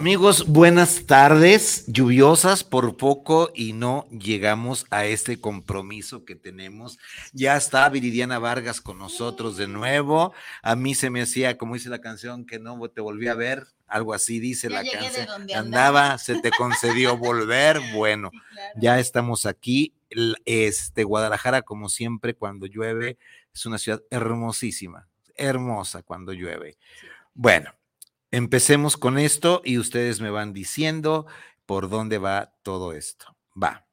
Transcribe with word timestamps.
Amigos, 0.00 0.46
buenas 0.46 1.04
tardes, 1.04 1.84
lluviosas 1.86 2.64
por 2.64 2.96
poco 2.96 3.50
y 3.54 3.74
no 3.74 4.08
llegamos 4.08 4.86
a 4.88 5.04
este 5.04 5.38
compromiso 5.38 6.24
que 6.24 6.34
tenemos. 6.34 6.98
Ya 7.34 7.54
está 7.54 7.86
Viridiana 7.90 8.38
Vargas 8.38 8.80
con 8.80 8.98
nosotros 8.98 9.58
de 9.58 9.68
nuevo. 9.68 10.32
A 10.62 10.74
mí 10.74 10.94
se 10.94 11.10
me 11.10 11.20
hacía, 11.20 11.58
como 11.58 11.74
dice 11.74 11.90
la 11.90 12.00
canción, 12.00 12.46
que 12.46 12.58
no 12.58 12.80
te 12.88 13.02
volví 13.02 13.28
a 13.28 13.34
ver, 13.34 13.66
algo 13.86 14.14
así 14.14 14.40
dice 14.40 14.70
la 14.70 14.82
canción. 14.90 15.28
andaba. 15.54 16.16
se 16.16 16.40
te 16.40 16.50
concedió 16.50 17.18
volver. 17.18 17.78
Bueno, 17.94 18.30
ya 18.76 18.98
estamos 19.00 19.44
aquí. 19.44 19.92
Este 20.46 21.04
Guadalajara, 21.04 21.60
como 21.60 21.90
siempre, 21.90 22.32
cuando 22.32 22.64
llueve, 22.64 23.18
es 23.52 23.66
una 23.66 23.76
ciudad 23.76 24.02
hermosísima, 24.08 25.08
hermosa 25.36 26.02
cuando 26.02 26.32
llueve. 26.32 26.78
Bueno, 27.34 27.74
Empecemos 28.30 28.96
con 28.96 29.18
esto 29.18 29.60
y 29.64 29.78
ustedes 29.78 30.20
me 30.20 30.30
van 30.30 30.52
diciendo 30.52 31.26
por 31.66 31.88
dónde 31.88 32.18
va 32.18 32.54
todo 32.62 32.92
esto. 32.92 33.36
Va. 33.60 33.86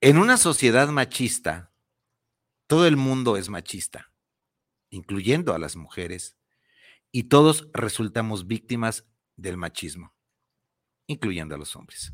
En 0.00 0.18
una 0.18 0.36
sociedad 0.36 0.88
machista, 0.88 1.72
todo 2.66 2.86
el 2.86 2.96
mundo 2.96 3.36
es 3.36 3.48
machista, 3.48 4.12
incluyendo 4.90 5.54
a 5.54 5.58
las 5.58 5.76
mujeres, 5.76 6.36
y 7.10 7.24
todos 7.24 7.68
resultamos 7.72 8.46
víctimas 8.46 9.06
del 9.36 9.56
machismo, 9.56 10.12
incluyendo 11.06 11.54
a 11.54 11.58
los 11.58 11.74
hombres. 11.76 12.12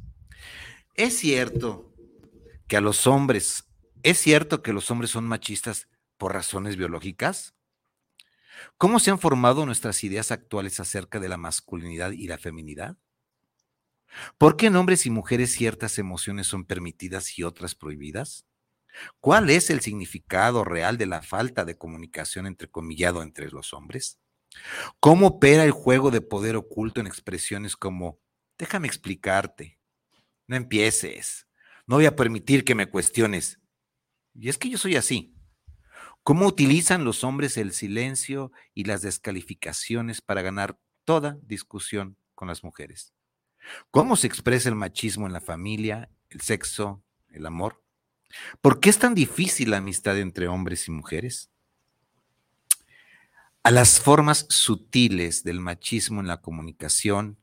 Es 0.95 1.19
cierto 1.19 1.93
que 2.69 2.77
a 2.77 2.81
los 2.81 3.07
hombres, 3.07 3.65
es 4.03 4.19
cierto 4.19 4.63
que 4.63 4.73
los 4.73 4.91
hombres 4.91 5.11
son 5.11 5.27
machistas 5.27 5.89
por 6.17 6.33
razones 6.33 6.77
biológicas. 6.77 7.54
¿Cómo 8.79 8.99
se 8.99 9.11
han 9.11 9.19
formado 9.19 9.67
nuestras 9.67 10.03
ideas 10.05 10.31
actuales 10.31 10.81
acerca 10.81 11.21
de 11.21 11.29
la 11.29 11.37
masculinidad 11.37 12.13
y 12.13 12.27
la 12.27 12.39
feminidad? 12.39 12.97
¿Por 14.39 14.57
qué 14.57 14.67
en 14.67 14.77
hombres 14.77 15.07
y 15.07 15.11
mujeres 15.11 15.53
ciertas 15.53 15.99
emociones 15.99 16.47
son 16.47 16.65
permitidas 16.65 17.39
y 17.39 17.43
otras 17.43 17.75
prohibidas? 17.75 18.47
¿Cuál 19.21 19.51
es 19.51 19.71
el 19.71 19.81
significado 19.81 20.65
real 20.65 20.97
de 20.99 21.07
la 21.07 21.23
falta 21.23 21.65
de 21.65 21.77
comunicación 21.77 22.47
entrecomillado 22.47 23.23
entre 23.23 23.51
los 23.51 23.73
hombres? 23.73 24.21
¿Cómo 25.01 25.27
opera 25.27 25.65
el 25.65 25.73
juego 25.73 26.11
de 26.11 26.21
poder 26.21 26.57
oculto 26.57 27.01
en 27.01 27.07
expresiones 27.07 27.77
como, 27.77 28.21
déjame 28.57 28.87
explicarte, 28.87 29.81
no 30.47 30.55
empieces, 30.57 31.49
no 31.87 31.97
voy 31.97 32.07
a 32.07 32.15
permitir 32.15 32.65
que 32.65 32.77
me 32.77 32.89
cuestiones? 32.89 33.59
Y 34.35 34.49
es 34.49 34.59
que 34.59 34.71
yo 34.71 34.79
soy 34.79 34.97
así. 34.97 35.34
¿Cómo 36.25 36.47
utilizan 36.47 37.05
los 37.05 37.23
hombres 37.23 37.59
el 37.59 37.73
silencio 37.73 38.51
y 38.73 38.85
las 38.85 39.03
descalificaciones 39.03 40.23
para 40.23 40.41
ganar 40.41 40.79
toda 41.05 41.37
discusión 41.43 42.17
con 42.35 42.49
las 42.49 42.65
mujeres? 42.65 43.13
¿Cómo 43.91 44.17
se 44.17 44.27
expresa 44.27 44.71
el 44.71 44.75
machismo 44.75 45.27
en 45.27 45.35
la 45.35 45.43
familia, 45.43 46.09
el 46.31 46.41
sexo, 46.41 47.03
el 47.29 47.45
amor? 47.45 47.85
¿Por 48.63 48.81
qué 48.81 48.89
es 48.89 48.99
tan 48.99 49.15
difícil 49.15 49.71
la 49.71 49.77
amistad 49.77 50.19
entre 50.19 50.49
hombres 50.49 50.89
y 50.89 50.93
mujeres? 50.93 51.51
A 53.63 53.71
las 53.71 54.01
formas 54.01 54.47
sutiles 54.49 55.45
del 55.45 55.61
machismo 55.61 56.21
en 56.21 56.27
la 56.27 56.41
comunicación, 56.41 57.39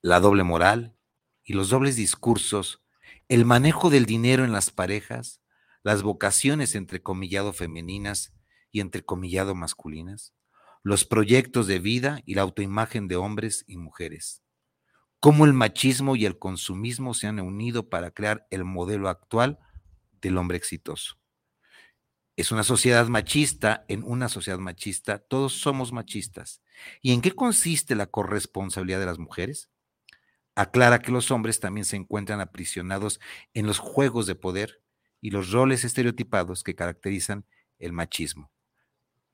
la 0.00 0.20
doble 0.20 0.42
moral 0.42 0.96
y 1.44 1.52
los 1.52 1.68
dobles 1.68 1.96
discursos, 1.96 2.82
el 3.28 3.44
manejo 3.44 3.90
del 3.90 4.06
dinero 4.06 4.42
en 4.42 4.52
las 4.52 4.70
parejas, 4.70 5.42
las 5.86 6.02
vocaciones 6.02 6.74
entrecomillado 6.74 7.52
femeninas 7.52 8.32
y 8.72 8.80
entrecomillado 8.80 9.54
masculinas, 9.54 10.34
los 10.82 11.04
proyectos 11.04 11.68
de 11.68 11.78
vida 11.78 12.22
y 12.26 12.34
la 12.34 12.42
autoimagen 12.42 13.06
de 13.06 13.14
hombres 13.14 13.62
y 13.68 13.76
mujeres, 13.76 14.42
cómo 15.20 15.44
el 15.44 15.52
machismo 15.52 16.16
y 16.16 16.26
el 16.26 16.40
consumismo 16.40 17.14
se 17.14 17.28
han 17.28 17.38
unido 17.38 17.88
para 17.88 18.10
crear 18.10 18.48
el 18.50 18.64
modelo 18.64 19.08
actual 19.08 19.60
del 20.20 20.38
hombre 20.38 20.56
exitoso. 20.56 21.20
Es 22.34 22.50
una 22.50 22.64
sociedad 22.64 23.06
machista, 23.06 23.84
en 23.86 24.02
una 24.02 24.28
sociedad 24.28 24.58
machista 24.58 25.20
todos 25.20 25.52
somos 25.52 25.92
machistas. 25.92 26.62
¿Y 27.00 27.12
en 27.12 27.20
qué 27.22 27.30
consiste 27.30 27.94
la 27.94 28.06
corresponsabilidad 28.06 28.98
de 28.98 29.06
las 29.06 29.20
mujeres? 29.20 29.70
Aclara 30.56 30.98
que 30.98 31.12
los 31.12 31.30
hombres 31.30 31.60
también 31.60 31.84
se 31.84 31.94
encuentran 31.94 32.40
aprisionados 32.40 33.20
en 33.54 33.68
los 33.68 33.78
juegos 33.78 34.26
de 34.26 34.34
poder 34.34 34.82
y 35.20 35.30
los 35.30 35.50
roles 35.50 35.84
estereotipados 35.84 36.62
que 36.62 36.74
caracterizan 36.74 37.44
el 37.78 37.92
machismo. 37.92 38.50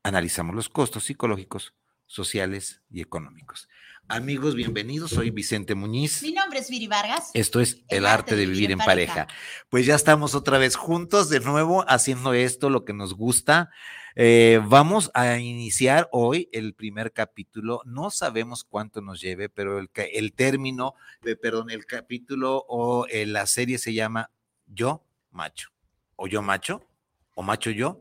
Analizamos 0.02 0.54
los 0.54 0.68
costos 0.68 1.04
psicológicos, 1.04 1.74
sociales 2.06 2.82
y 2.90 3.00
económicos. 3.00 3.68
Amigos, 4.08 4.54
bienvenidos. 4.54 5.10
Soy 5.10 5.30
Vicente 5.30 5.74
Muñiz. 5.74 6.22
Mi 6.22 6.32
nombre 6.32 6.58
es 6.58 6.68
Viri 6.68 6.86
Vargas. 6.86 7.30
Esto 7.34 7.60
es 7.60 7.82
El, 7.88 8.04
arte, 8.04 8.36
de 8.36 8.46
vivir, 8.46 8.70
en 8.70 8.78
pareja. 8.78 9.28
Pues 9.70 9.86
ya 9.86 9.94
estamos 9.94 10.34
otra 10.34 10.58
vez 10.58 10.76
juntos 10.76 11.30
de 11.30 11.40
nuevo 11.40 11.84
haciendo 11.88 12.34
esto, 12.34 12.68
lo 12.68 12.84
que 12.84 12.92
nos 12.92 13.14
gusta. 13.14 13.70
Eh, 14.14 14.60
vamos 14.66 15.10
a 15.14 15.38
iniciar 15.38 16.08
hoy 16.12 16.50
el 16.52 16.74
primer 16.74 17.12
capítulo. 17.12 17.80
No 17.86 18.10
sabemos 18.10 18.64
cuánto 18.64 19.00
nos 19.00 19.20
lleve, 19.20 19.48
pero 19.48 19.78
el, 19.78 19.88
el 19.94 20.34
término, 20.34 20.94
perdón, 21.40 21.70
el 21.70 21.86
capítulo 21.86 22.64
o 22.68 23.06
eh, 23.06 23.24
la 23.24 23.46
serie 23.46 23.78
se 23.78 23.94
llama 23.94 24.30
Yo 24.66 25.06
Macho 25.32 25.72
o 26.16 26.28
yo 26.28 26.40
macho, 26.40 26.86
o 27.34 27.42
macho 27.42 27.70
yo, 27.70 28.00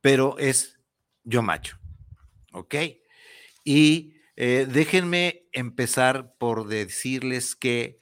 pero 0.00 0.38
es 0.38 0.78
yo 1.24 1.42
macho. 1.42 1.78
¿Ok? 2.52 2.74
Y 3.62 4.14
eh, 4.36 4.66
déjenme 4.66 5.44
empezar 5.52 6.34
por 6.38 6.66
decirles 6.66 7.54
que 7.54 7.98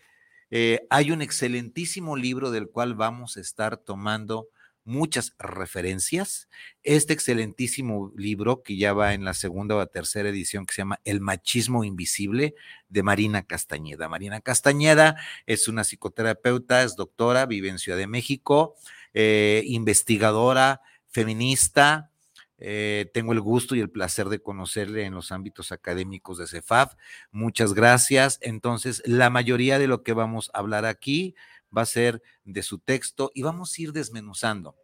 eh, 0.50 0.86
hay 0.88 1.10
un 1.10 1.20
excelentísimo 1.20 2.16
libro 2.16 2.52
del 2.52 2.68
cual 2.68 2.94
vamos 2.94 3.36
a 3.36 3.40
estar 3.40 3.76
tomando 3.76 4.48
muchas 4.86 5.34
referencias. 5.38 6.48
Este 6.82 7.12
excelentísimo 7.12 8.12
libro, 8.16 8.62
que 8.62 8.78
ya 8.78 8.94
va 8.94 9.12
en 9.12 9.24
la 9.24 9.34
segunda 9.34 9.76
o 9.76 9.86
tercera 9.86 10.30
edición, 10.30 10.64
que 10.64 10.72
se 10.72 10.80
llama 10.80 11.00
El 11.04 11.20
machismo 11.20 11.84
invisible, 11.84 12.54
de 12.88 13.02
Marina 13.02 13.42
Castañeda. 13.42 14.08
Marina 14.08 14.40
Castañeda 14.40 15.16
es 15.44 15.68
una 15.68 15.84
psicoterapeuta, 15.84 16.82
es 16.84 16.96
doctora, 16.96 17.44
vive 17.44 17.68
en 17.68 17.78
Ciudad 17.78 17.98
de 17.98 18.06
México, 18.06 18.76
eh, 19.12 19.62
investigadora, 19.66 20.80
feminista, 21.08 22.10
Eh, 22.58 23.10
tengo 23.12 23.34
el 23.34 23.40
gusto 23.42 23.74
y 23.74 23.80
el 23.80 23.90
placer 23.90 24.30
de 24.30 24.38
conocerle 24.38 25.04
en 25.04 25.12
los 25.12 25.30
ámbitos 25.30 25.72
académicos 25.72 26.38
de 26.38 26.46
CEFAF. 26.46 26.94
Muchas 27.30 27.74
gracias. 27.74 28.38
Entonces, 28.40 29.02
la 29.04 29.28
mayoría 29.28 29.78
de 29.78 29.86
lo 29.86 30.02
que 30.02 30.14
vamos 30.14 30.50
a 30.54 30.60
hablar 30.60 30.86
aquí 30.86 31.34
va 31.76 31.82
a 31.82 31.86
ser 31.86 32.22
de 32.44 32.62
su 32.62 32.78
texto 32.78 33.32
y 33.34 33.42
vamos 33.42 33.76
a 33.76 33.82
ir 33.82 33.92
desmenuzando. 33.92 34.76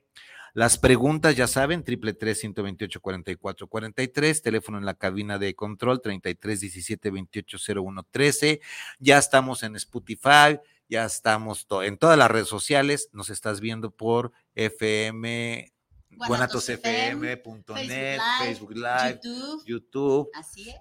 Las 0.54 0.76
preguntas, 0.76 1.34
ya 1.34 1.46
saben, 1.46 1.82
triple 1.82 2.12
tres 2.12 2.40
128 2.40 3.00
44 3.00 3.66
43, 3.68 4.42
teléfono 4.42 4.76
en 4.76 4.84
la 4.84 4.94
cabina 4.94 5.38
de 5.38 5.54
control 5.54 6.02
33 6.02 6.60
17 6.60 7.10
28 7.10 7.56
01 7.74 8.06
13. 8.10 8.60
Ya 8.98 9.16
estamos 9.16 9.62
en 9.62 9.76
Spotify, 9.76 10.58
ya 10.90 11.06
estamos 11.06 11.66
en 11.84 11.96
todas 11.96 12.18
las 12.18 12.30
redes 12.30 12.48
sociales. 12.48 13.08
Nos 13.12 13.30
estás 13.30 13.60
viendo 13.60 13.92
por 13.92 14.32
FM 14.54 15.72
guanatosfm.net, 16.10 18.20
Facebook 18.42 18.74
Live, 18.74 19.20
YouTube, 19.64 20.28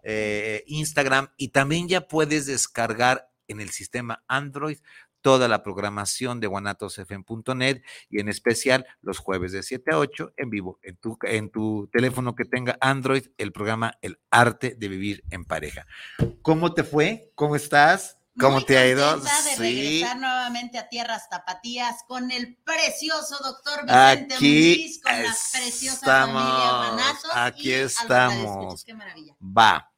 eh, 0.04 0.66
Instagram 0.68 1.30
y 1.38 1.48
también 1.48 1.88
ya 1.88 2.08
puedes 2.08 2.46
descargar 2.46 3.32
en 3.48 3.62
el 3.62 3.70
sistema 3.70 4.22
Android 4.28 4.80
toda 5.22 5.48
la 5.48 5.64
programación 5.64 6.40
de 6.40 6.48
guanatosfm.net 6.48 7.82
y 8.10 8.20
en 8.20 8.30
especial 8.30 8.86
los 9.02 9.20
jueves 9.20 9.52
de 9.52 9.64
7 9.64 9.92
a 9.94 9.98
8 9.98 10.34
en 10.38 10.50
vivo 10.50 10.80
en 10.84 10.98
tu, 10.98 11.18
en 11.24 11.50
tu 11.50 11.90
teléfono 11.92 12.36
que 12.36 12.46
tenga 12.46 12.78
Android 12.82 13.28
el 13.38 13.52
programa 13.52 13.98
El 14.02 14.20
arte 14.30 14.76
de 14.78 14.88
vivir 14.88 15.24
en 15.30 15.46
pareja. 15.46 15.86
¿Cómo 16.42 16.74
te 16.74 16.84
fue? 16.84 17.32
¿Cómo 17.36 17.56
estás? 17.56 18.18
¿Cómo 18.40 18.62
te 18.62 18.78
ha 18.78 18.88
ido? 18.88 19.20
de 19.20 19.56
regresar 19.58 20.18
nuevamente 20.18 20.78
a 20.78 20.88
tierras 20.88 21.30
tapatías 21.30 22.04
con 22.08 22.32
el 22.32 22.56
precioso 22.64 23.38
doctor 23.44 23.86
Vicente 23.86 24.36
Aquí 24.36 25.00
con 25.02 25.24
la 25.24 25.36
preciosa 25.52 26.28
familia 26.28 27.46
Aquí 27.46 27.72
estamos. 27.72 28.84
Qué 28.84 28.94
maravilla. 28.94 29.36
Va. 29.42 29.92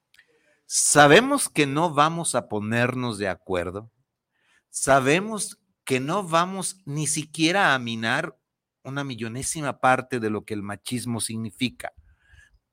Sabemos 0.65 1.49
que 1.49 1.67
no 1.67 1.93
vamos 1.93 2.33
a 2.33 2.49
ponernos 2.49 3.19
de 3.19 3.29
acuerdo. 3.29 3.91
Sabemos 4.75 5.59
que 5.85 5.99
no 5.99 6.23
vamos 6.23 6.81
ni 6.85 7.07
siquiera 7.07 7.75
a 7.75 7.79
minar 7.79 8.37
una 8.83 9.03
millonésima 9.03 9.79
parte 9.79 10.19
de 10.19 10.29
lo 10.29 10.45
que 10.45 10.53
el 10.53 10.63
machismo 10.63 11.21
significa 11.21 11.93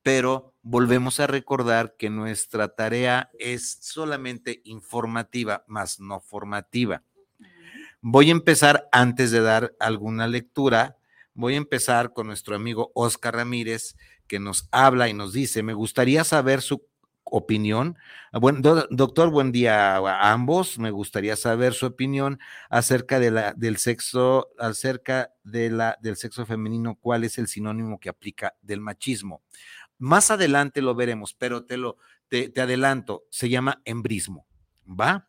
pero 0.03 0.55
volvemos 0.63 1.21
a 1.21 1.27
recordar 1.27 1.97
que 1.97 2.11
nuestra 2.11 2.69
tarea 2.69 3.31
es 3.39 3.79
solamente 3.81 4.63
informativa, 4.65 5.65
más 5.67 6.01
no 6.01 6.21
formativa. 6.21 7.03
Voy 8.01 8.29
a 8.29 8.33
empezar 8.33 8.89
antes 8.93 9.31
de 9.31 9.41
dar 9.41 9.75
alguna 9.79 10.27
lectura. 10.27 10.97
Voy 11.35 11.55
a 11.55 11.59
empezar 11.59 12.13
con 12.15 12.29
nuestro 12.29 12.57
amigo 12.57 12.93
Oscar 12.95 13.35
Ramírez, 13.37 13.97
que 14.27 14.39
nos 14.39 14.69
habla 14.71 15.09
y 15.09 15.15
nos 15.15 15.33
dice, 15.33 15.63
me 15.63 15.75
gustaría 15.75 16.25
saber 16.25 16.63
su 16.63 16.87
opinión. 17.31 17.97
Bueno, 18.33 18.87
doctor, 18.91 19.31
buen 19.31 19.53
día 19.53 19.97
a 19.97 20.33
ambos. 20.33 20.79
Me 20.79 20.91
gustaría 20.91 21.37
saber 21.37 21.75
su 21.75 21.87
opinión 21.87 22.39
acerca 22.69 23.19
de 23.19 23.31
la, 23.31 23.55
del 23.55 23.77
sexo, 23.77 24.49
acerca 24.59 25.33
de 25.45 25.71
la, 25.71 25.97
del 26.01 26.17
sexo 26.17 26.47
femenino, 26.47 26.97
cuál 27.01 27.25
es 27.25 27.39
el 27.39 27.49
sinónimo 27.49 27.99
que 27.99 28.09
aplica 28.09 28.55
del 28.63 28.81
machismo. 28.81 29.43
Más 29.99 30.31
adelante 30.31 30.83
lo 30.83 30.95
veremos, 30.95 31.35
pero 31.35 31.65
te 31.65 31.77
lo 31.77 31.97
te, 32.31 32.61
adelanto, 32.61 33.27
se 33.29 33.49
llama 33.49 33.83
embrismo, 33.85 34.47
¿va? 34.87 35.29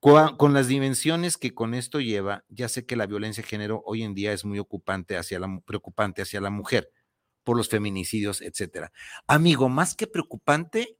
Con, 0.00 0.52
las 0.52 0.68
dimensiones 0.68 1.38
que 1.38 1.54
con 1.54 1.72
esto 1.72 1.98
lleva, 1.98 2.44
ya 2.50 2.68
sé 2.68 2.84
que 2.84 2.96
la 2.96 3.06
violencia 3.06 3.42
de 3.42 3.48
género 3.48 3.82
hoy 3.86 4.02
en 4.02 4.12
día 4.12 4.34
es 4.34 4.44
muy 4.44 4.58
ocupante 4.58 5.16
hacia 5.16 5.38
la, 5.38 5.60
preocupante 5.64 6.20
hacia 6.20 6.42
la 6.42 6.50
mujer 6.50 6.90
por 7.42 7.56
los 7.56 7.70
feminicidios, 7.70 8.42
etcétera. 8.42 8.92
Amigo, 9.26 9.70
más 9.70 9.94
que 9.94 10.06
preocupante, 10.06 10.98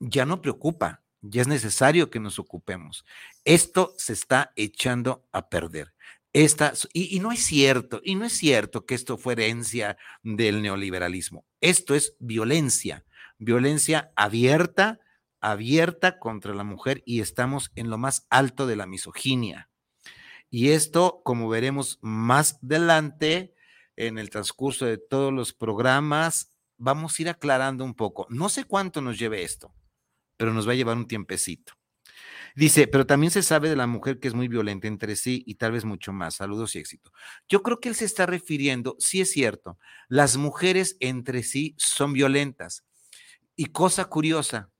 ya 0.00 0.26
no 0.26 0.40
preocupa, 0.40 1.02
ya 1.22 1.42
es 1.42 1.48
necesario 1.48 2.10
que 2.10 2.18
nos 2.18 2.38
ocupemos. 2.38 3.04
Esto 3.44 3.94
se 3.98 4.14
está 4.14 4.52
echando 4.56 5.26
a 5.32 5.48
perder. 5.48 5.94
Esta, 6.32 6.72
y, 6.92 7.18
no 7.20 7.32
es 7.32 7.40
cierto, 7.40 8.00
y 8.04 8.14
no 8.14 8.24
es 8.24 8.32
cierto 8.32 8.86
que 8.86 8.94
esto 8.94 9.18
fue 9.18 9.34
herencia 9.34 9.96
del 10.22 10.62
neoliberalismo. 10.62 11.44
Esto 11.60 11.94
es 11.94 12.16
violencia, 12.20 13.04
violencia 13.38 14.12
abierta, 14.16 15.00
abierta 15.40 16.18
contra 16.18 16.54
la 16.54 16.64
mujer 16.64 17.02
y 17.04 17.20
estamos 17.20 17.72
en 17.74 17.90
lo 17.90 17.98
más 17.98 18.26
alto 18.30 18.66
de 18.66 18.76
la 18.76 18.86
misoginia. 18.86 19.68
Y 20.50 20.70
esto, 20.70 21.20
como 21.24 21.48
veremos 21.48 21.98
más 22.00 22.58
adelante 22.62 23.54
en 23.96 24.18
el 24.18 24.30
transcurso 24.30 24.86
de 24.86 24.98
todos 24.98 25.32
los 25.32 25.52
programas, 25.52 26.52
vamos 26.76 27.18
a 27.18 27.22
ir 27.22 27.28
aclarando 27.28 27.84
un 27.84 27.94
poco. 27.94 28.26
No 28.30 28.48
sé 28.48 28.64
cuánto 28.64 29.00
nos 29.00 29.18
lleve 29.18 29.42
esto, 29.42 29.74
pero 30.40 30.54
nos 30.54 30.66
va 30.66 30.72
a 30.72 30.74
llevar 30.74 30.96
un 30.96 31.06
tiempecito. 31.06 31.74
Dice, 32.56 32.86
pero 32.86 33.04
también 33.04 33.30
se 33.30 33.42
sabe 33.42 33.68
de 33.68 33.76
la 33.76 33.86
mujer 33.86 34.18
que 34.18 34.26
es 34.26 34.32
muy 34.32 34.48
violenta 34.48 34.88
entre 34.88 35.14
sí 35.14 35.44
y 35.46 35.56
tal 35.56 35.72
vez 35.72 35.84
mucho 35.84 36.14
más. 36.14 36.36
Saludos 36.36 36.74
y 36.74 36.78
éxito. 36.78 37.12
Yo 37.46 37.62
creo 37.62 37.78
que 37.78 37.90
él 37.90 37.94
se 37.94 38.06
está 38.06 38.24
refiriendo, 38.24 38.96
sí 38.98 39.20
es 39.20 39.30
cierto, 39.30 39.78
las 40.08 40.38
mujeres 40.38 40.96
entre 41.00 41.42
sí 41.42 41.74
son 41.76 42.14
violentas. 42.14 42.86
Y 43.54 43.66
cosa 43.66 44.06
curiosa, 44.06 44.70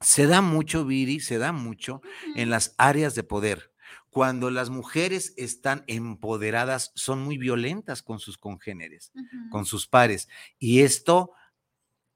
se 0.00 0.26
da 0.26 0.40
mucho, 0.40 0.86
Viri, 0.86 1.20
se 1.20 1.36
da 1.36 1.52
mucho 1.52 2.00
en 2.34 2.48
las 2.48 2.74
áreas 2.78 3.14
de 3.14 3.24
poder. 3.24 3.74
Cuando 4.08 4.50
las 4.50 4.70
mujeres 4.70 5.34
están 5.36 5.84
empoderadas, 5.86 6.92
son 6.94 7.22
muy 7.22 7.36
violentas 7.36 8.02
con 8.02 8.20
sus 8.20 8.38
congéneres, 8.38 9.12
con 9.50 9.66
sus 9.66 9.86
pares. 9.86 10.30
Y 10.58 10.80
esto 10.80 11.32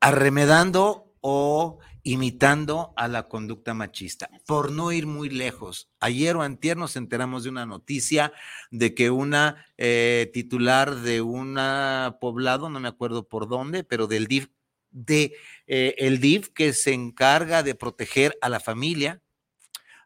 arremedando 0.00 1.11
o 1.22 1.78
imitando 2.02 2.92
a 2.96 3.08
la 3.08 3.28
conducta 3.28 3.74
machista. 3.74 4.28
Por 4.44 4.72
no 4.72 4.92
ir 4.92 5.06
muy 5.06 5.30
lejos, 5.30 5.88
ayer 6.00 6.36
o 6.36 6.42
antier 6.42 6.76
nos 6.76 6.96
enteramos 6.96 7.44
de 7.44 7.50
una 7.50 7.64
noticia 7.64 8.32
de 8.70 8.92
que 8.94 9.10
una 9.10 9.64
eh, 9.78 10.30
titular 10.34 10.96
de 10.96 11.22
un 11.22 11.54
poblado, 12.20 12.68
no 12.68 12.80
me 12.80 12.88
acuerdo 12.88 13.28
por 13.28 13.48
dónde, 13.48 13.84
pero 13.84 14.08
del 14.08 14.26
DIF, 14.26 14.48
de 14.90 15.34
eh, 15.66 15.94
el 15.98 16.20
DIF 16.20 16.48
que 16.48 16.72
se 16.72 16.92
encarga 16.92 17.62
de 17.62 17.76
proteger 17.76 18.36
a 18.42 18.48
la 18.48 18.58
familia, 18.58 19.22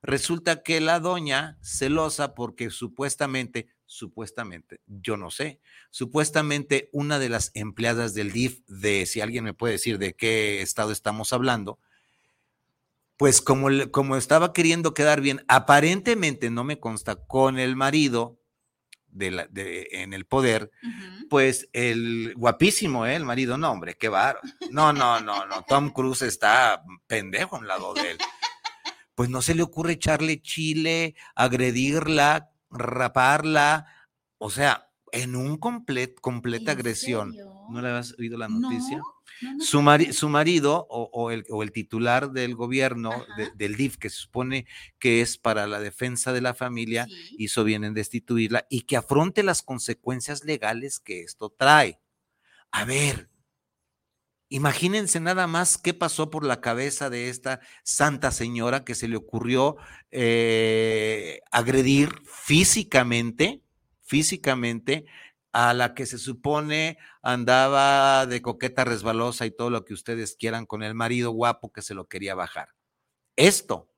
resulta 0.03 0.63
que 0.63 0.81
la 0.83 1.01
doña, 1.01 1.59
celosa 1.63 2.35
porque 2.35 2.69
supuestamente 2.69 3.69
supuestamente, 3.97 4.81
yo 4.87 5.17
no 5.17 5.31
sé, 5.31 5.61
supuestamente 5.91 6.91
una 6.93 7.19
de 7.19 7.29
las 7.29 7.51
empleadas 7.55 8.15
del 8.15 8.33
DIF, 8.33 8.61
de 8.69 9.07
si 9.07 9.21
alguien 9.21 9.45
me 9.45 9.55
puede 9.55 9.73
decir 9.73 9.99
de 9.99 10.15
qué 10.15 10.63
estado 10.63 10.93
estamos 10.93 11.33
hablando, 11.33 11.79
pues 13.17 13.41
como, 13.41 13.69
como 13.91 14.17
estaba 14.17 14.53
queriendo 14.53 14.93
quedar 14.93 15.21
bien, 15.21 15.45
aparentemente 15.49 16.51
no 16.51 16.65
me 16.65 16.79
consta 16.79 17.17
con 17.17 17.59
el 17.59 17.75
marido 17.77 18.39
de 19.07 19.31
la, 19.31 19.47
de, 19.47 19.89
en 19.93 20.13
el 20.13 20.27
poder, 20.27 20.71
pues 21.31 21.69
el 21.73 22.35
guapísimo, 22.37 23.07
¿eh? 23.07 23.17
el 23.17 23.25
marido, 23.25 23.57
no, 23.57 23.73
hombre, 23.73 23.97
qué 23.97 24.11
bar. 24.11 24.39
No, 24.71 24.93
no, 24.93 25.21
no, 25.21 25.47
no, 25.47 25.63
Tom 25.67 25.91
Cruise 25.91 26.23
está 26.23 26.85
pendejo 27.07 27.57
a 27.57 27.61
un 27.61 27.67
lado 27.67 27.95
de 27.95 28.11
él. 28.13 28.19
Pues 29.15 29.31
no 29.31 29.41
se 29.41 29.55
le 29.55 29.63
ocurre 29.63 29.95
echarle 29.95 30.43
chile, 30.43 31.15
agredirla, 31.35 32.51
raparla, 32.71 33.87
o 34.39 34.51
sea, 34.51 34.91
en 35.13 35.37
un 35.37 35.57
complet, 35.57 36.15
completa 36.21 36.73
agresión. 36.73 37.35
¿No 37.71 37.81
le 37.81 37.89
has 37.89 38.15
oído 38.19 38.39
la 38.39 38.49
noticia? 38.49 39.01
su, 39.59 39.83
su, 40.13 40.29
marido 40.29 40.87
o, 40.89 41.31
el, 41.31 41.45
o, 41.51 41.63
el, 41.63 41.73
titular 41.73 42.31
del 42.31 42.55
gobierno, 42.55 43.11
del 43.57 43.77
DIF, 43.77 43.99
que 43.99 44.09
se 44.09 44.17
supone 44.17 44.67
que 44.99 45.21
es 45.21 45.37
para 45.37 45.67
la 45.67 45.81
defensa 45.81 46.33
de 46.33 46.41
la 46.41 46.55
familia, 46.55 47.07
hizo 47.37 47.65
bien 47.65 47.85
en 47.85 47.95
destituirla 47.95 48.67
y 48.71 48.83
que 48.83 48.97
afronte 48.97 49.43
las 49.43 49.63
consecuencias 49.63 50.45
legales 50.45 51.01
que 51.01 51.23
esto 51.23 51.51
trae. 51.51 52.01
A 52.71 52.85
ver, 52.85 53.29
Imagínense 54.49 55.19
nada 55.19 55.49
más 55.49 55.77
qué 55.77 55.93
pasó 55.93 56.31
por 56.31 56.45
la 56.45 56.61
cabeza 56.61 57.11
de 57.11 57.31
esta 57.31 57.59
santa 57.83 58.31
señora 58.31 58.85
que 58.85 58.95
se 58.95 59.09
le 59.09 59.17
ocurrió 59.17 59.77
eh, 60.13 61.41
agredir 61.51 62.23
físicamente, 62.25 63.65
físicamente 64.07 65.07
a 65.53 65.75
la 65.75 65.95
que 65.95 66.07
se 66.07 66.19
supone 66.19 66.99
andaba 67.23 68.27
de 68.27 68.43
coqueta 68.43 68.85
resbalosa 68.85 69.47
y 69.47 69.51
todo 69.51 69.71
lo 69.71 69.85
que 69.85 69.95
ustedes 69.95 70.37
quieran 70.37 70.67
con 70.67 70.83
el 70.83 70.95
marido 70.95 71.31
guapo 71.31 71.73
que 71.73 71.83
se 71.83 71.95
lo 71.95 72.07
quería 72.09 72.35
bajar. 72.35 72.69
Esto 73.37 73.91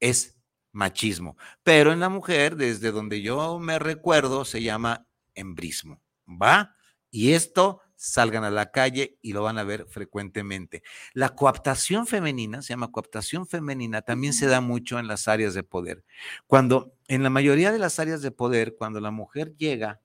es 0.00 0.36
machismo, 0.72 1.36
pero 1.62 1.92
en 1.92 2.00
la 2.00 2.08
mujer, 2.08 2.56
desde 2.56 2.92
donde 2.92 3.20
yo 3.20 3.58
me 3.58 3.78
recuerdo, 3.78 4.44
se 4.44 4.62
llama 4.62 5.06
embrismo, 5.34 6.02
¿va? 6.26 6.76
Y 7.10 7.32
esto 7.32 7.82
salgan 8.02 8.42
a 8.42 8.50
la 8.50 8.72
calle 8.72 9.16
y 9.22 9.32
lo 9.32 9.44
van 9.44 9.58
a 9.58 9.62
ver 9.62 9.86
frecuentemente. 9.86 10.82
La 11.12 11.36
coaptación 11.36 12.08
femenina, 12.08 12.60
se 12.60 12.70
llama 12.72 12.90
coaptación 12.90 13.46
femenina, 13.46 14.02
también 14.02 14.32
se 14.32 14.46
da 14.46 14.60
mucho 14.60 14.98
en 14.98 15.06
las 15.06 15.28
áreas 15.28 15.54
de 15.54 15.62
poder. 15.62 16.04
Cuando, 16.48 16.96
en 17.06 17.22
la 17.22 17.30
mayoría 17.30 17.70
de 17.70 17.78
las 17.78 18.00
áreas 18.00 18.20
de 18.20 18.32
poder, 18.32 18.74
cuando 18.76 19.00
la 19.00 19.12
mujer 19.12 19.54
llega, 19.56 20.00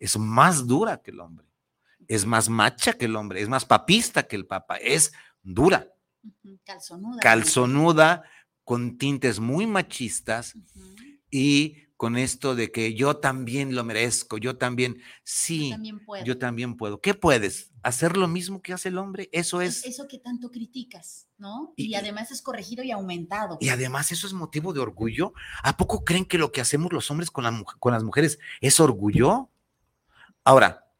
es 0.00 0.18
más 0.18 0.66
dura 0.66 1.02
que 1.02 1.12
el 1.12 1.20
hombre. 1.20 1.46
es 2.08 2.26
más 2.26 2.48
macha 2.48 2.94
que 2.94 3.04
el 3.04 3.14
hombre, 3.14 3.40
es 3.40 3.48
más 3.48 3.64
papista 3.64 4.24
que 4.24 4.34
el 4.34 4.46
papa, 4.46 4.78
es 4.78 5.12
dura. 5.42 5.86
Calzonuda. 6.64 7.20
Calzonuda, 7.20 8.24
con 8.64 8.98
tintes 8.98 9.38
muy 9.38 9.68
machistas 9.68 10.54
y 11.30 11.76
con 12.00 12.16
esto 12.16 12.54
de 12.54 12.72
que 12.72 12.94
yo 12.94 13.18
también 13.18 13.74
lo 13.74 13.84
merezco, 13.84 14.38
yo 14.38 14.56
también, 14.56 15.02
sí, 15.22 15.68
yo 15.68 15.74
también 15.74 15.98
puedo. 16.06 16.24
Yo 16.24 16.38
también 16.38 16.76
puedo. 16.78 16.98
¿Qué 17.02 17.12
puedes? 17.12 17.72
¿Hacer 17.82 18.16
lo 18.16 18.26
mismo 18.26 18.62
que 18.62 18.72
hace 18.72 18.88
el 18.88 18.96
hombre? 18.96 19.28
Eso 19.32 19.60
es. 19.60 19.84
Eso 19.84 20.08
que 20.08 20.18
tanto 20.18 20.50
criticas, 20.50 21.28
¿no? 21.36 21.74
Y, 21.76 21.94
además 21.96 22.30
es 22.30 22.40
corregido 22.40 22.82
y 22.82 22.90
aumentado. 22.90 23.58
Y 23.60 23.68
además 23.68 24.12
eso 24.12 24.26
es 24.26 24.32
motivo 24.32 24.72
de 24.72 24.80
orgullo. 24.80 25.34
¿A 25.62 25.76
poco 25.76 26.02
creen 26.02 26.24
que 26.24 26.38
lo 26.38 26.52
que 26.52 26.62
hacemos 26.62 26.90
los 26.90 27.10
hombres 27.10 27.30
con, 27.30 27.44
la, 27.44 27.62
con 27.78 27.92
las 27.92 28.02
mujeres 28.02 28.38
es 28.62 28.80
orgullo? 28.80 29.50
Ahora, 30.42 30.90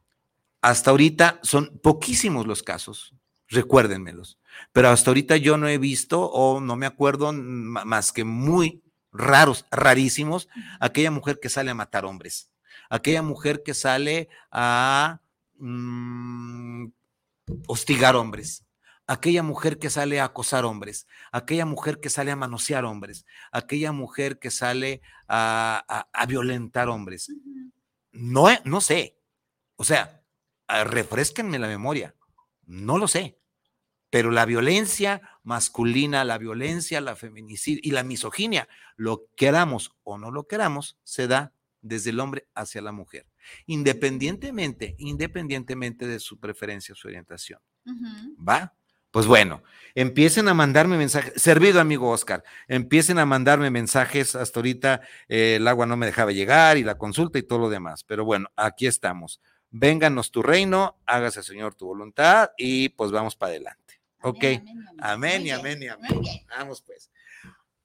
hasta 0.60 0.90
ahorita 0.90 1.40
son 1.42 1.78
poquísimos 1.82 2.46
los 2.46 2.62
casos, 2.62 3.14
recuérdenmelos, 3.48 4.38
pero 4.70 4.90
hasta 4.90 5.08
ahorita 5.08 5.38
yo 5.38 5.56
no 5.56 5.66
he 5.66 5.78
visto 5.78 6.20
o 6.30 6.60
no 6.60 6.76
me 6.76 6.84
acuerdo 6.84 7.32
más 7.32 8.12
que 8.12 8.24
muy 8.24 8.82
raros, 9.12 9.66
rarísimos, 9.70 10.48
aquella 10.78 11.10
mujer 11.10 11.40
que 11.40 11.48
sale 11.48 11.70
a 11.70 11.74
matar 11.74 12.04
hombres, 12.04 12.50
aquella 12.88 13.22
mujer 13.22 13.62
que 13.62 13.74
sale 13.74 14.28
a 14.50 15.20
mm, 15.58 16.86
hostigar 17.66 18.16
hombres, 18.16 18.64
aquella 19.10 19.42
mujer 19.42 19.80
que 19.80 19.90
sale 19.90 20.20
a 20.20 20.26
acosar 20.26 20.64
hombres, 20.64 21.08
aquella 21.32 21.66
mujer 21.66 21.98
que 21.98 22.10
sale 22.10 22.30
a 22.30 22.36
manosear 22.36 22.84
hombres, 22.84 23.26
aquella 23.50 23.90
mujer 23.90 24.38
que 24.38 24.52
sale 24.52 25.02
a, 25.26 26.06
violentar 26.28 26.88
hombres. 26.88 27.32
No, 28.12 28.46
no 28.64 28.80
sé. 28.80 29.16
O 29.74 29.82
sea, 29.82 30.22
refresquenme 30.68 31.58
la 31.58 31.66
memoria. 31.66 32.14
No 32.66 32.98
lo 32.98 33.08
sé. 33.08 33.36
Pero 34.10 34.30
la 34.30 34.44
violencia 34.44 35.22
masculina, 35.50 36.24
la 36.24 36.38
violencia, 36.38 37.00
la 37.00 37.16
feminicidio 37.16 37.80
y 37.82 37.90
la 37.90 38.04
misoginia, 38.04 38.68
lo 38.94 39.26
queramos 39.34 39.90
o 40.04 40.16
no 40.16 40.30
lo 40.30 40.46
queramos, 40.46 40.96
se 41.02 41.26
da 41.26 41.52
desde 41.82 42.10
el 42.10 42.20
hombre 42.20 42.46
hacia 42.54 42.80
la 42.82 42.92
mujer, 42.92 43.26
independientemente, 43.66 44.94
independientemente 44.98 46.06
de 46.06 46.20
su 46.20 46.38
preferencia, 46.38 46.94
su 46.94 47.08
orientación. 47.08 47.58
¿Va? 48.48 48.74
Pues 49.10 49.26
bueno, 49.26 49.64
empiecen 49.96 50.46
a 50.46 50.54
mandarme 50.54 50.96
mensajes. 50.96 51.32
Servido, 51.42 51.80
amigo 51.80 52.10
Oscar, 52.10 52.44
empiecen 52.68 53.18
a 53.18 53.26
mandarme 53.26 53.70
mensajes. 53.70 54.36
Hasta 54.36 54.60
ahorita 54.60 55.00
eh, 55.28 55.56
el 55.56 55.66
agua 55.66 55.84
no 55.86 55.96
me 55.96 56.06
dejaba 56.06 56.30
llegar 56.30 56.78
y 56.78 56.84
la 56.84 56.96
consulta 56.96 57.40
y 57.40 57.42
todo 57.42 57.58
lo 57.58 57.70
demás. 57.70 58.04
Pero 58.04 58.24
bueno, 58.24 58.52
aquí 58.54 58.86
estamos. 58.86 59.40
Vénganos 59.72 60.30
tu 60.30 60.44
reino, 60.44 60.96
hágase, 61.06 61.42
Señor, 61.42 61.74
tu 61.74 61.86
voluntad 61.86 62.52
y 62.56 62.90
pues 62.90 63.10
vamos 63.10 63.34
para 63.34 63.50
adelante. 63.50 63.89
Ok. 64.22 64.44
Amén, 64.98 65.46
y 65.46 65.50
amén, 65.50 65.82
y 65.82 65.88
amén. 65.88 66.20
Vamos 66.48 66.82
pues. 66.82 67.10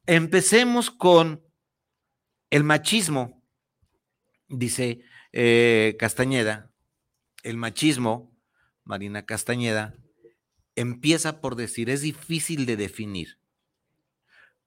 Empecemos 0.06 0.92
con 0.92 1.44
el 2.50 2.64
machismo, 2.64 3.42
dice 4.48 5.02
eh, 5.32 5.96
Castañeda. 5.98 6.72
El 7.44 7.58
machismo, 7.58 8.36
Marina 8.84 9.26
Castañeda, 9.26 9.96
empieza 10.76 11.42
por 11.42 11.56
decir, 11.56 11.90
es 11.90 12.02
difícil 12.02 12.66
de 12.66 12.76
definir. 12.76 13.40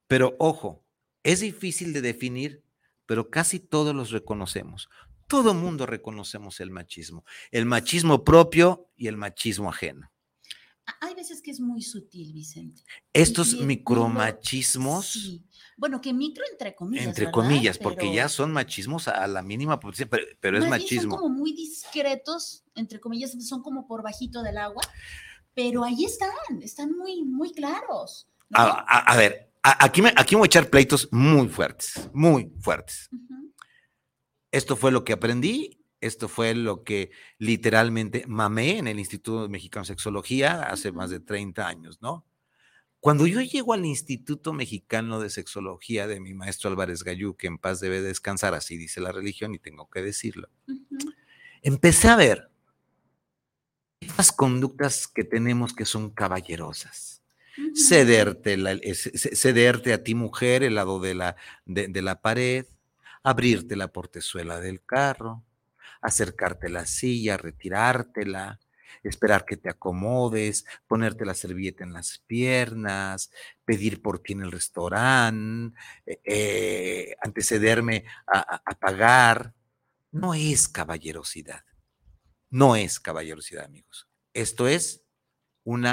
Pero 0.07 0.35
ojo, 0.39 0.83
es 1.23 1.41
difícil 1.41 1.93
de 1.93 2.01
definir, 2.01 2.63
pero 3.05 3.29
casi 3.29 3.59
todos 3.59 3.93
los 3.93 4.11
reconocemos. 4.11 4.89
Todo 5.27 5.53
mundo 5.53 5.85
reconocemos 5.85 6.59
el 6.61 6.71
machismo, 6.71 7.25
el 7.51 7.65
machismo 7.65 8.23
propio 8.23 8.89
y 8.95 9.07
el 9.07 9.17
machismo 9.17 9.69
ajeno 9.69 10.11
hay 11.01 11.13
veces 11.15 11.41
que 11.41 11.51
es 11.51 11.59
muy 11.59 11.81
sutil, 11.81 12.33
Vicente. 12.33 12.83
Estos 13.13 13.55
micromachismos. 13.55 15.07
Sí. 15.07 15.43
Bueno, 15.77 16.01
que 16.01 16.13
micro 16.13 16.43
entre 16.51 16.75
comillas. 16.75 17.05
Entre 17.05 17.31
comillas, 17.31 17.77
porque 17.77 18.13
ya 18.13 18.27
son 18.27 18.51
machismos 18.51 19.07
a 19.07 19.25
la 19.27 19.41
mínima 19.41 19.79
pero, 19.79 20.23
pero 20.39 20.57
es 20.57 20.69
machismo. 20.69 21.15
Son 21.15 21.21
como 21.21 21.29
muy 21.29 21.53
discretos, 21.53 22.65
entre 22.75 22.99
comillas, 22.99 23.31
son 23.45 23.61
como 23.61 23.87
por 23.87 24.03
bajito 24.03 24.43
del 24.43 24.57
agua, 24.57 24.81
pero 25.53 25.83
ahí 25.83 26.03
están, 26.03 26.29
están 26.61 26.97
muy, 26.97 27.23
muy 27.23 27.53
claros. 27.53 28.27
A, 28.51 29.15
ver, 29.15 29.53
aquí, 29.63 30.01
me, 30.01 30.11
aquí 30.17 30.35
voy 30.35 30.45
a 30.45 30.47
echar 30.47 30.69
pleitos 30.69 31.07
muy 31.11 31.47
fuertes, 31.47 32.09
muy 32.13 32.51
fuertes. 32.59 33.09
Esto 34.51 34.75
fue 34.75 34.91
lo 34.91 35.03
que 35.03 35.13
aprendí 35.13 35.78
esto 36.01 36.27
fue 36.27 36.55
lo 36.55 36.83
que 36.83 37.11
literalmente 37.37 38.25
mamé 38.27 38.77
en 38.77 38.87
el 38.87 38.99
Instituto 38.99 39.49
Mexicano 39.49 39.83
de 39.83 39.87
Sexología 39.87 40.63
hace 40.63 40.91
más 40.91 41.09
de 41.09 41.19
30 41.19 41.67
años, 41.67 42.01
¿no? 42.01 42.25
Cuando 43.01 43.27
yo 43.27 43.39
llego 43.41 43.73
al 43.73 43.85
Instituto 43.85 44.51
Mexicano 44.51 45.21
de 45.21 45.29
Sexología 45.29 46.05
de 46.07 46.19
mi 46.19 46.33
maestro 46.33 46.69
Álvarez 46.69 47.03
Gallú, 47.03 47.35
que 47.35 47.47
en 47.47 47.57
paz 47.57 47.79
debe 47.79 48.01
descansar, 48.01 48.53
así 48.53 48.75
dice 48.75 48.99
la 48.99 49.13
religión 49.13 49.53
y 49.55 49.59
tengo 49.59 49.89
que 49.89 50.01
decirlo, 50.01 50.49
empecé 51.61 52.09
a 52.09 52.17
ver 52.17 52.49
estas 54.01 54.31
conductas 54.31 55.07
que 55.07 55.23
tenemos 55.23 55.73
que 55.73 55.85
son 55.85 56.09
caballerosas. 56.09 57.23
cederte, 57.73 58.57
cederte 58.93 59.93
a 59.93 60.03
ti 60.03 60.15
mujer 60.15 60.63
el 60.63 60.75
lado 60.75 60.99
de 60.99 61.15
la, 61.15 61.35
de 61.65 62.01
la 62.01 62.21
pared, 62.21 62.65
abrirte 63.23 63.75
la 63.75 63.89
portezuela 63.89 64.59
del 64.59 64.83
carro, 64.83 65.43
acercarte 66.01 66.69
la 66.69 66.85
silla, 66.85 67.37
retirártela, 67.37 68.59
esperar 69.03 69.45
que 69.45 69.57
te 69.57 69.69
acomodes, 69.69 70.65
ponerte 70.87 71.25
la 71.25 71.33
servilleta 71.33 71.83
en 71.83 71.93
las 71.93 72.19
piernas, 72.27 73.31
pedir 73.65 74.01
por 74.01 74.19
ti 74.19 74.33
en 74.33 74.41
el 74.41 74.51
restaurante, 74.51 75.77
eh, 76.05 76.21
eh, 76.23 77.15
antecederme 77.21 78.05
a, 78.27 78.61
a 78.65 78.79
pagar. 78.79 79.53
No 80.11 80.33
es 80.33 80.67
caballerosidad. 80.67 81.63
No 82.49 82.75
es 82.75 82.99
caballerosidad, 82.99 83.65
amigos. 83.65 84.07
Esto 84.33 84.67
es 84.67 85.03
un 85.63 85.85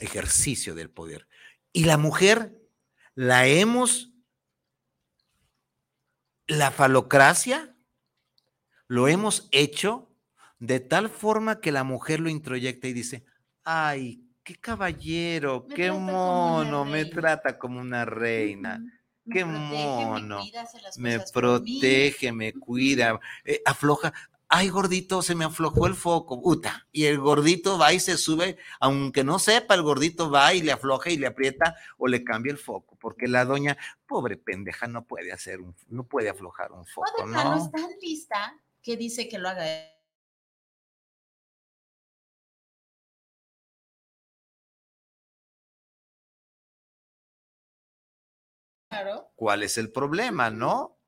ejercicio 0.00 0.74
del 0.74 0.90
poder. 0.90 1.28
Y 1.72 1.84
la 1.84 1.96
mujer 1.96 2.60
la 3.14 3.46
hemos, 3.46 4.12
la 6.46 6.70
falocracia 6.70 7.73
lo 8.88 9.08
hemos 9.08 9.48
hecho 9.50 10.10
de 10.58 10.80
tal 10.80 11.10
forma 11.10 11.60
que 11.60 11.72
la 11.72 11.84
mujer 11.84 12.20
lo 12.20 12.28
introyecta 12.28 12.88
y 12.88 12.92
dice, 12.92 13.24
ay, 13.64 14.22
qué 14.42 14.56
caballero, 14.56 15.66
qué 15.66 15.90
mono, 15.90 16.84
me 16.84 17.04
trata 17.06 17.58
como 17.58 17.80
una 17.80 18.04
reina. 18.04 18.82
qué 19.30 19.44
mono. 19.44 20.40
Me, 20.96 21.20
protege, 21.32 22.32
me 22.32 22.52
cuida, 22.52 23.18
eh, 23.44 23.62
afloja. 23.64 24.12
Ay, 24.46 24.68
gordito, 24.68 25.22
se 25.22 25.34
me 25.34 25.44
aflojó 25.44 25.86
el 25.86 25.94
foco, 25.94 26.40
puta. 26.40 26.86
Y 26.92 27.06
el 27.06 27.18
gordito 27.18 27.78
va 27.78 27.92
y 27.92 27.98
se 27.98 28.16
sube, 28.16 28.56
aunque 28.78 29.24
no 29.24 29.38
sepa, 29.38 29.74
el 29.74 29.82
gordito 29.82 30.30
va 30.30 30.54
y 30.54 30.62
le 30.62 30.70
afloja 30.70 31.10
y 31.10 31.16
le 31.16 31.26
aprieta 31.26 31.74
o 31.96 32.06
le 32.06 32.22
cambia 32.22 32.52
el 32.52 32.58
foco, 32.58 32.96
porque 33.00 33.26
la 33.26 33.44
doña, 33.44 33.76
pobre 34.06 34.36
pendeja, 34.36 34.86
no 34.86 35.06
puede 35.06 35.32
hacer 35.32 35.60
un, 35.60 35.74
no 35.88 36.04
puede 36.04 36.28
aflojar 36.28 36.70
un 36.72 36.86
foco, 36.86 37.26
¿no? 37.26 37.56
está 37.56 37.78
lista 38.00 38.54
¿Qué 38.84 38.98
dice 38.98 39.28
que 39.28 39.38
lo 39.38 39.48
haga 39.48 39.64
Claro. 48.90 49.32
¿Cuál 49.34 49.62
es 49.62 49.78
el 49.78 49.90
problema, 49.90 50.50
no? 50.50 51.00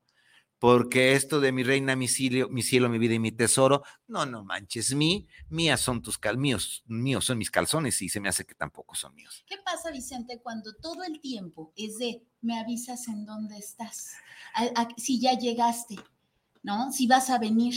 Porque 0.59 1.13
esto 1.13 1.39
de 1.39 1.51
mi 1.51 1.63
reina, 1.63 1.95
mi 1.95 2.07
cielo, 2.07 2.49
mi 2.49 2.63
cielo, 2.63 2.89
mi 2.89 2.97
vida 2.97 3.13
y 3.13 3.19
mi 3.19 3.31
tesoro, 3.31 3.83
no, 4.07 4.25
no 4.25 4.43
manches, 4.43 4.95
mí, 4.95 5.27
mías 5.49 5.79
son 5.79 6.01
tus 6.01 6.17
cal, 6.17 6.37
míos, 6.37 6.83
míos 6.87 7.25
son 7.25 7.37
mis 7.37 7.51
calzones 7.51 8.01
y 8.01 8.09
se 8.09 8.19
me 8.19 8.27
hace 8.27 8.43
que 8.43 8.55
tampoco 8.55 8.95
son 8.95 9.13
míos. 9.13 9.45
¿Qué 9.47 9.57
pasa, 9.63 9.91
Vicente, 9.91 10.41
cuando 10.41 10.73
todo 10.81 11.03
el 11.03 11.21
tiempo 11.21 11.71
es 11.77 11.99
de 11.99 12.25
me 12.41 12.59
avisas 12.59 13.07
en 13.07 13.25
dónde 13.25 13.57
estás, 13.57 14.15
si 14.97 15.21
ya 15.21 15.37
llegaste, 15.37 15.95
¿no? 16.63 16.91
Si 16.91 17.07
vas 17.07 17.29
a 17.29 17.39
venir, 17.39 17.75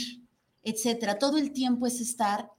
etcétera. 0.63 1.17
Todo 1.17 1.37
el 1.37 1.51
tiempo 1.51 1.87
es 1.87 2.01
estar 2.01 2.49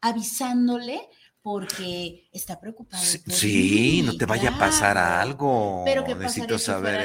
avisándole 0.00 1.08
porque 1.42 2.28
está 2.32 2.60
preocupado. 2.60 3.02
Sí, 3.02 4.02
no 4.04 4.16
te 4.16 4.26
vaya 4.26 4.50
a 4.50 4.58
pasar 4.58 4.98
algo. 4.98 5.82
Pero 5.84 6.04
que 6.04 6.14
Necesito 6.14 6.58
saber 6.58 7.00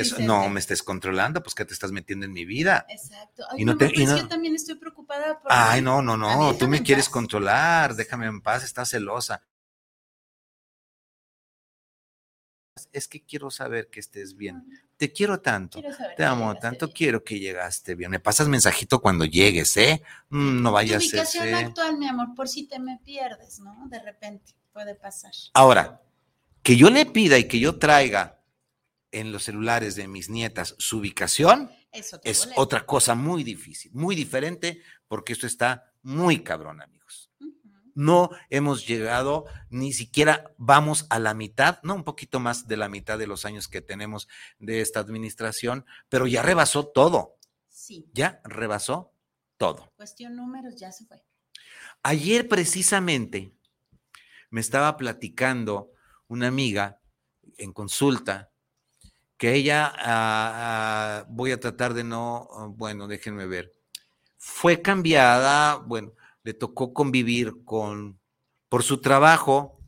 eso. 0.00 0.18
No 0.20 0.48
me 0.48 0.58
estés 0.58 0.82
controlando, 0.82 1.42
pues 1.42 1.54
que 1.54 1.64
te 1.64 1.74
estás 1.74 1.92
metiendo 1.92 2.26
en 2.26 2.32
mi 2.32 2.44
vida. 2.44 2.86
Exacto. 2.88 3.44
y 3.56 3.64
no, 3.64 3.76
te, 3.76 3.90
pues 3.90 4.08
yo 4.08 4.26
también 4.26 4.54
estoy 4.54 4.76
preocupada 4.76 5.40
por. 5.40 5.52
Ay, 5.52 5.80
no, 5.80 6.02
no, 6.02 6.16
no. 6.16 6.54
Tú 6.56 6.66
me 6.66 6.82
quieres 6.82 7.08
controlar. 7.08 7.94
Déjame 7.94 8.26
en 8.26 8.40
paz. 8.40 8.64
Estás 8.64 8.90
celosa. 8.90 9.42
Es 12.94 13.08
que 13.08 13.22
quiero 13.24 13.50
saber 13.50 13.88
que 13.90 14.00
estés 14.00 14.36
bien. 14.36 14.64
Te 14.96 15.12
quiero 15.12 15.40
tanto. 15.40 15.80
Quiero 15.80 15.96
saber 15.96 16.14
Te 16.16 16.24
amo 16.24 16.54
tanto, 16.56 16.86
bien. 16.86 16.94
quiero 16.96 17.24
que 17.24 17.38
llegaste 17.40 17.94
bien. 17.96 18.10
Me 18.10 18.20
pasas 18.20 18.46
mensajito 18.48 19.00
cuando 19.00 19.24
llegues, 19.24 19.76
¿eh? 19.76 20.02
Mm, 20.28 20.62
no 20.62 20.68
Tu 20.70 20.74
vayas 20.74 21.02
a 21.02 21.06
ubicación 21.06 21.44
ser. 21.44 21.54
actual, 21.56 21.98
mi 21.98 22.06
amor, 22.06 22.28
por 22.36 22.48
si 22.48 22.68
te 22.68 22.78
me 22.78 22.98
pierdes, 23.04 23.58
¿no? 23.58 23.86
De 23.88 23.98
repente 24.00 24.54
puede 24.72 24.94
pasar. 24.94 25.32
Ahora, 25.54 26.00
que 26.62 26.76
yo 26.76 26.88
le 26.90 27.04
pida 27.06 27.36
y 27.38 27.48
que 27.48 27.58
yo 27.58 27.78
traiga 27.78 28.40
en 29.10 29.32
los 29.32 29.44
celulares 29.44 29.96
de 29.96 30.08
mis 30.08 30.28
nietas 30.30 30.74
su 30.78 30.98
ubicación 30.98 31.70
es 31.92 32.10
boleto. 32.12 32.60
otra 32.60 32.86
cosa 32.86 33.14
muy 33.14 33.44
difícil, 33.44 33.92
muy 33.94 34.14
diferente, 34.16 34.82
porque 35.06 35.32
esto 35.32 35.46
está 35.46 35.92
muy 36.02 36.42
cabrón. 36.42 36.80
No 37.94 38.30
hemos 38.50 38.86
llegado, 38.86 39.46
ni 39.70 39.92
siquiera 39.92 40.52
vamos 40.58 41.06
a 41.10 41.18
la 41.18 41.32
mitad, 41.34 41.78
no 41.82 41.94
un 41.94 42.04
poquito 42.04 42.40
más 42.40 42.66
de 42.66 42.76
la 42.76 42.88
mitad 42.88 43.18
de 43.18 43.26
los 43.26 43.44
años 43.44 43.68
que 43.68 43.80
tenemos 43.80 44.28
de 44.58 44.80
esta 44.80 45.00
administración, 45.00 45.86
pero 46.08 46.26
ya 46.26 46.42
rebasó 46.42 46.86
todo, 46.86 47.38
Sí, 47.68 48.08
ya 48.12 48.40
rebasó 48.44 49.12
todo. 49.56 49.92
cuestión 49.96 50.34
números 50.36 50.74
ya 50.76 50.90
se 50.90 51.04
fue. 51.06 51.22
Ayer 52.02 52.48
precisamente 52.48 53.52
me 54.50 54.60
estaba 54.60 54.96
platicando 54.96 55.92
una 56.28 56.48
amiga 56.48 57.00
en 57.58 57.72
consulta 57.72 58.50
que 59.36 59.54
ella, 59.54 59.86
ah, 59.98 61.20
ah, 61.20 61.26
voy 61.28 61.52
a 61.52 61.60
tratar 61.60 61.94
de 61.94 62.04
no, 62.04 62.48
ah, 62.52 62.66
bueno, 62.70 63.06
déjenme 63.06 63.46
ver, 63.46 63.72
fue 64.38 64.80
cambiada, 64.80 65.76
bueno, 65.76 66.12
le 66.44 66.54
tocó 66.54 66.92
convivir 66.92 67.64
con, 67.64 68.20
por 68.68 68.82
su 68.82 69.00
trabajo 69.00 69.80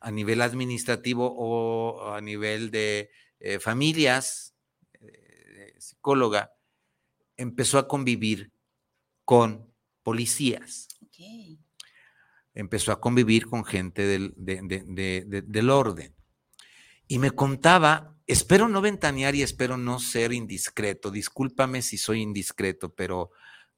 a 0.00 0.10
nivel 0.10 0.42
administrativo 0.42 1.32
o 1.36 2.12
a 2.12 2.20
nivel 2.20 2.70
de 2.70 3.10
eh, 3.38 3.58
familias, 3.58 4.54
eh, 5.00 5.74
psicóloga, 5.78 6.52
empezó 7.36 7.78
a 7.78 7.88
convivir 7.88 8.52
con 9.24 9.72
policías 10.02 10.88
empezó 12.54 12.92
a 12.92 13.00
convivir 13.00 13.46
con 13.46 13.64
gente 13.64 14.02
del, 14.02 14.34
de- 14.36 14.60
de- 14.64 14.84
de- 14.86 15.24
de- 15.26 15.42
del 15.42 15.70
orden. 15.70 16.14
Y 17.06 17.18
me 17.18 17.30
contaba, 17.30 18.16
espero 18.26 18.68
no 18.68 18.80
ventanear 18.80 19.34
y 19.34 19.42
espero 19.42 19.76
no 19.76 19.98
ser 20.00 20.32
indiscreto, 20.32 21.10
discúlpame 21.10 21.82
si 21.82 21.98
soy 21.98 22.20
indiscreto, 22.22 22.94
pero 22.94 23.30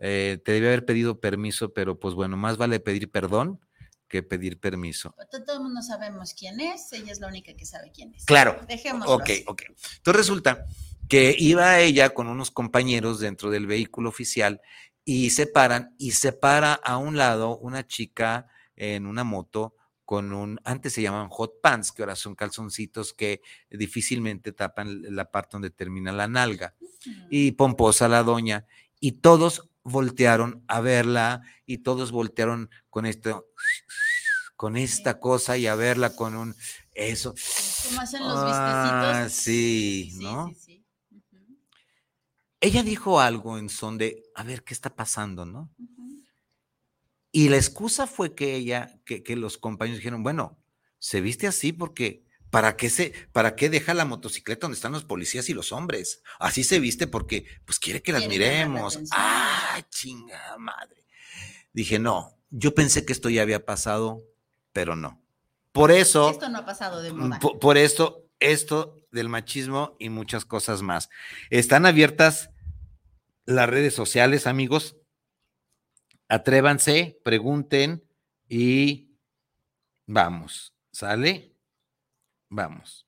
eh, 0.05 0.41
te 0.45 0.51
debí 0.53 0.67
haber 0.67 0.85
pedido 0.85 1.21
permiso, 1.21 1.73
pero 1.73 1.99
pues 2.01 2.15
bueno, 2.15 2.37
más 2.37 2.57
vale 2.57 2.81
pedir 2.81 3.09
perdón 3.11 3.61
que 4.09 4.23
pedir 4.25 4.59
permiso. 4.59 5.15
To- 5.31 5.45
Todo 5.45 5.57
el 5.59 5.63
mundo 5.63 5.81
sabemos 5.81 6.35
quién 6.35 6.59
es, 6.61 6.93
ella 6.93 7.13
es 7.13 7.21
la 7.21 7.29
única 7.29 7.55
que 7.55 7.65
sabe 7.65 7.93
quién 7.95 8.13
es. 8.15 8.25
Claro. 8.25 8.59
Dejémoslo 8.69 9.15
Ok, 9.15 9.23
así. 9.23 9.45
ok. 9.47 9.63
Entonces 9.69 10.17
resulta 10.17 10.67
que 11.09 11.35
iba 11.39 11.79
ella 11.79 12.11
con 12.11 12.27
unos 12.27 12.51
compañeros 12.51 13.21
dentro 13.21 13.51
del 13.51 13.67
vehículo 13.67 14.09
oficial 14.09 14.61
y 15.05 15.31
se 15.31 15.47
paran 15.47 15.95
y 15.99 16.11
se 16.13 16.33
para 16.33 16.75
a 16.75 16.97
un 16.97 17.17
lado 17.17 17.57
una 17.59 17.87
chica 17.87 18.49
en 18.75 19.07
una 19.07 19.23
moto 19.25 19.77
con 20.05 20.33
un, 20.33 20.61
antes 20.65 20.93
se 20.93 21.01
llamaban 21.03 21.29
hot 21.31 21.61
pants, 21.63 21.93
que 21.93 22.03
ahora 22.03 22.17
son 22.17 22.35
calzoncitos 22.35 23.15
que 23.15 23.41
difícilmente 23.71 24.53
tapan 24.53 25.01
la 25.15 25.31
parte 25.31 25.51
donde 25.53 25.71
termina 25.71 26.13
la 26.13 26.29
nalga. 26.29 26.75
Y 27.31 27.53
pomposa 27.53 28.09
la 28.09 28.23
doña, 28.23 28.67
y 29.01 29.13
todos 29.13 29.71
voltearon 29.85 30.65
a 30.69 30.81
verla 30.81 31.43
y 31.67 31.79
todos 31.79 32.13
voltearon 32.13 32.71
con 32.91 33.07
esto, 33.07 33.47
con 34.57 34.77
esta 34.77 35.19
cosa 35.19 35.57
y 35.57 35.67
a 35.67 35.75
verla 35.75 36.15
con 36.15 36.37
un, 36.37 36.55
eso. 36.93 37.35
¿Cómo 37.89 38.01
hacen 38.01 38.23
los 38.23 38.45
Ah, 38.45 39.25
vistecitos? 39.25 39.43
sí, 39.43 40.11
¿no? 40.21 40.49
Sí, 40.49 40.55
sí, 40.55 40.87
Ujú, 41.11 41.59
Ella 42.61 42.83
dijo 42.83 43.21
algo 43.21 43.59
en 43.59 43.69
son 43.69 43.99
de, 43.99 44.23
a 44.35 44.45
ver, 44.45 44.63
¿qué 44.63 44.73
está 44.75 44.95
pasando, 44.95 45.45
no? 45.45 45.71
Y 47.33 47.49
la 47.49 47.57
excusa 47.57 48.07
fue 48.07 48.35
que 48.35 48.55
ella, 48.57 49.01
que, 49.05 49.23
que 49.23 49.37
los 49.37 49.57
compañeros 49.59 49.99
dijeron, 49.99 50.23
bueno, 50.23 50.59
se 50.99 51.21
viste 51.21 51.47
así 51.47 51.73
porque, 51.73 52.25
¿para 52.53 52.77
qué 52.77 52.91
se, 52.91 53.15
para 53.33 53.57
qué 53.57 53.71
deja 53.71 53.95
la 53.95 54.05
motocicleta 54.05 54.67
donde 54.67 54.77
están 54.77 54.93
los 54.93 55.05
policías 55.05 55.49
y 55.49 55.55
los 55.55 55.73
hombres? 55.73 56.23
Así 56.39 56.65
se 56.65 56.79
viste 56.81 57.07
porque, 57.07 57.47
pues 57.65 57.79
quiere 57.79 58.03
que 58.03 58.13
las 58.13 58.23
la 58.23 58.29
miremos. 58.29 59.01
¡Ah, 59.11 59.81
chingada 59.89 60.59
madre! 60.59 61.07
Dije, 61.73 61.99
no, 61.99 62.37
yo 62.51 62.75
pensé 62.75 63.07
que 63.07 63.15
esto 63.15 63.31
ya 63.31 63.41
había 63.41 63.65
pasado, 63.65 64.23
pero 64.75 64.97
no. 64.97 65.19
Por 65.73 65.91
eso, 65.91 66.29
Esto 66.31 66.51
no 66.51 66.59
ha 66.59 66.67
pasado 66.67 67.01
de 67.01 67.11
moda. 67.15 67.39
Mm, 67.39 67.41
po- 67.41 67.59
por, 67.59 67.79
esto, 67.79 68.29
esto 68.39 68.99
del 69.11 69.31
machismo 69.31 69.97
y 69.99 70.11
muchas 70.11 70.45
cosas 70.45 70.83
más. 70.83 71.09
Están 71.49 71.87
abiertas 71.87 72.51
las 73.47 73.67
redes 73.71 73.95
sociales, 73.95 74.47
amigos. 74.47 74.97
Atrévanse, 76.29 77.19
pregunten 77.25 78.05
y 78.47 79.09
vamos, 80.07 80.75
¿sale? 80.91 81.52
Vamos. 82.55 83.07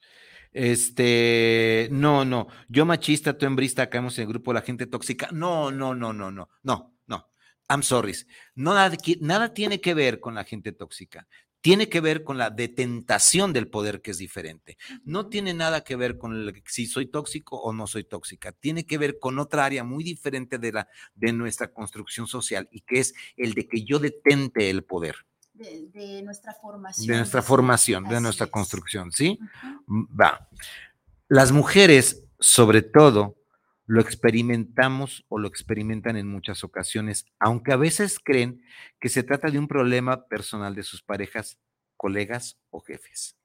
Este, 0.52 1.88
no, 1.90 2.24
no, 2.24 2.46
yo 2.68 2.86
machista, 2.86 3.36
tú 3.36 3.44
hembrista, 3.44 3.90
caemos 3.90 4.16
en 4.18 4.22
el 4.22 4.28
grupo 4.28 4.52
de 4.52 4.60
la 4.60 4.64
gente 4.64 4.86
tóxica. 4.86 5.28
No, 5.32 5.70
no, 5.70 5.94
no, 5.94 6.12
no, 6.14 6.30
no, 6.30 6.48
no, 6.62 6.96
no. 7.06 7.30
I'm 7.68 7.82
sorry. 7.82 8.14
No, 8.54 8.72
nada, 8.74 8.96
nada 9.20 9.52
tiene 9.52 9.80
que 9.80 9.94
ver 9.94 10.20
con 10.20 10.34
la 10.34 10.44
gente 10.44 10.72
tóxica. 10.72 11.26
Tiene 11.60 11.88
que 11.88 12.00
ver 12.00 12.24
con 12.24 12.38
la 12.38 12.50
detentación 12.50 13.52
del 13.52 13.68
poder 13.68 14.00
que 14.02 14.12
es 14.12 14.18
diferente. 14.18 14.76
No 15.04 15.28
tiene 15.28 15.52
nada 15.54 15.82
que 15.82 15.96
ver 15.96 16.16
con 16.18 16.34
el- 16.34 16.62
si 16.66 16.86
soy 16.86 17.06
tóxico 17.06 17.56
o 17.60 17.72
no 17.72 17.86
soy 17.86 18.04
tóxica. 18.04 18.52
Tiene 18.52 18.86
que 18.86 18.98
ver 18.98 19.18
con 19.18 19.38
otra 19.38 19.64
área 19.64 19.82
muy 19.84 20.04
diferente 20.04 20.58
de, 20.58 20.72
la, 20.72 20.88
de 21.14 21.32
nuestra 21.32 21.68
construcción 21.72 22.26
social 22.26 22.68
y 22.70 22.80
que 22.82 23.00
es 23.00 23.14
el 23.36 23.54
de 23.54 23.66
que 23.66 23.82
yo 23.84 23.98
detente 23.98 24.70
el 24.70 24.84
poder 24.84 25.16
de, 25.54 25.88
de 25.92 26.22
nuestra 26.22 26.52
formación. 26.52 27.06
de 27.06 27.16
nuestra 27.16 27.42
formación, 27.42 28.04
de 28.04 28.20
nuestra 28.20 28.46
es. 28.46 28.52
construcción, 28.52 29.12
¿sí? 29.12 29.38
Mm, 29.86 30.04
Va. 30.20 30.48
Las 31.28 31.52
mujeres, 31.52 32.24
sobre 32.38 32.82
todo, 32.82 33.36
lo 33.86 34.00
experimentamos 34.00 35.24
o 35.28 35.38
lo 35.38 35.46
experimentan 35.48 36.16
en 36.16 36.26
muchas 36.28 36.64
ocasiones, 36.64 37.26
aunque 37.38 37.72
a 37.72 37.76
veces 37.76 38.18
creen 38.22 38.62
que 39.00 39.08
se 39.08 39.22
trata 39.22 39.50
de 39.50 39.58
un 39.58 39.68
problema 39.68 40.26
personal 40.26 40.74
de 40.74 40.82
sus 40.82 41.02
parejas, 41.02 41.58
colegas 41.96 42.58
o 42.70 42.80
jefes. 42.80 43.36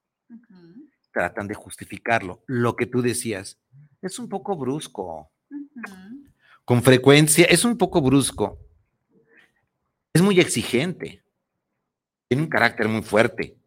Tratan 1.11 1.47
de 1.47 1.55
justificarlo. 1.55 2.43
Lo 2.47 2.75
que 2.75 2.85
tú 2.85 3.01
decías, 3.01 3.59
es 4.01 4.19
un 4.19 4.29
poco 4.29 4.55
brusco. 4.55 5.29
Con 6.65 6.83
frecuencia, 6.83 7.45
es 7.45 7.65
un 7.65 7.77
poco 7.77 8.01
brusco. 8.01 8.59
Es 10.13 10.21
muy 10.21 10.39
exigente. 10.39 11.23
Tiene 12.29 12.43
un 12.43 12.49
carácter 12.49 12.87
muy 12.87 13.01
fuerte. 13.01 13.57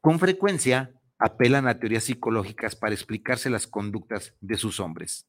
Con 0.00 0.20
frecuencia 0.20 0.94
apelan 1.18 1.66
a 1.66 1.78
teorías 1.78 2.04
psicológicas 2.04 2.76
para 2.76 2.94
explicarse 2.94 3.50
las 3.50 3.66
conductas 3.66 4.34
de 4.40 4.56
sus 4.56 4.78
hombres. 4.78 5.26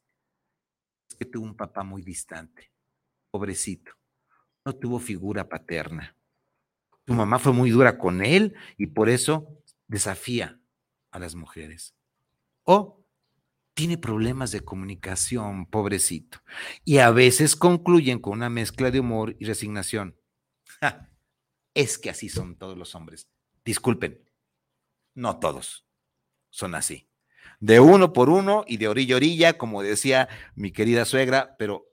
Es 1.10 1.16
que 1.16 1.26
tuvo 1.26 1.46
un 1.46 1.58
papá 1.58 1.84
muy 1.84 2.04
distante, 2.04 2.72
pobrecito. 3.32 3.92
No 4.64 4.74
tuvo 4.74 5.00
figura 5.00 5.50
paterna. 5.50 6.16
Tu 7.04 7.14
mamá 7.14 7.40
fue 7.40 7.52
muy 7.52 7.72
dura 7.72 7.98
con 7.98 8.24
él 8.24 8.54
y 8.78 8.86
por 8.88 9.10
eso 9.10 9.58
desafía 9.88 10.60
a 11.10 11.18
las 11.18 11.34
mujeres. 11.34 11.96
O 12.64 13.04
tiene 13.74 13.98
problemas 13.98 14.52
de 14.52 14.62
comunicación, 14.62 15.66
pobrecito. 15.66 16.44
Y 16.86 17.00
a 17.00 17.10
veces 17.10 17.56
concluyen 17.56 18.20
con 18.20 18.34
una 18.34 18.50
mezcla 18.50 18.92
de 18.92 19.00
humor 19.00 19.36
y 19.40 19.46
resignación. 19.46 20.16
Ja, 20.80 21.11
es 21.74 21.98
que 21.98 22.10
así 22.10 22.30
son 22.30 22.58
todos 22.58 22.78
los 22.78 22.96
hombres. 22.96 23.28
Disculpen, 23.64 24.30
no 25.14 25.40
todos 25.40 25.86
son 26.50 26.76
así. 26.76 27.08
De 27.60 27.80
uno 27.80 28.14
por 28.14 28.30
uno 28.30 28.64
y 28.68 28.78
de 28.78 28.88
orilla 28.88 29.16
a 29.16 29.18
orilla, 29.18 29.58
como 29.58 29.84
decía 29.84 30.30
mi 30.56 30.72
querida 30.72 31.06
suegra, 31.06 31.56
pero 31.58 31.88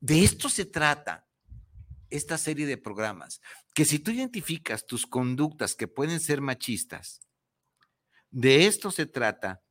de 0.00 0.22
esto 0.22 0.48
se 0.48 0.66
trata 0.66 1.26
esta 2.10 2.38
serie 2.38 2.66
de 2.66 2.76
programas, 2.76 3.40
que 3.74 3.84
si 3.84 3.98
tú 3.98 4.10
identificas 4.10 4.86
tus 4.86 5.06
conductas 5.06 5.74
que 5.74 5.88
pueden 5.88 6.20
ser 6.20 6.40
machistas, 6.40 7.20
de 8.30 8.66
esto 8.66 8.90
se 8.90 9.06
trata, 9.06 9.62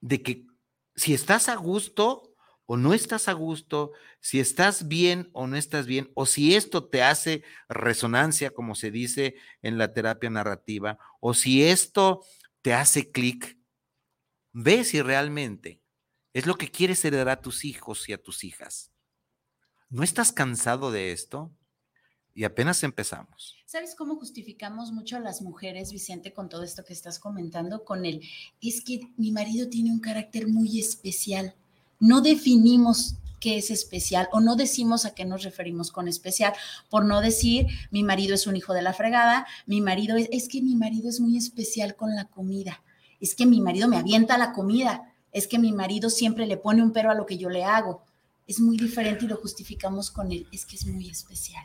de 0.00 0.22
que 0.22 0.46
si 0.94 1.12
estás 1.12 1.48
a 1.48 1.56
gusto 1.56 2.29
o 2.72 2.76
no 2.76 2.94
estás 2.94 3.26
a 3.26 3.32
gusto, 3.32 3.90
si 4.20 4.38
estás 4.38 4.86
bien 4.86 5.28
o 5.32 5.48
no 5.48 5.56
estás 5.56 5.86
bien, 5.86 6.08
o 6.14 6.24
si 6.24 6.54
esto 6.54 6.84
te 6.84 7.02
hace 7.02 7.42
resonancia, 7.68 8.52
como 8.52 8.76
se 8.76 8.92
dice 8.92 9.34
en 9.60 9.76
la 9.76 9.92
terapia 9.92 10.30
narrativa, 10.30 10.96
o 11.18 11.34
si 11.34 11.64
esto 11.64 12.24
te 12.62 12.72
hace 12.72 13.10
clic, 13.10 13.58
ve 14.52 14.84
si 14.84 15.02
realmente 15.02 15.82
es 16.32 16.46
lo 16.46 16.54
que 16.54 16.70
quieres 16.70 17.04
heredar 17.04 17.30
a 17.30 17.40
tus 17.40 17.64
hijos 17.64 18.08
y 18.08 18.12
a 18.12 18.22
tus 18.22 18.44
hijas. 18.44 18.92
¿No 19.88 20.04
estás 20.04 20.30
cansado 20.30 20.92
de 20.92 21.10
esto? 21.10 21.52
y 22.32 22.44
apenas 22.44 22.82
empezamos. 22.84 23.56
¿Sabes 23.66 23.94
cómo 23.96 24.16
justificamos 24.16 24.92
mucho 24.92 25.16
a 25.16 25.20
las 25.20 25.42
mujeres, 25.42 25.92
Vicente, 25.92 26.32
con 26.32 26.48
todo 26.48 26.62
esto 26.62 26.84
que 26.84 26.92
estás 26.92 27.18
comentando? 27.18 27.84
Con 27.84 28.06
el, 28.06 28.22
es 28.60 28.82
que 28.82 29.00
mi 29.16 29.32
marido 29.32 29.68
tiene 29.68 29.90
un 29.90 30.00
carácter 30.00 30.46
muy 30.46 30.78
especial. 30.78 31.54
No 32.00 32.20
definimos 32.20 33.14
qué 33.38 33.56
es 33.56 33.70
especial 33.70 34.28
o 34.32 34.40
no 34.40 34.56
decimos 34.56 35.06
a 35.06 35.14
qué 35.14 35.24
nos 35.24 35.44
referimos 35.44 35.90
con 35.90 36.08
especial, 36.08 36.52
por 36.90 37.04
no 37.04 37.20
decir 37.20 37.66
mi 37.90 38.02
marido 38.02 38.34
es 38.34 38.46
un 38.46 38.56
hijo 38.56 38.74
de 38.74 38.82
la 38.82 38.92
fregada, 38.92 39.46
mi 39.66 39.80
marido 39.80 40.16
es, 40.16 40.28
es 40.30 40.48
que 40.48 40.60
mi 40.60 40.76
marido 40.76 41.08
es 41.08 41.20
muy 41.20 41.36
especial 41.36 41.96
con 41.96 42.14
la 42.14 42.26
comida, 42.26 42.82
es 43.20 43.34
que 43.34 43.46
mi 43.46 43.60
marido 43.60 43.88
me 43.88 43.96
avienta 43.96 44.36
la 44.36 44.52
comida, 44.52 45.14
es 45.32 45.46
que 45.46 45.58
mi 45.58 45.72
marido 45.72 46.10
siempre 46.10 46.46
le 46.46 46.56
pone 46.56 46.82
un 46.82 46.92
pero 46.92 47.10
a 47.10 47.14
lo 47.14 47.26
que 47.26 47.38
yo 47.38 47.48
le 47.48 47.64
hago. 47.64 48.02
Es 48.46 48.60
muy 48.60 48.76
diferente 48.76 49.24
y 49.24 49.28
lo 49.28 49.36
justificamos 49.36 50.10
con 50.10 50.32
él, 50.32 50.46
es 50.50 50.66
que 50.66 50.76
es 50.76 50.86
muy 50.86 51.08
especial. 51.08 51.64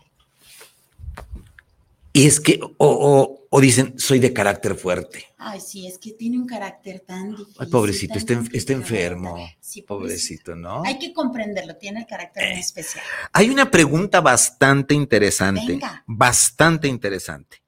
Y 2.16 2.28
es 2.28 2.40
que, 2.40 2.62
o, 2.78 3.46
o, 3.50 3.60
dicen, 3.60 4.00
soy 4.00 4.20
de 4.20 4.32
carácter 4.32 4.76
fuerte. 4.76 5.26
Ay, 5.38 5.60
sí, 5.60 5.86
es 5.86 5.98
que 5.98 6.14
tiene 6.14 6.38
un 6.38 6.48
carácter 6.48 7.02
tan 7.02 7.32
difícil. 7.32 7.56
Ay, 7.60 7.68
pobrecito, 7.68 8.14
está, 8.18 8.42
está, 8.54 8.72
enfermo. 8.72 9.36
Sí, 9.60 9.82
pobrecito, 9.82 10.56
¿no? 10.56 10.82
Hay 10.86 10.98
que 10.98 11.12
comprenderlo, 11.12 11.76
tiene 11.76 12.00
el 12.00 12.06
carácter 12.06 12.48
muy 12.48 12.56
eh, 12.56 12.62
especial. 12.62 13.04
Hay 13.34 13.50
una 13.50 13.70
pregunta 13.70 14.22
bastante 14.22 14.94
interesante. 14.94 15.74
Venga. 15.74 16.06
Bastante 16.08 16.88
interesante. 16.88 17.62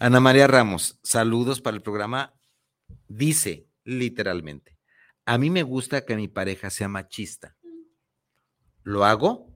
Ana 0.00 0.18
María 0.18 0.48
Ramos, 0.48 0.98
saludos 1.04 1.60
para 1.60 1.76
el 1.76 1.84
programa. 1.84 2.34
Dice 3.06 3.68
literalmente, 3.84 4.76
a 5.24 5.38
mí 5.38 5.50
me 5.50 5.62
gusta 5.62 6.04
que 6.04 6.16
mi 6.16 6.26
pareja 6.26 6.68
sea 6.68 6.88
machista. 6.88 7.54
Lo 8.82 9.04
hago 9.04 9.46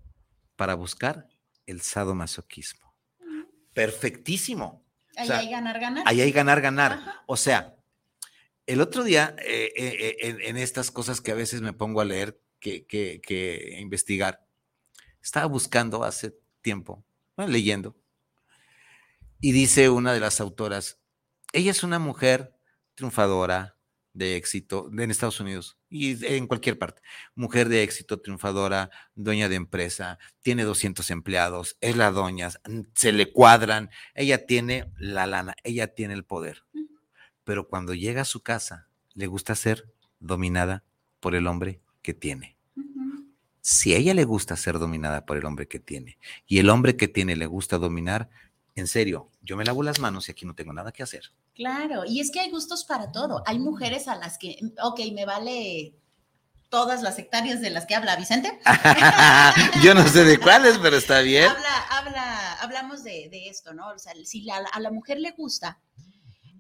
para 0.55 0.77
buscar 0.77 1.27
el 1.67 1.81
sadomasoquismo 1.81 2.86
perfectísimo. 3.77 4.83
Ahí 5.19 5.31
hay 5.31 5.51
ganar, 5.51 5.79
ganar. 5.79 6.05
Ahí 6.07 6.23
hay 6.23 6.33
ganar, 6.33 6.63
ganar. 6.63 7.23
O 7.27 7.37
sea, 7.37 7.77
el 8.65 8.81
otro 8.81 9.05
día, 9.05 9.37
eh, 9.39 9.71
eh, 9.77 10.17
eh, 10.19 10.37
en, 10.45 10.57
estas 10.57 10.91
cosas 10.91 11.21
que 11.21 11.31
a 11.31 11.35
veces 11.35 11.61
me 11.61 11.75
pongo 11.75 12.01
a 12.01 12.07
leer, 12.07 12.41
que, 12.59 12.87
que, 12.87 13.77
investigar, 13.79 14.43
estaba 15.23 15.45
buscando 15.45 16.05
hace 16.05 16.39
tiempo, 16.63 17.05
leyendo, 17.37 17.95
y 19.41 19.53
dice 19.53 19.91
una 19.91 20.15
de 20.15 20.21
las 20.21 20.41
autoras, 20.41 20.99
ella 21.53 21.71
es 21.71 21.83
una 21.83 21.99
mujer 21.99 22.57
triunfadora, 22.95 23.76
de 24.17 24.37
éxito 24.37 24.91
en 24.97 25.11
Estados 25.11 25.41
Unidos 25.41 25.77
y 25.91 26.25
en 26.27 26.47
cualquier 26.47 26.79
parte. 26.79 27.03
Mujer 27.35 27.69
de 27.69 27.83
éxito, 27.83 28.19
triunfadora, 28.19 28.91
dueña 29.15 29.49
de 29.51 29.57
empresa, 29.57 30.19
tiene 30.41 30.65
200 30.65 31.11
empleados, 31.11 31.77
es 31.83 31.97
la 31.97 32.11
doña, 32.11 32.49
se 32.95 33.13
le 33.13 33.31
cuadran, 33.31 33.91
ella 34.15 34.47
tiene 34.47 34.91
la 34.99 35.27
lana, 35.27 35.55
ella 35.65 35.95
tiene 35.95 36.15
el 36.15 36.25
poder. 36.25 36.65
Pero 37.45 37.69
cuando 37.69 37.93
llega 37.95 38.23
a 38.23 38.25
su 38.25 38.43
casa, 38.43 38.89
le 39.15 39.27
gusta 39.27 39.55
ser 39.55 39.93
dominada 40.19 40.83
por 41.21 41.35
el 41.35 41.47
hombre 41.47 41.81
que 42.01 42.15
tiene. 42.15 42.57
Si 43.61 43.93
a 43.93 43.99
ella 43.99 44.15
le 44.15 44.25
gusta 44.25 44.57
ser 44.57 44.79
dominada 44.79 45.27
por 45.27 45.37
el 45.37 45.45
hombre 45.45 45.69
que 45.69 45.81
tiene 45.81 46.19
y 46.47 46.59
el 46.59 46.71
hombre 46.71 46.97
que 46.97 47.09
tiene 47.09 47.37
le 47.37 47.47
gusta 47.47 47.79
dominar, 47.79 48.31
en 48.77 48.87
serio, 48.87 49.31
yo 49.41 49.57
me 49.57 49.65
lavo 49.65 49.83
las 49.83 49.99
manos 49.99 50.29
y 50.29 50.33
aquí 50.33 50.45
no 50.45 50.55
tengo 50.55 50.73
nada 50.73 50.93
que 50.93 51.03
hacer. 51.03 51.33
Claro, 51.55 52.05
y 52.07 52.21
es 52.21 52.31
que 52.31 52.41
hay 52.41 52.51
gustos 52.51 52.85
para 52.85 53.11
todo. 53.11 53.43
Hay 53.47 53.59
mujeres 53.59 54.07
a 54.07 54.17
las 54.17 54.37
que, 54.37 54.59
ok, 54.83 55.01
me 55.15 55.25
vale 55.25 55.97
todas 56.69 57.03
las 57.03 57.19
hectáreas 57.19 57.63
de 57.63 57.71
las 57.71 57.87
que 57.87 57.95
habla 57.95 58.17
Vicente. 58.17 58.61
yo 59.83 59.95
no 59.95 60.07
sé 60.07 60.25
de 60.25 60.39
cuáles, 60.39 60.79
pero 60.79 60.99
está 60.99 61.21
bien. 61.21 61.49
Habla, 61.49 61.87
habla, 61.91 62.53
hablamos 62.61 63.03
de, 63.03 63.31
esto, 63.49 63.73
¿no? 63.73 63.89
O 63.89 63.99
sea, 63.99 64.13
si 64.25 64.47
a 64.51 64.81
la 64.81 64.91
mujer 64.91 65.21
le 65.21 65.31
gusta, 65.31 65.81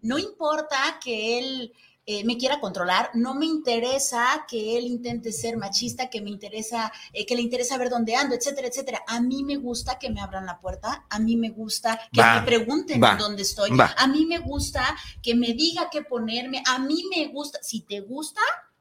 no 0.00 0.18
importa 0.18 0.98
que 1.04 1.38
él 1.38 1.72
eh, 2.08 2.22
me 2.24 2.38
quiera 2.38 2.60
controlar, 2.60 3.10
no 3.14 3.34
me 3.34 3.46
interesa 3.46 4.46
que 4.48 4.78
él 4.78 4.86
intente 4.86 5.32
ser 5.32 5.56
machista, 5.56 6.08
que 6.08 6.20
me 6.20 6.30
interesa, 6.30 6.92
eh, 7.12 7.26
que 7.26 7.34
le 7.34 7.42
interesa 7.42 7.76
ver 7.78 7.90
dónde 7.90 8.14
ando, 8.14 8.36
etcétera, 8.36 8.68
etcétera. 8.68 9.02
A 9.08 9.20
mí 9.20 9.42
me 9.42 9.56
gusta 9.56 9.98
que 9.98 10.08
me 10.08 10.20
abran 10.20 10.46
la 10.46 10.60
puerta, 10.60 11.04
a 11.10 11.18
mí 11.18 11.36
me 11.36 11.50
gusta 11.50 11.98
que 12.12 12.22
me 12.22 12.42
pregunten 12.42 13.00
dónde 13.18 13.42
estoy, 13.42 13.70
a 13.96 14.06
mí 14.06 14.24
me 14.24 14.38
gusta 14.38 14.96
que 15.20 15.34
me 15.34 15.52
diga 15.54 15.88
qué 15.90 16.02
ponerme, 16.02 16.62
a 16.64 16.78
mí 16.78 17.02
me 17.10 17.26
gusta, 17.26 17.58
si 17.60 17.80
te 17.80 18.00
gusta, 18.00 18.40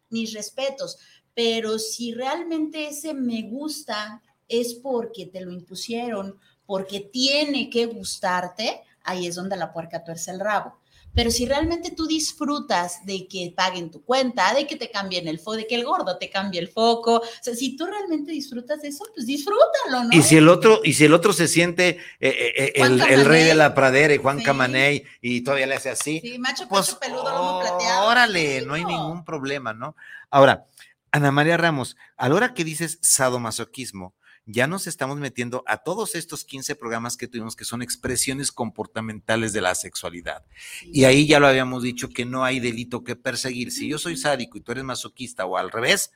mis 0.10 0.32
respetos, 0.32 1.00
pero 1.34 1.80
si 1.80 2.14
realmente 2.14 2.90
ese 2.90 3.16
me 3.16 3.42
gusta 3.42 4.22
es 4.48 4.76
porque 4.76 5.26
te 5.26 5.42
lo 5.42 5.52
impusieron, 5.52 6.40
porque 6.68 7.00
tiene 7.00 7.72
que 7.72 7.88
gustarte, 7.88 8.84
ahí 9.04 9.26
es 9.26 9.34
donde 9.34 9.58
la 9.58 9.74
puerca 9.74 10.04
tuerce 10.04 10.30
el 10.30 10.40
rabo. 10.40 10.78
Pero 11.16 11.32
si 11.32 11.46
realmente 11.46 11.92
tú 11.92 12.06
disfrutas 12.06 13.06
de 13.06 13.28
que 13.28 13.54
paguen 13.56 13.90
tu 13.90 14.04
cuenta, 14.04 14.54
de 14.54 14.68
que 14.68 14.76
te 14.76 14.92
cambien 14.92 15.28
el 15.28 15.40
foco, 15.40 15.56
de 15.56 15.68
que 15.68 15.76
el 15.76 15.86
gordo 15.86 16.18
te 16.18 16.30
cambie 16.30 16.60
el 16.60 16.68
foco, 16.68 17.18
o 17.18 17.24
sea, 17.42 17.56
si 17.56 17.78
tú 17.78 17.86
realmente 17.86 18.32
disfrutas 18.32 18.82
de 18.82 18.90
eso, 18.90 19.06
pues 19.14 19.26
disfrútalo, 19.26 20.04
¿no? 20.04 20.10
Y 20.12 20.22
si 20.22 20.38
el 20.38 20.50
otro, 20.50 20.82
y 20.84 20.94
si 20.94 21.06
el 21.06 21.14
otro 21.14 21.34
se 21.34 21.48
siente 21.48 21.90
eh, 21.90 21.98
eh, 22.20 22.54
eh, 22.58 22.74
el, 22.76 23.26
rey 23.26 23.46
de 23.46 23.56
la 23.56 23.74
pradera 23.74 24.14
y 24.14 24.18
Juan 24.18 24.42
Camaney 24.42 25.04
y 25.22 25.42
todavía 25.42 25.68
le 25.68 25.76
hace 25.76 25.90
así. 25.90 26.20
Sí, 26.22 26.38
macho, 26.38 26.68
pues, 26.68 26.94
peludo, 26.96 27.30
lomo 27.32 27.62
plateado. 27.62 28.08
Órale, 28.08 28.62
no 28.62 28.74
hay 28.74 28.84
ningún 28.84 29.24
problema, 29.24 29.74
¿no? 29.74 29.96
Ahora, 30.30 30.66
Ana 31.12 31.32
María 31.32 31.56
Ramos, 31.56 31.96
a 32.18 32.28
la 32.28 32.36
hora 32.36 32.54
que 32.54 32.66
dices 32.66 33.00
sadomasoquismo, 33.02 34.14
ya 34.46 34.68
nos 34.68 34.86
estamos 34.86 35.18
metiendo 35.18 35.64
a 35.66 35.78
todos 35.78 36.14
estos 36.16 36.46
15 36.46 36.76
programas 36.76 37.18
que 37.18 37.28
tuvimos 37.28 37.56
que 37.56 37.66
son 37.66 37.82
expresiones 37.82 38.52
comportamentales 38.52 39.54
de 39.54 39.62
la 39.62 39.74
sexualidad. 39.74 40.46
Y 40.84 41.06
ahí 41.06 41.26
ya 41.26 41.40
lo 41.40 41.48
habíamos 41.48 41.82
dicho 41.82 42.10
que 42.10 42.26
no 42.26 42.44
hay 42.44 42.60
delito 42.60 43.04
que 43.04 43.16
perseguir. 43.16 43.72
Si 43.72 43.90
yo 43.90 43.98
soy 43.98 44.18
sádico 44.18 44.58
y 44.58 44.62
tú 44.62 44.72
eres 44.72 44.84
masoquista 44.84 45.46
o 45.46 45.58
al 45.58 45.72
revés, 45.72 46.12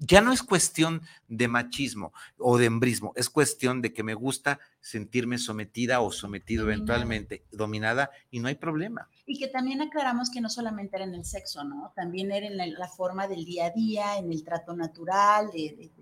ya 0.00 0.20
no 0.20 0.32
es 0.32 0.42
cuestión 0.42 1.02
de 1.28 1.46
machismo 1.46 2.12
o 2.36 2.58
de 2.58 2.66
embrismo, 2.66 3.12
es 3.14 3.30
cuestión 3.30 3.80
de 3.80 3.92
que 3.92 4.02
me 4.02 4.14
gusta 4.14 4.58
sentirme 4.80 5.38
sometida 5.38 6.00
o 6.00 6.10
sometido 6.10 6.64
eventualmente, 6.64 7.44
dominada, 7.52 8.10
y 8.28 8.40
no 8.40 8.48
hay 8.48 8.56
problema. 8.56 9.08
Y 9.26 9.38
que 9.38 9.46
también 9.46 9.80
aclaramos 9.80 10.28
que 10.30 10.40
no 10.40 10.50
solamente 10.50 10.96
era 10.96 11.04
en 11.04 11.14
el 11.14 11.24
sexo, 11.24 11.62
¿no? 11.62 11.92
También 11.94 12.32
era 12.32 12.48
en 12.48 12.74
la, 12.74 12.88
forma 12.88 13.28
del 13.28 13.44
día 13.44 13.66
a 13.66 13.70
día, 13.70 14.18
en 14.18 14.32
el 14.32 14.42
trato 14.42 14.74
natural, 14.74 15.52
de 15.52 15.92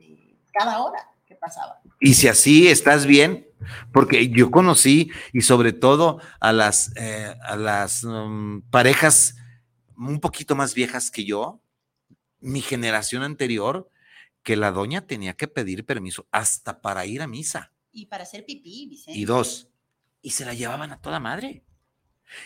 cada 0.50 0.82
hora 0.82 1.06
pasaba. 1.36 1.80
Y 2.00 2.14
si 2.14 2.28
así 2.28 2.68
estás 2.68 3.06
bien, 3.06 3.46
porque 3.92 4.28
yo 4.28 4.50
conocí 4.50 5.10
y 5.32 5.42
sobre 5.42 5.72
todo 5.72 6.20
a 6.40 6.52
las, 6.52 6.94
eh, 6.96 7.34
a 7.42 7.56
las 7.56 8.04
um, 8.04 8.62
parejas 8.70 9.36
un 9.96 10.20
poquito 10.20 10.56
más 10.56 10.74
viejas 10.74 11.10
que 11.10 11.24
yo, 11.24 11.62
mi 12.40 12.62
generación 12.62 13.22
anterior, 13.22 13.90
que 14.42 14.56
la 14.56 14.72
doña 14.72 15.06
tenía 15.06 15.34
que 15.34 15.48
pedir 15.48 15.84
permiso 15.84 16.26
hasta 16.30 16.80
para 16.80 17.04
ir 17.04 17.20
a 17.20 17.26
misa. 17.26 17.72
Y 17.92 18.06
para 18.06 18.22
hacer 18.22 18.46
pipí, 18.46 18.86
Vicente. 18.88 19.18
Y 19.18 19.24
dos, 19.24 19.68
y 20.22 20.30
se 20.30 20.46
la 20.46 20.54
llevaban 20.54 20.92
a 20.92 21.00
toda 21.00 21.20
madre. 21.20 21.64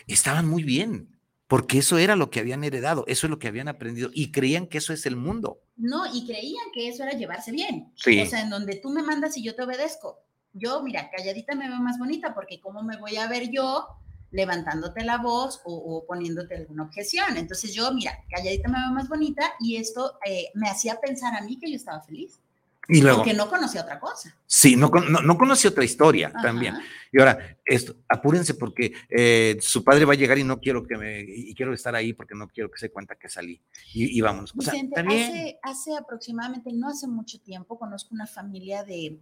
Estaban 0.07 0.47
muy 0.47 0.63
bien 0.63 1.14
porque 1.47 1.79
eso 1.79 1.97
era 1.97 2.15
lo 2.15 2.29
que 2.29 2.39
habían 2.39 2.63
heredado, 2.63 3.03
eso 3.07 3.27
es 3.27 3.31
lo 3.31 3.39
que 3.39 3.47
habían 3.47 3.67
aprendido 3.67 4.09
y 4.13 4.31
creían 4.31 4.67
que 4.67 4.79
eso 4.79 4.93
es 4.93 5.05
el 5.05 5.15
mundo. 5.15 5.61
No, 5.77 6.05
y 6.11 6.25
creían 6.25 6.65
que 6.73 6.87
eso 6.87 7.03
era 7.03 7.13
llevarse 7.13 7.51
bien. 7.51 7.91
Sí. 7.95 8.19
O 8.19 8.25
sea, 8.25 8.41
en 8.41 8.49
donde 8.49 8.75
tú 8.77 8.89
me 8.89 9.03
mandas 9.03 9.37
y 9.37 9.43
yo 9.43 9.55
te 9.55 9.63
obedezco. 9.63 10.19
Yo, 10.53 10.81
mira, 10.81 11.09
calladita 11.11 11.53
me 11.53 11.67
veo 11.67 11.79
más 11.79 11.99
bonita 11.99 12.33
porque 12.33 12.59
cómo 12.59 12.81
me 12.81 12.97
voy 12.97 13.17
a 13.17 13.27
ver 13.27 13.51
yo 13.51 13.87
levantándote 14.31 15.03
la 15.03 15.17
voz 15.17 15.61
o, 15.65 16.03
poniéndote 16.07 16.55
alguna 16.55 16.83
objeción. 16.83 17.37
Entonces 17.37 17.73
yo, 17.73 17.93
mira, 17.93 18.23
calladita 18.29 18.69
me 18.69 18.79
veo 18.79 18.91
más 18.91 19.07
bonita 19.07 19.53
y 19.59 19.77
esto 19.77 20.17
eh, 20.25 20.47
me 20.55 20.69
hacía 20.69 20.99
pensar 20.99 21.35
a 21.35 21.41
mí 21.41 21.57
que 21.59 21.69
yo 21.69 21.75
estaba 21.75 22.01
feliz. 22.01 22.39
Y 22.87 23.01
luego, 23.01 23.19
Porque 23.19 23.33
no 23.33 23.49
conocía 23.49 23.81
otra 23.81 23.99
cosa. 23.99 24.35
Sí, 24.45 24.75
no, 24.75 24.89
no, 24.89 25.37
conocía 25.37 25.71
otra 25.71 25.83
historia 25.83 26.31
también. 26.41 26.75
Y 27.11 27.19
ahora, 27.19 27.57
esto, 27.65 27.95
apúrense 28.07 28.53
porque 28.53 28.93
eh, 29.09 29.57
su 29.61 29.83
padre 29.83 30.05
va 30.05 30.13
a 30.13 30.17
llegar 30.17 30.37
y 30.37 30.43
no 30.43 30.59
quiero 30.59 30.85
que 30.85 30.97
me, 30.97 31.21
y 31.21 31.53
quiero 31.55 31.73
estar 31.73 31.95
ahí 31.95 32.13
porque 32.13 32.35
no 32.35 32.47
quiero 32.47 32.69
que 32.69 32.79
se 32.79 32.91
cuenta 32.91 33.15
que 33.15 33.29
salí. 33.29 33.61
Y, 33.93 34.17
y 34.17 34.21
vámonos. 34.21 34.53
hace, 34.57 35.59
hace 35.63 35.97
aproximadamente, 35.97 36.71
no 36.73 36.89
hace 36.89 37.07
mucho 37.07 37.39
tiempo, 37.39 37.79
conozco 37.79 38.13
una 38.13 38.27
familia 38.27 38.83
de 38.83 39.19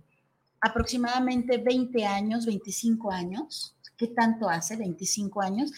aproximadamente 0.59 1.57
20 1.57 2.05
años, 2.05 2.45
25 2.45 3.11
años. 3.11 3.75
¿Qué 3.97 4.07
tanto 4.07 4.49
hace? 4.49 4.75
25 4.75 5.41
años 5.41 5.71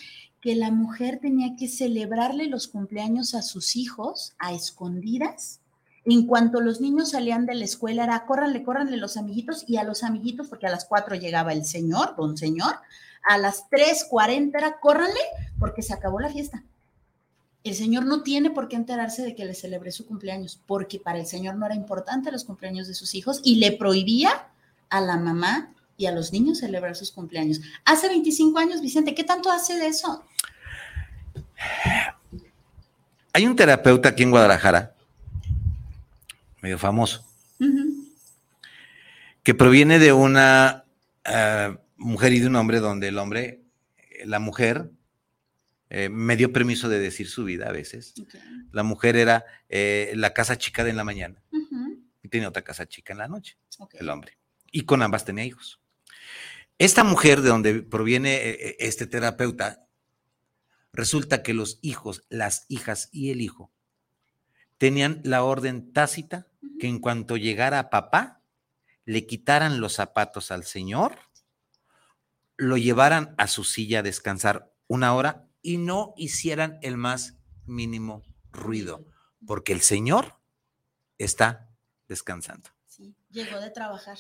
que 0.46 0.56
la 0.56 0.70
mujer 0.70 1.20
tenía 1.20 1.56
que 1.56 1.68
celebrarle 1.68 2.48
los 2.48 2.68
cumpleaños 2.68 3.34
a 3.34 3.42
sus 3.42 3.76
hijos 3.76 4.36
a 4.38 4.54
escondidas 4.54 5.60
en 6.06 6.28
cuanto 6.28 6.62
los 6.62 6.82
niños 6.82 7.12
salían 7.12 7.46
de 7.46 7.56
la 7.56 7.66
escuela, 7.66 8.04
era 8.04 8.26
córranle, 8.26 8.64
córranle 8.64 8.98
los 8.98 9.18
amiguitos 9.18 9.66
y 9.68 9.78
a 9.78 9.84
los 9.84 10.04
amiguitos, 10.04 10.48
porque 10.48 10.68
a 10.68 10.72
las 10.72 10.86
4 10.86 11.16
llegaba 11.16 11.52
el 11.52 11.66
señor, 11.66 12.16
don 12.16 12.38
señor, 12.38 12.76
a 13.28 13.38
las 13.38 13.70
3.40 13.70 14.52
era 14.56 14.80
córranle 14.80 15.20
porque 15.60 15.82
se 15.82 15.94
acabó 15.94 16.20
la 16.20 16.30
fiesta. 16.30 16.64
El 17.64 17.74
señor 17.74 18.06
no 18.06 18.22
tiene 18.22 18.52
por 18.52 18.68
qué 18.68 18.76
enterarse 18.76 19.24
de 19.24 19.34
que 19.34 19.46
le 19.46 19.56
celebré 19.56 19.92
su 19.92 20.06
cumpleaños, 20.06 20.62
porque 20.68 21.00
para 21.00 21.18
el 21.18 21.26
señor 21.26 21.56
no 21.56 21.66
era 21.66 21.74
importante 21.74 22.32
los 22.32 22.44
cumpleaños 22.44 22.88
de 22.88 22.94
sus 22.94 23.16
hijos 23.16 23.42
y 23.44 23.56
le 23.56 23.72
prohibía 23.72 24.48
a 24.90 25.02
la 25.02 25.18
mamá 25.18 25.74
y 25.98 26.06
a 26.06 26.12
los 26.12 26.32
niños 26.32 26.60
celebrar 26.60 26.96
sus 26.96 27.12
cumpleaños. 27.12 27.62
Hace 27.84 28.08
25 28.10 28.60
años, 28.60 28.82
Vicente, 28.82 29.16
¿qué 29.16 29.24
tanto 29.24 29.50
hace 29.50 29.76
de 29.76 29.88
eso? 29.88 30.24
Hay 33.34 33.48
un 33.48 33.56
terapeuta 33.56 34.10
aquí 34.10 34.24
en 34.24 34.32
Guadalajara, 34.32 34.95
medio 36.66 36.80
famoso, 36.80 37.24
que 39.44 39.54
proviene 39.54 40.00
de 40.00 40.14
una 40.14 40.86
eh, 41.24 41.78
mujer 41.96 42.34
y 42.34 42.40
de 42.40 42.48
un 42.48 42.56
hombre 42.56 42.80
donde 42.80 43.10
el 43.10 43.20
hombre, 43.20 43.62
la 44.26 44.40
mujer, 44.40 44.90
eh, 45.92 46.10
me 46.10 46.36
dio 46.36 46.52
permiso 46.52 46.90
de 46.90 46.98
decir 46.98 47.30
su 47.30 47.44
vida 47.44 47.70
a 47.70 47.72
veces. 47.72 48.16
La 48.72 48.82
mujer 48.82 49.16
era 49.16 49.46
eh, 49.70 50.12
la 50.16 50.34
casa 50.34 50.58
chica 50.58 50.84
de 50.84 50.90
en 50.90 50.98
la 50.98 51.04
mañana 51.04 51.40
y 52.24 52.30
tenía 52.30 52.50
otra 52.50 52.64
casa 52.64 52.88
chica 52.88 53.14
en 53.14 53.20
la 53.20 53.28
noche, 53.28 53.60
el 53.94 54.10
hombre. 54.10 54.40
Y 54.72 54.86
con 54.86 55.04
ambas 55.04 55.24
tenía 55.24 55.46
hijos. 55.46 55.80
Esta 56.80 57.04
mujer 57.04 57.42
de 57.42 57.50
donde 57.50 57.84
proviene 57.84 58.76
este 58.80 59.06
terapeuta 59.06 59.86
Resulta 60.96 61.44
que 61.44 61.54
los 61.54 61.78
hijos, 61.82 62.24
las 62.30 62.66
hijas 62.70 63.10
y 63.12 63.30
el 63.32 63.42
hijo 63.42 63.75
tenían 64.78 65.22
la 65.24 65.44
orden 65.44 65.94
tácita 65.94 66.48
que 66.80 66.88
en 66.88 67.00
cuanto 67.00 67.38
llegara 67.38 67.90
papá, 67.90 68.42
le 69.06 69.26
quitaran 69.26 69.80
los 69.80 69.94
zapatos 69.94 70.52
al 70.52 70.64
señor, 70.64 71.20
lo 72.58 72.78
llevaran 72.78 73.36
a 73.38 73.48
su 73.48 73.64
silla 73.64 74.00
a 74.00 74.04
descansar 74.04 74.74
una 74.88 75.14
hora 75.14 75.48
y 75.62 75.78
no 75.78 76.14
hicieran 76.18 76.80
el 76.82 76.98
más 76.98 77.38
mínimo 77.66 78.24
ruido, 78.52 79.06
porque 79.46 79.74
el 79.74 79.82
señor 79.82 80.40
está 81.18 81.70
descansando. 82.08 82.70
Llegó 83.30 83.60
de 83.60 83.70
trabajar. 83.70 84.18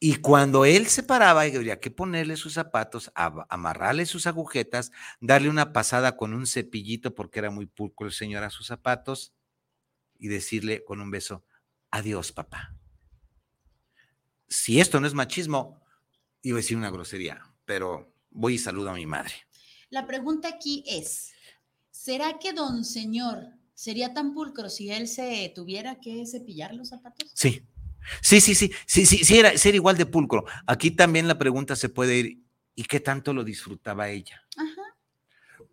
Y 0.00 0.16
cuando 0.16 0.64
él 0.64 0.86
se 0.86 1.02
paraba, 1.02 1.42
había 1.42 1.80
que 1.80 1.90
ponerle 1.90 2.36
sus 2.36 2.54
zapatos, 2.54 3.12
amarrarle 3.14 4.06
sus 4.06 4.26
agujetas, 4.26 4.90
darle 5.20 5.50
una 5.50 5.74
pasada 5.74 6.16
con 6.16 6.32
un 6.32 6.46
cepillito, 6.46 7.14
porque 7.14 7.40
era 7.40 7.50
muy 7.50 7.66
pulco 7.66 8.06
el 8.06 8.12
señor 8.12 8.42
a 8.42 8.48
sus 8.48 8.68
zapatos, 8.68 9.34
y 10.18 10.28
decirle 10.28 10.84
con 10.84 11.00
un 11.00 11.10
beso, 11.10 11.44
adiós, 11.90 12.32
papá. 12.32 12.76
Si 14.48 14.80
esto 14.80 15.00
no 15.00 15.06
es 15.06 15.14
machismo, 15.14 15.80
iba 16.42 16.56
a 16.56 16.60
decir 16.62 16.76
una 16.76 16.90
grosería, 16.90 17.42
pero 17.64 18.14
voy 18.30 18.54
y 18.54 18.58
saludo 18.58 18.90
a 18.90 18.94
mi 18.94 19.06
madre. 19.06 19.34
La 19.90 20.06
pregunta 20.06 20.48
aquí 20.48 20.84
es, 20.86 21.32
¿será 21.90 22.38
que 22.38 22.52
don 22.52 22.84
señor 22.84 23.46
sería 23.74 24.12
tan 24.12 24.34
pulcro 24.34 24.68
si 24.68 24.90
él 24.90 25.08
se 25.08 25.52
tuviera 25.54 26.00
que 26.00 26.26
cepillar 26.26 26.74
los 26.74 26.88
zapatos? 26.88 27.30
Sí. 27.34 27.66
Sí, 28.20 28.40
sí, 28.40 28.54
sí, 28.54 28.70
sí, 28.86 29.06
sí, 29.06 29.24
sí, 29.24 29.38
era, 29.38 29.56
ser 29.56 29.74
igual 29.74 29.96
de 29.96 30.04
pulcro. 30.04 30.44
Aquí 30.66 30.90
también 30.90 31.26
la 31.26 31.38
pregunta 31.38 31.74
se 31.74 31.88
puede 31.88 32.18
ir, 32.18 32.44
¿y 32.74 32.84
qué 32.84 33.00
tanto 33.00 33.32
lo 33.32 33.44
disfrutaba 33.44 34.10
ella? 34.10 34.42
Ajá. 34.56 34.96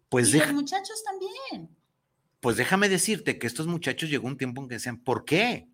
Pues 0.07 0.33
y 0.33 0.39
los 0.39 0.53
muchachos 0.53 1.03
también. 1.03 1.75
Pues 2.41 2.57
déjame 2.57 2.89
decirte 2.89 3.37
que 3.37 3.47
estos 3.47 3.67
muchachos 3.67 4.09
llegó 4.09 4.27
un 4.27 4.37
tiempo 4.37 4.61
en 4.61 4.67
que 4.67 4.75
decían, 4.75 4.97
¿por 4.97 5.25
qué? 5.25 5.69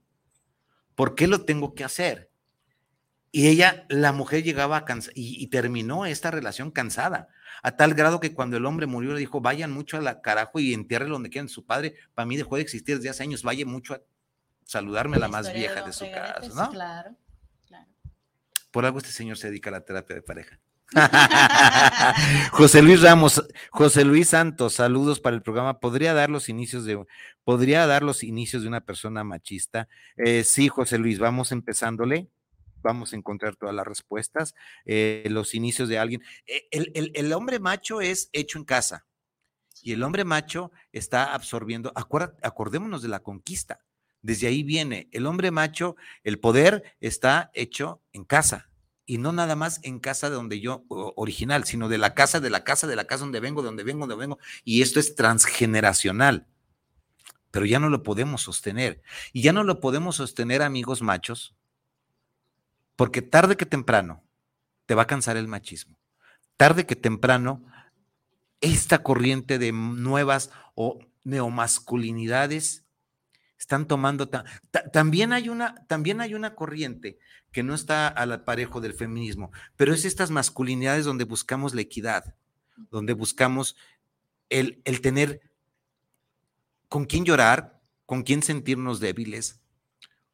¿Por 0.95 1.15
qué 1.15 1.27
lo 1.27 1.45
tengo 1.45 1.73
que 1.73 1.85
hacer? 1.85 2.29
Y 3.31 3.47
ella, 3.47 3.85
la 3.89 4.11
mujer 4.11 4.43
llegaba 4.43 4.77
a 4.77 4.85
y, 5.15 5.41
y, 5.43 5.47
terminó 5.47 6.05
esta 6.05 6.29
relación 6.29 6.71
cansada, 6.71 7.29
a 7.63 7.71
tal 7.75 7.93
grado 7.93 8.19
que 8.19 8.33
cuando 8.33 8.57
el 8.57 8.65
hombre 8.65 8.85
murió 8.85 9.13
le 9.13 9.19
dijo, 9.19 9.39
vayan 9.39 9.71
mucho 9.71 9.97
a 9.97 10.01
la 10.01 10.21
carajo 10.21 10.59
y 10.59 10.73
entierren 10.73 11.09
donde 11.09 11.29
quieran. 11.29 11.47
Su 11.47 11.65
padre, 11.65 11.95
para 12.13 12.25
mí, 12.25 12.35
dejó 12.35 12.57
de 12.57 12.63
existir 12.63 12.97
desde 12.97 13.09
hace 13.09 13.23
años, 13.23 13.43
vaya 13.43 13.65
mucho 13.65 13.93
a 13.93 14.01
saludarme 14.65 15.17
la, 15.17 15.29
más 15.29 15.53
vieja 15.53 15.85
de, 15.85 15.93
su 15.93 16.09
casa, 16.11 16.49
¿no? 16.53 16.69
Claro, 16.71 17.15
claro. 17.65 17.87
Por 18.71 18.85
algo 18.85 18.97
este 18.97 19.11
señor 19.11 19.37
se 19.37 19.47
dedica 19.47 19.69
a 19.69 19.73
la 19.73 19.85
terapia 19.85 20.15
de 20.15 20.21
pareja. 20.21 20.59
José 22.51 22.81
Luis 22.81 23.01
Ramos, 23.01 23.43
José 23.71 24.05
Luis 24.05 24.29
Santos, 24.29 24.73
saludos 24.73 25.19
para 25.19 25.35
el 25.35 25.41
programa. 25.41 25.79
¿Podría 25.79 26.13
dar 26.13 26.29
los 26.29 26.47
inicios 26.47 26.85
de, 26.85 27.03
podría 27.43 27.85
dar 27.87 28.03
los 28.03 28.23
inicios 28.23 28.61
de 28.61 28.69
una 28.69 28.81
persona 28.81 29.23
machista? 29.23 29.89
Eh, 30.15 30.43
sí, 30.43 30.69
José 30.69 30.97
Luis, 30.97 31.19
vamos 31.19 31.51
empezándole. 31.51 32.29
Vamos 32.81 33.11
a 33.11 33.17
encontrar 33.17 33.55
todas 33.55 33.75
las 33.75 33.85
respuestas. 33.85 34.55
Eh, 34.85 35.25
los 35.29 35.55
inicios 35.55 35.89
de 35.89 35.99
alguien. 35.99 36.21
Eh, 36.45 36.67
el, 36.71 37.11
el, 37.13 37.33
hombre 37.33 37.59
macho 37.59 37.99
es 37.99 38.29
hecho 38.31 38.57
en 38.57 38.63
casa 38.63 39.05
y 39.81 39.93
el 39.93 40.03
hombre 40.03 40.23
macho 40.23 40.71
está 40.93 41.33
absorbiendo. 41.33 41.91
acordémonos 41.95 43.01
de 43.01 43.09
la 43.09 43.19
conquista. 43.19 43.79
Desde 44.21 44.47
ahí 44.47 44.63
viene. 44.63 45.09
El 45.11 45.25
hombre 45.25 45.51
macho, 45.51 45.95
el 46.23 46.39
poder 46.39 46.95
está 47.01 47.51
hecho 47.53 48.01
en 48.13 48.23
casa. 48.23 48.69
Y 49.09 49.17
no 49.17 49.31
nada 49.31 49.55
más 49.55 49.79
en 49.83 49.99
casa 49.99 50.29
de 50.29 50.35
donde 50.35 50.59
yo, 50.59 50.83
original, 50.89 51.63
sino 51.63 51.87
de 51.87 51.97
la 51.97 52.13
casa, 52.13 52.41
de 52.41 52.49
la 52.49 52.65
casa, 52.65 52.87
de 52.87 52.95
la 52.97 53.07
casa 53.07 53.23
donde 53.23 53.39
vengo, 53.39 53.61
donde 53.63 53.83
vengo, 53.83 54.01
donde 54.05 54.17
vengo. 54.17 54.37
Y 54.65 54.81
esto 54.81 54.99
es 54.99 55.15
transgeneracional. 55.15 56.45
Pero 57.49 57.65
ya 57.65 57.79
no 57.79 57.89
lo 57.89 58.03
podemos 58.03 58.41
sostener. 58.41 59.01
Y 59.31 59.43
ya 59.43 59.53
no 59.53 59.63
lo 59.63 59.79
podemos 59.79 60.17
sostener, 60.17 60.61
amigos 60.61 61.01
machos, 61.01 61.55
porque 62.97 63.21
tarde 63.21 63.55
que 63.55 63.65
temprano 63.65 64.23
te 64.85 64.93
va 64.93 65.03
a 65.03 65.07
cansar 65.07 65.37
el 65.37 65.47
machismo. 65.47 65.97
Tarde 66.57 66.85
que 66.85 66.97
temprano, 66.97 67.63
esta 68.59 69.03
corriente 69.03 69.57
de 69.57 69.71
nuevas 69.71 70.51
o 70.75 70.99
neomasculinidades 71.23 72.86
están 73.57 73.87
tomando 73.87 74.29
también 74.91 75.33
hay 75.33 75.49
una 75.49 75.75
también 75.87 76.21
hay 76.21 76.33
una 76.33 76.55
corriente 76.55 77.17
que 77.51 77.63
no 77.63 77.73
está 77.73 78.07
al 78.07 78.31
aparejo 78.31 78.81
del 78.81 78.93
feminismo, 78.93 79.51
pero 79.75 79.93
es 79.93 80.05
estas 80.05 80.31
masculinidades 80.31 81.05
donde 81.05 81.23
buscamos 81.23 81.73
la 81.73 81.81
equidad, 81.81 82.35
donde 82.91 83.13
buscamos 83.13 83.75
el, 84.49 84.81
el 84.85 85.01
tener 85.01 85.41
con 86.87 87.05
quién 87.05 87.25
llorar, 87.25 87.81
con 88.05 88.23
quién 88.23 88.43
sentirnos 88.43 88.99
débiles, 88.99 89.59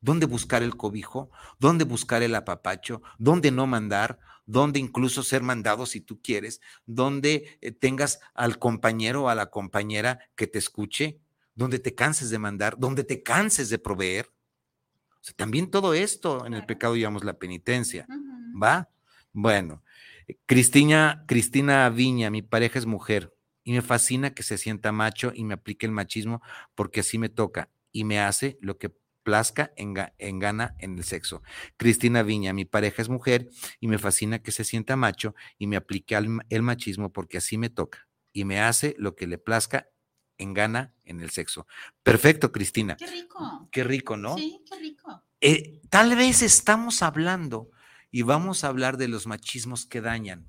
dónde 0.02 0.26
buscar 0.26 0.64
el 0.64 0.76
cobijo, 0.76 1.32
dónde 1.60 1.86
buscar 1.86 2.24
el 2.24 2.36
apapacho, 2.36 3.02
dónde 3.18 3.52
no 3.52 3.68
mandar, 3.68 4.20
dónde 4.46 4.80
incluso 4.80 5.24
ser 5.24 5.42
mandado 5.42 5.86
si 5.86 6.02
tú 6.02 6.22
quieres, 6.22 6.62
dónde 6.86 7.58
eh, 7.62 7.72
tengas 7.72 8.20
al 8.34 8.60
compañero 8.60 9.24
o 9.24 9.30
a 9.30 9.36
la 9.36 9.50
compañera 9.50 10.20
que 10.36 10.48
te 10.48 10.60
escuche, 10.60 11.22
donde 11.56 11.80
te 11.80 11.96
canses 11.96 12.30
de 12.30 12.40
mandar, 12.40 12.78
donde 12.78 13.04
te 13.04 13.24
canses 13.24 13.70
de 13.70 13.80
proveer. 13.80 14.28
O 15.10 15.24
sea, 15.24 15.36
también 15.36 15.72
todo 15.72 15.94
esto 15.94 16.46
en 16.46 16.54
el 16.54 16.66
pecado 16.66 16.96
llamamos 16.96 17.24
la 17.24 17.38
penitencia, 17.38 18.06
¿va? 18.62 18.90
Bueno, 19.32 19.84
Cristina, 20.46 21.24
Cristina 21.28 21.90
Viña, 21.90 22.30
mi 22.30 22.42
pareja 22.42 22.80
es 22.80 22.86
mujer 22.86 23.34
y 23.64 23.74
me 23.74 23.82
fascina 23.82 24.34
que 24.34 24.44
se 24.44 24.58
sienta 24.58 24.92
macho 24.92 25.32
y 25.34 25.44
me 25.44 25.54
aplique 25.54 25.86
el 25.86 25.92
machismo 25.92 26.42
porque 26.76 27.00
así 27.00 27.18
me 27.18 27.30
toca 27.30 27.70
y 27.92 28.04
me 28.04 28.20
hace 28.20 28.58
lo 28.62 28.78
que 28.78 28.94
plazca 29.24 29.72
en, 29.78 29.94
en, 30.18 30.40
gana 30.40 30.76
en 30.80 30.98
el 30.98 31.04
sexo. 31.04 31.42
Cristina 31.78 32.24
Viña, 32.24 32.54
mi 32.54 32.66
pareja 32.66 33.02
es 33.02 33.10
mujer 33.10 33.50
y 33.80 33.88
me 33.88 33.98
fascina 33.98 34.40
que 34.40 34.52
se 34.52 34.66
sienta 34.66 34.96
macho 34.98 35.34
y 35.58 35.68
me 35.68 35.78
aplique 35.78 36.16
el 36.50 36.62
machismo 36.62 37.12
porque 37.14 37.38
así 37.38 37.58
me 37.58 37.70
toca 37.70 38.08
y 38.34 38.46
me 38.46 38.60
hace 38.60 38.96
lo 38.98 39.16
que 39.16 39.28
le 39.28 39.38
plazca 39.38 39.88
en 40.44 40.54
gana 40.54 40.94
en 41.06 41.22
el 41.22 41.32
sexo. 41.32 41.66
Perfecto, 42.04 42.52
Cristina. 42.52 42.96
Qué 42.96 43.08
rico. 43.08 43.68
Qué 43.72 43.84
rico, 43.84 44.18
¿no? 44.18 44.38
Sí, 44.38 44.62
qué 44.70 44.78
rico. 44.78 45.24
Eh, 45.42 45.82
tal 45.90 46.16
vez 46.16 46.42
estamos 46.42 47.02
hablando 47.02 47.70
y 48.12 48.22
vamos 48.22 48.64
a 48.64 48.68
hablar 48.68 48.98
de 48.98 49.08
los 49.08 49.26
machismos 49.26 49.86
que 49.86 50.02
dañan. 50.02 50.46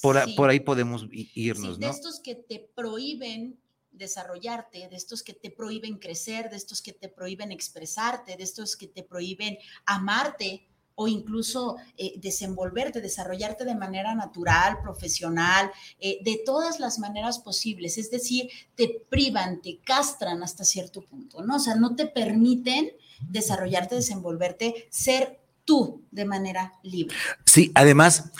Por, 0.00 0.34
por 0.34 0.48
ahí 0.48 0.60
podemos 0.60 1.06
irnos, 1.10 1.78
De 1.78 1.88
estos 1.88 2.20
que 2.20 2.34
te 2.34 2.58
prohíben 2.74 3.60
desarrollarte, 3.90 4.88
de 4.88 4.96
estos 4.96 5.22
que 5.22 5.34
te 5.34 5.50
prohíben 5.50 5.98
crecer, 5.98 6.48
de 6.48 6.56
estos 6.56 6.80
que 6.80 6.94
te 6.94 7.08
prohíben 7.08 7.52
expresarte, 7.52 8.36
de 8.36 8.42
estos 8.42 8.74
que 8.74 8.88
te 8.88 9.02
prohíben 9.02 9.58
amarte, 9.84 10.66
o 10.94 11.08
incluso 11.08 11.76
eh, 11.96 12.14
desenvolverte, 12.16 13.00
desarrollarte 13.00 13.64
de 13.64 13.74
manera 13.74 14.14
natural, 14.14 14.78
profesional, 14.82 15.70
eh, 15.98 16.18
de 16.22 16.40
todas 16.44 16.80
las 16.80 16.98
maneras 16.98 17.38
posibles. 17.38 17.98
Es 17.98 18.10
decir, 18.10 18.48
te 18.74 19.04
privan, 19.08 19.60
te 19.62 19.78
castran 19.78 20.42
hasta 20.42 20.64
cierto 20.64 21.02
punto, 21.02 21.42
¿no? 21.42 21.56
O 21.56 21.60
sea, 21.60 21.74
no 21.74 21.96
te 21.96 22.06
permiten 22.06 22.90
desarrollarte, 23.20 23.94
desenvolverte, 23.94 24.88
ser 24.90 25.40
tú 25.64 26.04
de 26.10 26.24
manera 26.24 26.72
libre. 26.82 27.16
Sí, 27.46 27.70
además, 27.74 28.32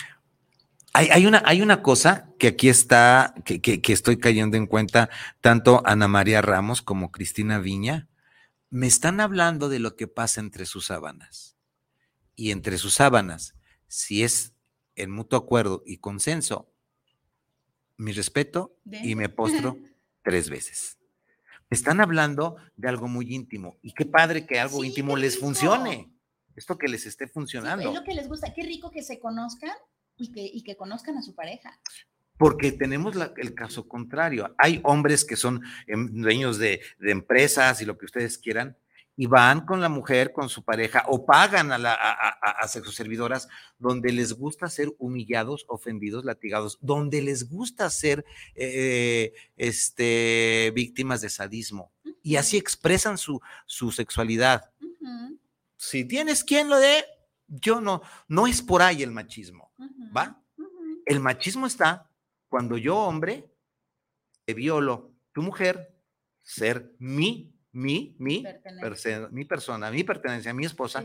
hay, 0.93 1.25
una, 1.25 1.43
hay 1.47 1.63
una 1.63 1.83
cosa 1.83 2.29
que 2.39 2.49
aquí 2.49 2.69
está, 2.69 3.35
que, 3.45 3.61
que 3.61 3.93
estoy 3.93 4.19
cayendo 4.19 4.59
en 4.59 4.67
cuenta, 4.67 5.09
tanto 5.41 5.83
Ana 5.87 6.07
María 6.07 6.43
Ramos 6.43 6.83
como 6.83 7.11
Cristina 7.11 7.59
Viña, 7.59 8.09
me 8.69 8.87
están 8.87 9.21
hablando 9.21 9.69
de 9.69 9.79
lo 9.79 9.97
que 9.97 10.07
pasa 10.07 10.41
entre 10.41 10.67
sus 10.67 10.87
sábanas 10.87 11.53
y 12.35 12.51
entre 12.51 12.79
sus 12.79 12.95
sábanas, 12.95 13.55
si 13.89 14.23
es 14.23 14.55
en 14.97 15.11
mutuo 15.11 15.39
acuerdo 15.39 15.83
y 15.87 15.99
consenso, 15.99 16.73
mi 17.97 18.13
respeto 18.13 18.77
y 18.85 19.15
me 19.15 19.29
postro 19.29 19.77
tres 20.23 20.51
veces. 20.51 20.99
Están 21.71 22.01
hablando 22.01 22.57
de 22.77 22.89
algo 22.89 23.09
muy 23.09 23.35
íntimo 23.35 23.79
y 23.83 23.93
qué 23.93 24.05
padre 24.05 24.47
que 24.47 24.61
algo 24.61 24.85
íntimo 24.85 25.17
les 25.17 25.39
funcione. 25.39 26.13
esto 26.55 26.77
que 26.77 26.89
les 26.89 27.07
esté 27.07 27.27
funcionando. 27.29 27.89
es 27.89 27.95
lo 27.95 28.05
que 28.05 28.15
les 28.15 28.29
gusta, 28.29 28.53
qué 28.53 28.63
rico 28.63 28.91
que 28.91 29.03
se 29.03 29.19
conozcan 29.19 29.73
y 30.17 30.33
que, 30.33 30.43
y 30.43 30.63
que 30.63 30.77
conozcan 30.77 31.17
a 31.17 31.23
su 31.23 31.35
pareja. 31.35 31.79
Porque 32.37 32.73
tenemos 32.73 33.15
el 33.37 33.55
caso 33.55 33.89
contrario. 33.89 34.55
Hay 34.59 34.81
hombres 34.85 35.25
que 35.25 35.37
son 35.37 35.63
em, 35.87 36.21
dueños 36.21 36.59
de, 36.59 36.83
de 36.99 37.11
empresas 37.11 37.81
y 37.81 37.87
lo 37.87 37.97
que 37.97 38.07
ustedes 38.07 38.37
quieran, 38.37 38.77
y 39.17 39.27
van 39.27 39.67
con 39.67 39.81
la 39.81 39.89
mujer, 39.89 40.33
con 40.33 40.49
su 40.49 40.65
pareja, 40.65 41.05
o 41.09 41.27
pagan 41.27 41.71
a, 41.73 41.79
la, 41.79 41.93
a, 41.93 42.69
servidoras 42.69 43.49
donde 43.79 44.11
les 44.13 44.33
gusta 44.33 44.69
ser 44.69 44.93
humillados, 44.99 45.65
ofendidos, 45.69 46.25
latigados, 46.25 46.79
donde 46.81 47.21
les 47.21 47.49
gusta 47.49 47.91
ser 47.91 48.25
eh, 48.55 49.33
este, 49.57 50.73
víctimas 50.75 51.21
de 51.21 51.29
sadismo. 51.29 51.93
Y 52.23 52.37
así 52.37 52.57
expresan 52.57 53.19
su, 53.19 53.41
su 53.67 53.91
sexualidad. 53.91 54.71
Si 55.77 56.05
tienes 56.05 56.45
quien 56.45 56.69
lo 56.69 56.79
dé, 56.79 57.05
yo 57.49 57.81
no, 57.81 58.03
no 58.29 58.47
es 58.47 58.63
por 58.63 58.83
ahí 58.83 59.03
el 59.03 59.11
machismo, 59.11 59.73
¿va? 60.17 60.41
El 61.05 61.21
machismo 61.21 61.67
está 61.67 62.09
cuando 62.49 62.79
yo, 62.79 62.97
hombre, 62.97 63.51
te 64.45 64.55
violo, 64.55 65.11
tu 65.33 65.43
mujer, 65.43 65.93
ser 66.43 66.95
mi 66.99 67.52
mi, 67.73 68.15
mi, 68.19 68.45
mi 69.31 69.45
persona, 69.45 69.91
mi 69.91 70.05
pertenencia, 70.05 70.55
mi 70.55 70.67
esposa, 70.67 71.05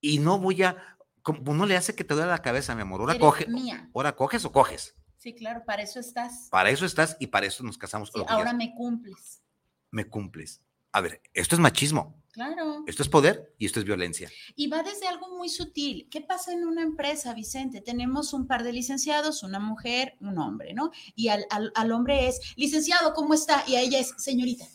y 0.00 0.18
no 0.18 0.38
voy 0.38 0.62
a, 0.62 0.98
como 1.22 1.54
no 1.54 1.66
le 1.66 1.76
hace 1.76 1.94
que 1.94 2.04
te 2.04 2.14
duele 2.14 2.30
la 2.30 2.42
cabeza, 2.42 2.74
mi 2.74 2.82
amor, 2.82 3.00
ahora 3.00 3.18
coge, 3.18 3.46
ahora 3.94 4.14
coges 4.14 4.44
o 4.44 4.52
coges. 4.52 4.94
Sí, 5.16 5.34
claro, 5.34 5.64
para 5.66 5.82
eso 5.82 5.98
estás. 5.98 6.48
Para 6.50 6.70
eso 6.70 6.86
estás 6.86 7.16
y 7.18 7.26
para 7.26 7.46
eso 7.46 7.64
nos 7.64 7.78
casamos. 7.78 8.12
ahora 8.28 8.52
me 8.52 8.74
cumples. 8.74 9.42
Me 9.90 10.08
cumples. 10.08 10.62
A 10.92 11.00
ver, 11.00 11.20
esto 11.34 11.56
es 11.56 11.60
machismo. 11.60 12.22
Claro. 12.30 12.84
Esto 12.86 13.02
es 13.02 13.08
poder 13.08 13.54
y 13.58 13.64
esto 13.64 13.80
es 13.80 13.86
violencia. 13.86 14.30
Y 14.54 14.68
va 14.68 14.82
desde 14.82 15.08
algo 15.08 15.36
muy 15.36 15.48
sutil. 15.48 16.06
¿Qué 16.10 16.20
pasa 16.20 16.52
en 16.52 16.66
una 16.66 16.82
empresa, 16.82 17.32
Vicente? 17.32 17.80
Tenemos 17.80 18.34
un 18.34 18.46
par 18.46 18.62
de 18.62 18.72
licenciados, 18.72 19.42
una 19.42 19.58
mujer, 19.58 20.16
un 20.20 20.38
hombre, 20.38 20.74
¿no? 20.74 20.90
Y 21.14 21.28
al, 21.28 21.46
al 21.50 21.92
hombre 21.92 22.28
es, 22.28 22.54
licenciado, 22.56 23.14
¿cómo 23.14 23.32
está? 23.32 23.64
Y 23.66 23.76
a 23.76 23.80
ella 23.80 23.98
es, 23.98 24.14
señorita. 24.18 24.66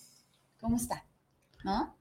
¿Cómo 0.62 0.78
está? 0.78 1.06
¿No? 1.63 1.97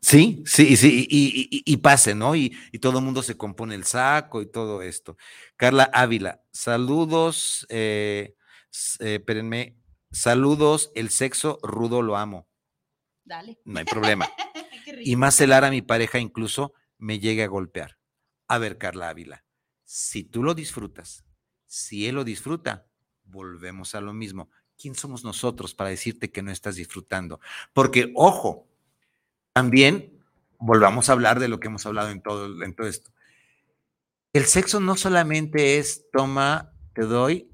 Sí, 0.00 0.42
sí, 0.46 0.76
sí, 0.76 1.06
y, 1.10 1.76
pase, 1.78 2.14
¿no? 2.14 2.36
Y, 2.36 2.50
todo 2.80 2.98
el 2.98 3.04
mundo 3.04 3.22
se 3.22 3.36
compone 3.36 3.74
el 3.74 3.84
saco 3.84 4.42
y 4.42 4.46
todo 4.46 4.82
esto. 4.82 5.16
Carla 5.56 5.90
Ávila, 5.92 6.42
saludos, 6.52 7.66
eh, 7.68 8.36
eh, 9.00 9.14
espérenme, 9.14 9.76
saludos, 10.10 10.92
el 10.94 11.10
sexo 11.10 11.58
rudo 11.62 12.02
lo 12.02 12.16
amo. 12.16 12.48
Dale. 13.24 13.60
No 13.64 13.78
hay 13.78 13.84
problema. 13.84 14.28
y 15.00 15.16
más 15.16 15.34
celar 15.34 15.64
a 15.64 15.70
mi 15.70 15.82
pareja 15.82 16.18
incluso 16.18 16.74
me 16.96 17.18
llegue 17.18 17.42
a 17.42 17.48
golpear. 17.48 17.98
A 18.46 18.58
ver, 18.58 18.78
Carla 18.78 19.08
Ávila, 19.08 19.44
si 19.84 20.24
tú 20.24 20.42
lo 20.42 20.54
disfrutas, 20.54 21.24
si 21.66 22.06
él 22.06 22.14
lo 22.14 22.24
disfruta, 22.24 22.86
volvemos 23.24 23.94
a 23.94 24.00
lo 24.00 24.14
mismo. 24.14 24.50
¿Quién 24.78 24.94
somos 24.94 25.24
nosotros 25.24 25.74
para 25.74 25.90
decirte 25.90 26.30
que 26.30 26.42
no 26.42 26.50
estás 26.50 26.76
disfrutando? 26.76 27.40
Porque, 27.72 28.12
ojo, 28.14 28.66
también 29.52 30.12
volvamos 30.58 31.08
a 31.08 31.12
hablar 31.12 31.40
de 31.40 31.48
lo 31.48 31.60
que 31.60 31.68
hemos 31.68 31.84
hablado 31.84 32.10
en 32.10 32.22
todo, 32.22 32.86
esto. 32.86 33.10
El 34.32 34.44
sexo 34.44 34.80
no 34.80 34.96
solamente 34.96 35.78
es 35.78 36.06
toma, 36.12 36.72
te 36.94 37.02
doy, 37.02 37.50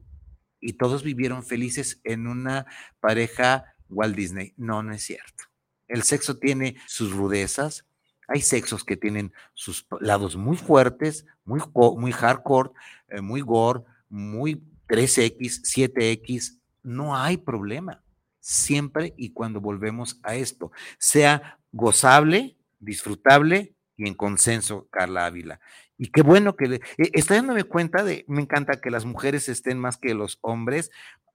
y 0.61 0.75
todos 0.75 1.03
vivieron 1.03 1.45
felices 1.45 2.01
en 2.05 2.27
una 2.27 2.67
pareja 3.01 3.75
Walt 3.89 4.17
Disney. 4.17 4.55
No, 4.57 4.83
no 4.83 4.95
es 4.95 5.03
cierto. 5.03 5.45
El 5.89 6.03
sexo 6.03 6.39
tiene 6.39 6.77
sus 6.87 7.13
rudezas. 7.13 7.85
Hay 8.27 8.41
sexos 8.41 8.85
que 8.85 8.97
tienen 8.97 9.35
sus 9.53 9.87
lados 10.01 10.37
muy 10.37 10.57
fuertes, 10.57 11.27
muy, 11.45 11.61
muy 11.75 12.13
hardcore, 12.13 12.71
eh, 13.09 13.21
muy 13.21 13.43
gore, 13.43 13.83
muy 14.09 14.63
3X, 14.89 15.63
7X, 15.63 16.59
no 16.85 17.17
hay 17.17 17.39
problema, 17.39 18.05
siempre 18.39 19.15
y 19.17 19.33
cuando 19.33 19.61
volvemos 19.61 20.21
a 20.23 20.37
esto, 20.37 20.71
sea 20.99 21.59
gozable, 21.73 22.57
disfrutable 22.79 23.75
y 23.97 24.07
en 24.07 24.15
consenso, 24.15 24.87
Carla 24.91 25.27
Ávila. 25.27 25.61
Y 25.97 26.09
qué 26.09 26.23
bueno 26.23 26.57
que 26.57 26.67
le, 26.67 26.77
eh, 26.77 27.11
estoy 27.15 27.39
dándome 27.39 27.65
cuenta 27.65 28.05
de, 28.05 28.25
me 28.29 28.43
encanta 28.43 28.81
que 28.81 28.91
las 28.91 29.05
mujeres 29.05 29.49
estén 29.49 29.79
más 29.79 29.97
que 29.97 30.15
los 30.15 30.39
hombres 30.43 30.91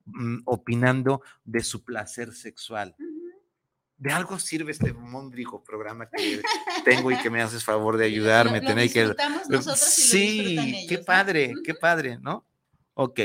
mm, 0.06 0.40
opinando 0.46 1.22
de 1.46 1.62
su 1.62 1.84
placer 1.84 2.34
sexual. 2.34 2.96
De 3.98 4.12
algo 4.12 4.40
sirve 4.40 4.72
este 4.72 4.94
mondrigo 4.94 5.64
programa 5.64 6.10
que 6.10 6.42
tengo 6.86 7.12
y 7.12 7.18
que 7.18 7.30
me 7.30 7.42
haces 7.42 7.64
favor 7.64 7.98
de 7.98 8.06
ayudarme. 8.06 8.62
tenéis 8.62 8.94
que... 8.94 9.16
sí, 9.76 10.86
qué 10.88 11.00
padre, 11.00 11.54
qué 11.64 11.74
padre, 11.74 12.20
¿no? 12.22 12.46
Ok, 12.94 13.20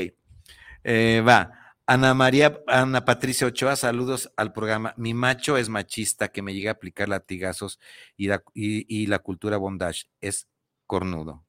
eh, 0.83 1.23
va. 1.25 1.64
Ana 1.87 2.15
María, 2.15 2.63
Ana 2.65 3.05
Patricia 3.05 3.45
Ochoa, 3.45 3.75
saludos 3.75 4.31
al 4.37 4.53
programa. 4.53 4.95
Mi 4.97 5.13
macho 5.13 5.55
es 5.55 5.69
machista 5.69 6.29
que 6.29 6.41
me 6.41 6.55
llega 6.55 6.71
a 6.71 6.73
aplicar 6.73 7.09
latigazos 7.09 7.79
y 8.17 8.27
la, 8.27 9.19
cultura 9.19 9.57
bondage 9.57 10.05
es 10.19 10.47
cornudo. 10.87 11.45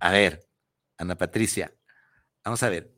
A 0.00 0.10
ver, 0.10 0.48
Ana 0.96 1.16
Patricia, 1.16 1.72
vamos 2.44 2.64
a 2.64 2.70
ver. 2.70 2.92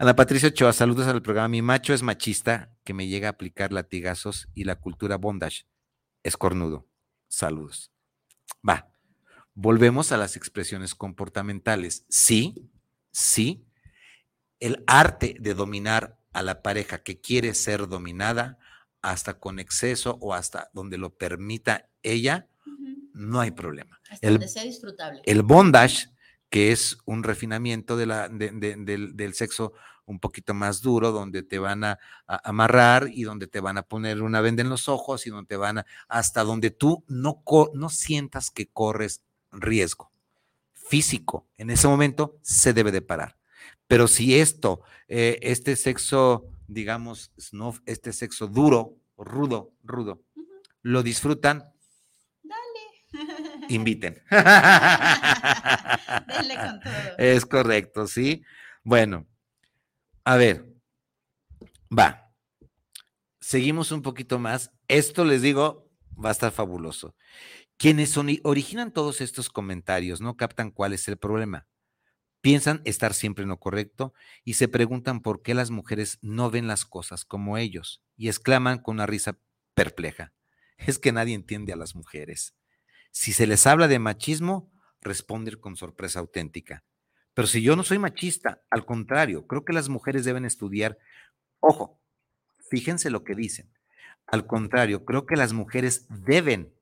Ana 0.00 0.16
Patricia 0.16 0.48
Ochoa, 0.48 0.72
saludos 0.72 1.06
al 1.06 1.22
programa. 1.22 1.48
Mi 1.48 1.62
macho 1.62 1.94
es 1.94 2.02
machista 2.02 2.72
que 2.82 2.92
me 2.92 3.06
llega 3.06 3.28
a 3.28 3.30
aplicar 3.30 3.72
latigazos 3.72 4.48
y 4.54 4.64
la 4.64 4.80
cultura 4.80 5.16
bondage 5.16 5.66
es 6.24 6.36
cornudo. 6.36 6.88
Saludos. 7.28 7.92
Va. 8.68 8.90
Volvemos 9.54 10.10
a 10.10 10.16
las 10.16 10.34
expresiones 10.36 10.96
comportamentales. 10.96 12.04
Sí, 12.08 12.72
sí, 13.12 13.65
el 14.60 14.84
arte 14.86 15.36
de 15.38 15.54
dominar 15.54 16.18
a 16.32 16.42
la 16.42 16.62
pareja 16.62 17.02
que 17.02 17.20
quiere 17.20 17.54
ser 17.54 17.88
dominada 17.88 18.58
hasta 19.02 19.38
con 19.38 19.58
exceso 19.58 20.18
o 20.20 20.34
hasta 20.34 20.70
donde 20.72 20.98
lo 20.98 21.10
permita 21.10 21.88
ella, 22.02 22.48
no 23.12 23.40
hay 23.40 23.50
problema. 23.50 24.00
Hasta 24.10 24.26
el, 24.26 24.34
donde 24.34 24.48
sea 24.48 24.64
disfrutable. 24.64 25.22
El 25.24 25.42
bondage, 25.42 26.08
que 26.50 26.72
es 26.72 26.98
un 27.06 27.22
refinamiento 27.22 27.96
de 27.96 28.06
la, 28.06 28.28
del, 28.28 29.34
sexo 29.34 29.72
un 30.04 30.20
poquito 30.20 30.54
más 30.54 30.82
duro, 30.82 31.12
donde 31.12 31.42
te 31.42 31.58
van 31.58 31.84
a, 31.84 31.98
amarrar 32.26 33.08
y 33.12 33.22
donde 33.22 33.46
te 33.46 33.60
van 33.60 33.78
a 33.78 33.82
poner 33.82 34.22
una 34.22 34.40
venda 34.40 34.62
en 34.62 34.68
los 34.68 34.88
ojos 34.88 35.26
y 35.26 35.30
donde 35.30 35.48
te 35.48 35.56
van 35.56 35.78
a, 35.78 35.86
hasta 36.08 36.44
donde 36.44 36.70
tú 36.70 37.04
no, 37.08 37.42
no 37.74 37.88
sientas 37.88 38.50
que 38.50 38.66
corres 38.68 39.22
riesgo 39.52 40.10
físico. 40.86 41.46
En 41.58 41.70
ese 41.70 41.88
momento 41.88 42.38
se 42.42 42.72
debe 42.72 42.92
de 42.92 43.02
parar. 43.02 43.36
Pero 43.86 44.08
si 44.08 44.38
esto, 44.38 44.82
eh, 45.08 45.38
este 45.42 45.76
sexo, 45.76 46.50
digamos, 46.66 47.32
este 47.86 48.12
sexo 48.12 48.48
duro, 48.48 48.96
rudo, 49.16 49.72
rudo, 49.84 50.22
lo 50.82 51.02
disfrutan, 51.02 51.72
Dale. 52.42 53.66
inviten. 53.68 54.22
Dale 54.30 54.50
con 56.56 56.80
todo. 56.80 56.92
Es 57.18 57.46
correcto, 57.46 58.06
¿sí? 58.06 58.42
Bueno, 58.82 59.26
a 60.24 60.36
ver, 60.36 60.66
va. 61.96 62.32
Seguimos 63.40 63.92
un 63.92 64.02
poquito 64.02 64.40
más. 64.40 64.72
Esto 64.88 65.24
les 65.24 65.42
digo, 65.42 65.88
va 66.22 66.30
a 66.30 66.32
estar 66.32 66.50
fabuloso. 66.50 67.14
Quienes 67.76 68.16
originan 68.16 68.92
todos 68.92 69.20
estos 69.20 69.50
comentarios 69.50 70.20
no 70.20 70.36
captan 70.36 70.70
cuál 70.70 70.94
es 70.94 71.06
el 71.08 71.18
problema. 71.18 71.66
Piensan 72.46 72.80
estar 72.84 73.12
siempre 73.12 73.42
en 73.42 73.48
lo 73.48 73.58
correcto 73.58 74.14
y 74.44 74.54
se 74.54 74.68
preguntan 74.68 75.20
por 75.20 75.42
qué 75.42 75.52
las 75.52 75.72
mujeres 75.72 76.20
no 76.22 76.48
ven 76.48 76.68
las 76.68 76.84
cosas 76.84 77.24
como 77.24 77.58
ellos 77.58 78.04
y 78.16 78.28
exclaman 78.28 78.78
con 78.78 78.94
una 78.94 79.06
risa 79.06 79.36
perpleja. 79.74 80.32
Es 80.78 81.00
que 81.00 81.10
nadie 81.10 81.34
entiende 81.34 81.72
a 81.72 81.76
las 81.76 81.96
mujeres. 81.96 82.54
Si 83.10 83.32
se 83.32 83.48
les 83.48 83.66
habla 83.66 83.88
de 83.88 83.98
machismo, 83.98 84.70
responden 85.00 85.56
con 85.58 85.74
sorpresa 85.74 86.20
auténtica. 86.20 86.84
Pero 87.34 87.48
si 87.48 87.62
yo 87.62 87.74
no 87.74 87.82
soy 87.82 87.98
machista, 87.98 88.62
al 88.70 88.86
contrario, 88.86 89.48
creo 89.48 89.64
que 89.64 89.72
las 89.72 89.88
mujeres 89.88 90.24
deben 90.24 90.44
estudiar. 90.44 90.98
Ojo, 91.58 92.00
fíjense 92.70 93.10
lo 93.10 93.24
que 93.24 93.34
dicen. 93.34 93.72
Al 94.24 94.46
contrario, 94.46 95.04
creo 95.04 95.26
que 95.26 95.34
las 95.34 95.52
mujeres 95.52 96.06
deben 96.10 96.72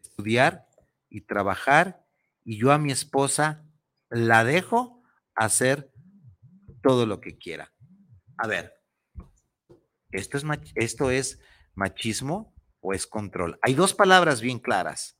estudiar 0.00 0.68
y 1.10 1.22
trabajar 1.22 2.06
y 2.44 2.58
yo 2.58 2.70
a 2.70 2.78
mi 2.78 2.92
esposa 2.92 3.64
la 4.10 4.44
dejo 4.44 5.02
hacer 5.34 5.90
todo 6.82 7.06
lo 7.06 7.20
que 7.20 7.38
quiera. 7.38 7.72
A 8.36 8.46
ver, 8.46 8.74
¿esto 10.10 10.38
es, 10.38 10.44
esto 10.74 11.10
es 11.10 11.40
machismo 11.74 12.54
o 12.80 12.94
es 12.94 13.06
control? 13.06 13.58
Hay 13.62 13.74
dos 13.74 13.94
palabras 13.94 14.40
bien 14.40 14.58
claras. 14.58 15.18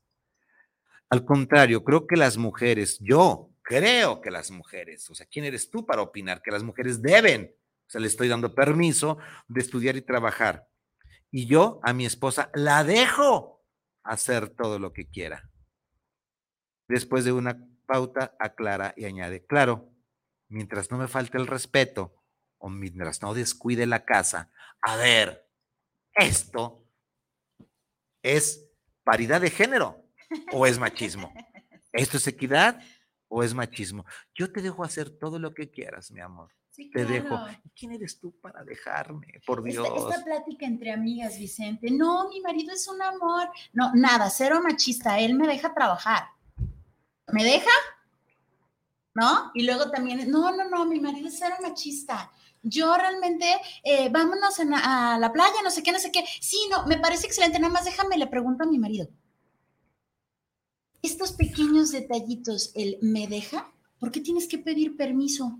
Al 1.09 1.25
contrario, 1.25 1.83
creo 1.83 2.07
que 2.07 2.15
las 2.15 2.37
mujeres, 2.37 2.99
yo 3.01 3.51
creo 3.63 4.21
que 4.21 4.31
las 4.31 4.51
mujeres, 4.51 5.09
o 5.09 5.15
sea, 5.15 5.27
¿quién 5.27 5.45
eres 5.45 5.69
tú 5.69 5.85
para 5.85 6.01
opinar 6.01 6.41
que 6.41 6.51
las 6.51 6.63
mujeres 6.63 7.01
deben? 7.01 7.55
O 7.87 7.89
sea, 7.89 8.01
le 8.01 8.07
estoy 8.07 8.27
dando 8.27 8.53
permiso 8.53 9.17
de 9.47 9.61
estudiar 9.61 9.95
y 9.95 10.01
trabajar. 10.01 10.67
Y 11.31 11.47
yo 11.47 11.79
a 11.83 11.93
mi 11.93 12.05
esposa 12.05 12.51
la 12.53 12.83
dejo 12.83 13.63
hacer 14.03 14.49
todo 14.49 14.79
lo 14.79 14.93
que 14.93 15.07
quiera. 15.07 15.49
Después 16.87 17.25
de 17.25 17.31
una 17.31 17.59
pauta, 17.89 18.35
aclara 18.37 18.93
y 18.95 19.05
añade, 19.05 19.43
claro, 19.47 19.91
mientras 20.47 20.91
no 20.91 20.99
me 20.99 21.07
falte 21.07 21.39
el 21.39 21.47
respeto 21.47 22.13
o 22.59 22.69
mientras 22.69 23.23
no 23.23 23.33
descuide 23.33 23.87
la 23.87 24.05
casa, 24.05 24.51
a 24.81 24.95
ver, 24.95 25.49
esto 26.13 26.87
es 28.21 28.69
paridad 29.03 29.41
de 29.41 29.49
género 29.49 30.05
o 30.53 30.67
es 30.67 30.77
machismo. 30.77 31.33
¿Esto 31.91 32.17
es 32.17 32.27
equidad 32.27 32.79
o 33.27 33.41
es 33.41 33.55
machismo? 33.55 34.05
Yo 34.35 34.51
te 34.51 34.61
dejo 34.61 34.83
hacer 34.83 35.09
todo 35.09 35.39
lo 35.39 35.55
que 35.55 35.71
quieras, 35.71 36.11
mi 36.11 36.21
amor. 36.21 36.53
te 36.93 37.05
dejo. 37.05 37.39
¿Quién 37.75 37.93
eres 37.93 38.19
tú 38.19 38.39
para 38.39 38.63
dejarme? 38.63 39.41
Por 39.47 39.63
Dios. 39.63 39.87
Esta, 39.95 40.23
plática 40.23 40.67
entre 40.67 40.91
amigas, 40.91 41.39
Vicente. 41.39 41.89
No, 41.89 42.29
mi 42.29 42.39
marido 42.41 42.71
es 42.71 42.87
un 42.87 43.01
amor. 43.01 43.49
No, 43.73 43.91
nada, 43.95 44.29
cero 44.29 44.61
machista. 44.63 45.19
Él 45.19 45.33
me 45.33 45.47
deja 45.47 45.73
trabajar. 45.73 46.38
¿Me 47.31 47.43
deja? 47.43 47.69
¿No? 49.15 49.51
Y 49.53 49.63
luego 49.63 49.89
también, 49.91 50.29
no, 50.29 50.55
no, 50.55 50.69
no, 50.69 50.85
mi 50.85 50.99
marido 50.99 51.27
es 51.27 51.37
cero 51.39 51.55
machista. 51.61 52.31
Yo 52.61 52.95
realmente, 52.95 53.45
eh, 53.83 54.09
vámonos 54.09 54.59
a, 54.59 55.15
a 55.15 55.19
la 55.19 55.31
playa, 55.31 55.61
no 55.63 55.71
sé 55.71 55.81
qué, 55.83 55.91
no 55.91 55.99
sé 55.99 56.11
qué. 56.11 56.23
Sí, 56.41 56.57
no, 56.69 56.85
me 56.85 56.97
parece 56.97 57.27
excelente. 57.27 57.59
Nada 57.59 57.73
más 57.73 57.85
déjame, 57.85 58.17
le 58.17 58.27
pregunto 58.27 58.63
a 58.63 58.67
mi 58.67 58.77
marido 58.77 59.07
estos 61.01 61.31
pequeños 61.31 61.91
detallitos, 61.91 62.71
el 62.75 62.97
me 63.01 63.27
deja, 63.27 63.71
¿por 63.99 64.11
qué 64.11 64.19
tienes 64.19 64.47
que 64.47 64.57
pedir 64.57 64.97
permiso? 64.97 65.59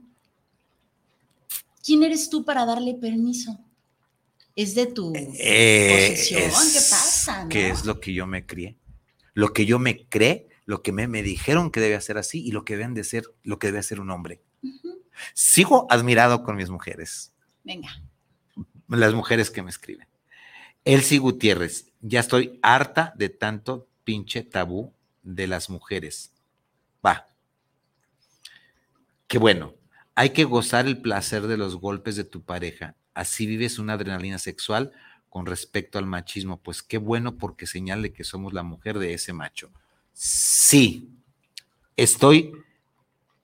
¿Quién 1.84 2.04
eres 2.04 2.30
tú 2.30 2.44
para 2.44 2.66
darle 2.66 2.96
permiso? 2.96 3.60
¿Es 4.56 4.76
de 4.76 4.88
tu 4.88 5.14
eh, 5.16 6.10
posesión? 6.10 6.42
¿Qué 6.42 6.80
pasa? 6.80 7.48
¿Qué 7.50 7.70
es 7.70 7.86
lo 7.86 8.00
que 8.00 8.14
yo 8.14 8.28
me 8.28 8.46
crié? 8.46 8.78
Lo 9.34 9.54
que 9.54 9.66
yo 9.66 9.80
me 9.80 10.08
cree, 10.08 10.49
lo 10.70 10.84
que 10.84 10.92
me, 10.92 11.08
me 11.08 11.24
dijeron 11.24 11.72
que 11.72 11.80
debe 11.80 11.96
hacer 11.96 12.20
así 12.20 12.46
y 12.46 12.52
lo 12.52 12.64
que 12.64 12.78
deben 12.78 12.94
de 12.94 13.04
ser, 13.04 13.24
lo 13.42 13.58
que 13.58 13.72
debe 13.72 13.82
ser 13.82 14.00
un 14.00 14.12
hombre. 14.12 14.44
Sigo 15.34 15.88
admirado 15.90 16.44
con 16.44 16.56
mis 16.58 16.70
mujeres. 16.70 17.34
Venga. 17.64 17.90
Las 18.88 19.16
mujeres 19.16 19.50
que 19.50 19.64
me 19.64 19.72
escriben. 19.72 20.08
Elsie 20.86 21.18
Gutiérrez, 21.18 21.92
ya 22.02 22.20
estoy 22.20 22.60
harta 22.62 23.14
de 23.16 23.30
tanto 23.30 23.88
pinche 24.04 24.44
tabú 24.44 24.94
de 25.24 25.48
las 25.48 25.72
mujeres. 25.72 26.34
Va. 27.04 27.30
Qué 29.28 29.40
bueno. 29.40 29.74
Hay 30.14 30.30
que 30.34 30.44
gozar 30.44 30.86
el 30.86 31.02
placer 31.02 31.48
de 31.48 31.58
los 31.58 31.78
golpes 31.78 32.16
de 32.16 32.26
tu 32.26 32.44
pareja. 32.44 32.96
Así 33.16 33.48
vives 33.48 33.80
una 33.80 33.94
adrenalina 33.94 34.38
sexual 34.38 34.92
con 35.30 35.48
respecto 35.48 35.98
al 35.98 36.06
machismo. 36.06 36.62
Pues 36.62 36.84
qué 36.84 37.00
bueno 37.00 37.40
porque 37.40 37.66
señale 37.66 38.14
que 38.14 38.24
somos 38.24 38.54
la 38.54 38.62
mujer 38.62 39.00
de 39.00 39.16
ese 39.16 39.34
macho. 39.34 39.72
Sí, 40.22 41.18
estoy 41.96 42.52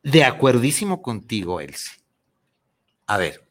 de 0.04 0.26
acuerdísimo 0.26 1.02
contigo, 1.02 1.62
Elsie. 1.62 2.02
A 3.08 3.18
ver, 3.18 3.48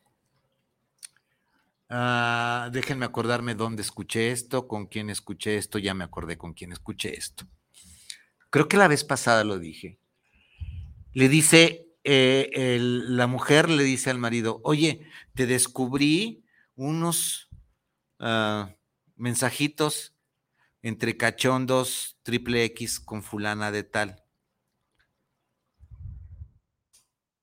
ah, 1.89 2.69
déjenme 2.71 3.07
acordarme 3.07 3.55
dónde 3.55 3.81
escuché 3.81 4.31
esto, 4.31 4.69
con 4.69 4.89
quién 4.89 5.09
escuché 5.09 5.57
esto, 5.57 5.79
ya 5.79 5.95
me 5.95 6.05
acordé 6.05 6.37
con 6.37 6.53
quién 6.53 6.73
escuché 6.73 7.17
esto. 7.17 7.47
Creo 8.51 8.69
que 8.69 8.77
la 8.77 8.89
vez 8.89 9.05
pasada 9.05 9.43
lo 9.43 9.59
dije. 9.59 9.99
Le 11.15 11.31
dice, 11.31 11.87
eh, 12.05 12.77
la 12.79 13.27
mujer 13.27 13.71
le 13.71 13.85
dice 13.85 14.11
al 14.11 14.19
marido, 14.19 14.61
oye, 14.65 15.09
te 15.35 15.47
descubrí 15.47 16.45
unos 16.77 17.49
ah, 18.19 18.75
mensajitos 19.17 20.14
entre 20.85 21.17
cachondos 21.17 22.19
triple 22.23 22.63
X 22.65 23.01
con 23.01 23.23
fulana 23.23 23.73
de 23.73 23.85
tal. 23.85 24.23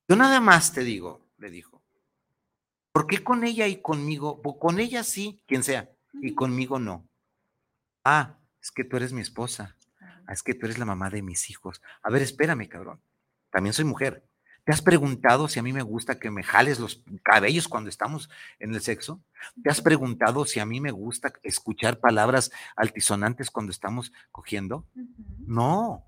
Yo 0.08 0.14
nada 0.14 0.40
más 0.40 0.72
te 0.72 0.84
digo, 0.84 1.28
le 1.38 1.50
dijo, 1.50 1.82
¿por 2.92 3.08
qué 3.08 3.24
con 3.24 3.42
ella 3.42 3.66
y 3.66 3.82
conmigo? 3.82 4.40
Con 4.60 4.78
ella 4.78 5.02
sí, 5.02 5.42
quien 5.48 5.64
sea, 5.64 5.90
y 6.12 6.36
conmigo 6.36 6.78
no. 6.78 7.08
Ah, 8.04 8.38
es 8.60 8.70
que 8.70 8.84
tú 8.84 8.96
eres 8.96 9.12
mi 9.12 9.22
esposa. 9.22 9.76
Ah, 10.00 10.32
es 10.32 10.44
que 10.44 10.54
tú 10.54 10.66
eres 10.66 10.78
la 10.78 10.84
mamá 10.84 11.10
de 11.10 11.22
mis 11.22 11.50
hijos. 11.50 11.82
A 12.04 12.10
ver, 12.10 12.22
espérame, 12.22 12.68
cabrón. 12.68 13.02
También 13.50 13.72
soy 13.72 13.84
mujer. 13.84 14.24
¿Te 14.64 14.72
has 14.72 14.80
preguntado 14.80 15.48
si 15.48 15.58
a 15.58 15.62
mí 15.62 15.72
me 15.72 15.82
gusta 15.82 16.20
que 16.20 16.30
me 16.30 16.44
jales 16.44 16.78
los 16.78 17.02
cabellos 17.24 17.66
cuando 17.66 17.90
estamos 17.90 18.30
en 18.60 18.74
el 18.74 18.80
sexo? 18.80 19.20
¿Te 19.62 19.70
has 19.70 19.80
preguntado 19.80 20.44
si 20.44 20.60
a 20.60 20.66
mí 20.66 20.80
me 20.80 20.92
gusta 20.92 21.32
escuchar 21.42 21.98
palabras 21.98 22.52
altisonantes 22.76 23.50
cuando 23.50 23.72
estamos 23.72 24.12
cogiendo? 24.30 24.86
No. 25.46 26.04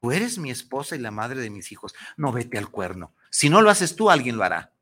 Tú 0.00 0.12
eres 0.12 0.38
mi 0.38 0.50
esposa 0.50 0.94
y 0.94 1.00
la 1.00 1.10
madre 1.10 1.40
de 1.40 1.50
mis 1.50 1.72
hijos. 1.72 1.94
No 2.16 2.30
vete 2.30 2.56
al 2.56 2.70
cuerno. 2.70 3.14
Si 3.30 3.48
no 3.48 3.60
lo 3.60 3.70
haces 3.70 3.96
tú, 3.96 4.10
alguien 4.10 4.36
lo 4.36 4.44
hará. 4.44 4.72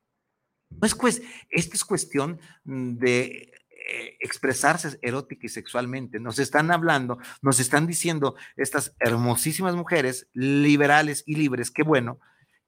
No 0.68 0.86
es 0.86 0.94
pues, 0.94 1.22
esta 1.48 1.76
es 1.76 1.84
cuestión 1.84 2.38
de 2.64 3.52
eh, 3.70 4.16
expresarse 4.20 4.98
erótica 5.00 5.46
y 5.46 5.48
sexualmente. 5.48 6.20
Nos 6.20 6.38
están 6.38 6.70
hablando, 6.70 7.18
nos 7.40 7.60
están 7.60 7.86
diciendo 7.86 8.36
estas 8.56 8.94
hermosísimas 9.00 9.74
mujeres 9.74 10.28
liberales 10.32 11.22
y 11.26 11.36
libres, 11.36 11.70
qué 11.70 11.82
bueno, 11.82 12.20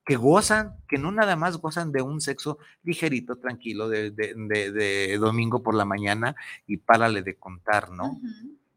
que 0.05 0.17
gozan, 0.17 0.77
que 0.89 0.99
no 0.99 1.13
nada 1.13 1.37
más 1.37 1.59
gozan 1.59 1.93
de 1.93 2.03
un 2.03 2.21
sexo 2.21 2.59
ligerito, 2.83 3.37
tranquilo, 3.37 3.89
de, 3.89 5.19
domingo 5.21 5.63
por 5.63 5.75
la 5.75 5.85
mañana 5.85 6.35
y 6.67 6.79
párale 6.79 7.23
de 7.23 7.37
contar, 7.37 7.91
¿no? 7.91 8.21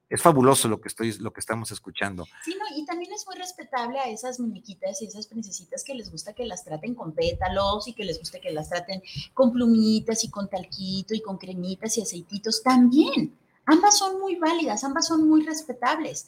es 0.09 0.21
fabuloso 0.21 0.67
lo 0.67 0.79
que 0.79 0.87
estoy, 0.87 1.13
lo 1.13 1.33
que 1.33 1.39
estamos 1.39 1.71
escuchando. 1.71 2.25
Sí, 2.43 2.55
no, 2.57 2.77
y 2.77 2.85
también 2.85 3.11
es 3.13 3.25
muy 3.27 3.35
respetable 3.35 3.99
a 3.99 4.09
esas 4.09 4.39
muñequitas 4.39 5.01
y 5.01 5.07
esas 5.07 5.27
princesitas 5.27 5.83
que 5.83 5.95
les 5.95 6.11
gusta 6.11 6.33
que 6.33 6.45
las 6.45 6.63
traten 6.63 6.93
con 6.93 7.13
pétalos 7.13 7.87
y 7.87 7.93
que 7.93 8.05
les 8.05 8.19
gusta 8.19 8.39
que 8.39 8.51
las 8.51 8.69
traten 8.69 9.01
con 9.33 9.51
plumitas 9.51 10.23
y 10.23 10.29
con 10.29 10.47
talquito 10.47 11.15
y 11.15 11.21
con 11.21 11.37
cremitas 11.37 11.97
y 11.97 12.01
aceititos 12.01 12.61
también. 12.61 13.35
Ambas 13.65 13.97
son 13.97 14.19
muy 14.19 14.35
válidas, 14.35 14.83
ambas 14.83 15.07
son 15.07 15.27
muy 15.27 15.43
respetables. 15.43 16.27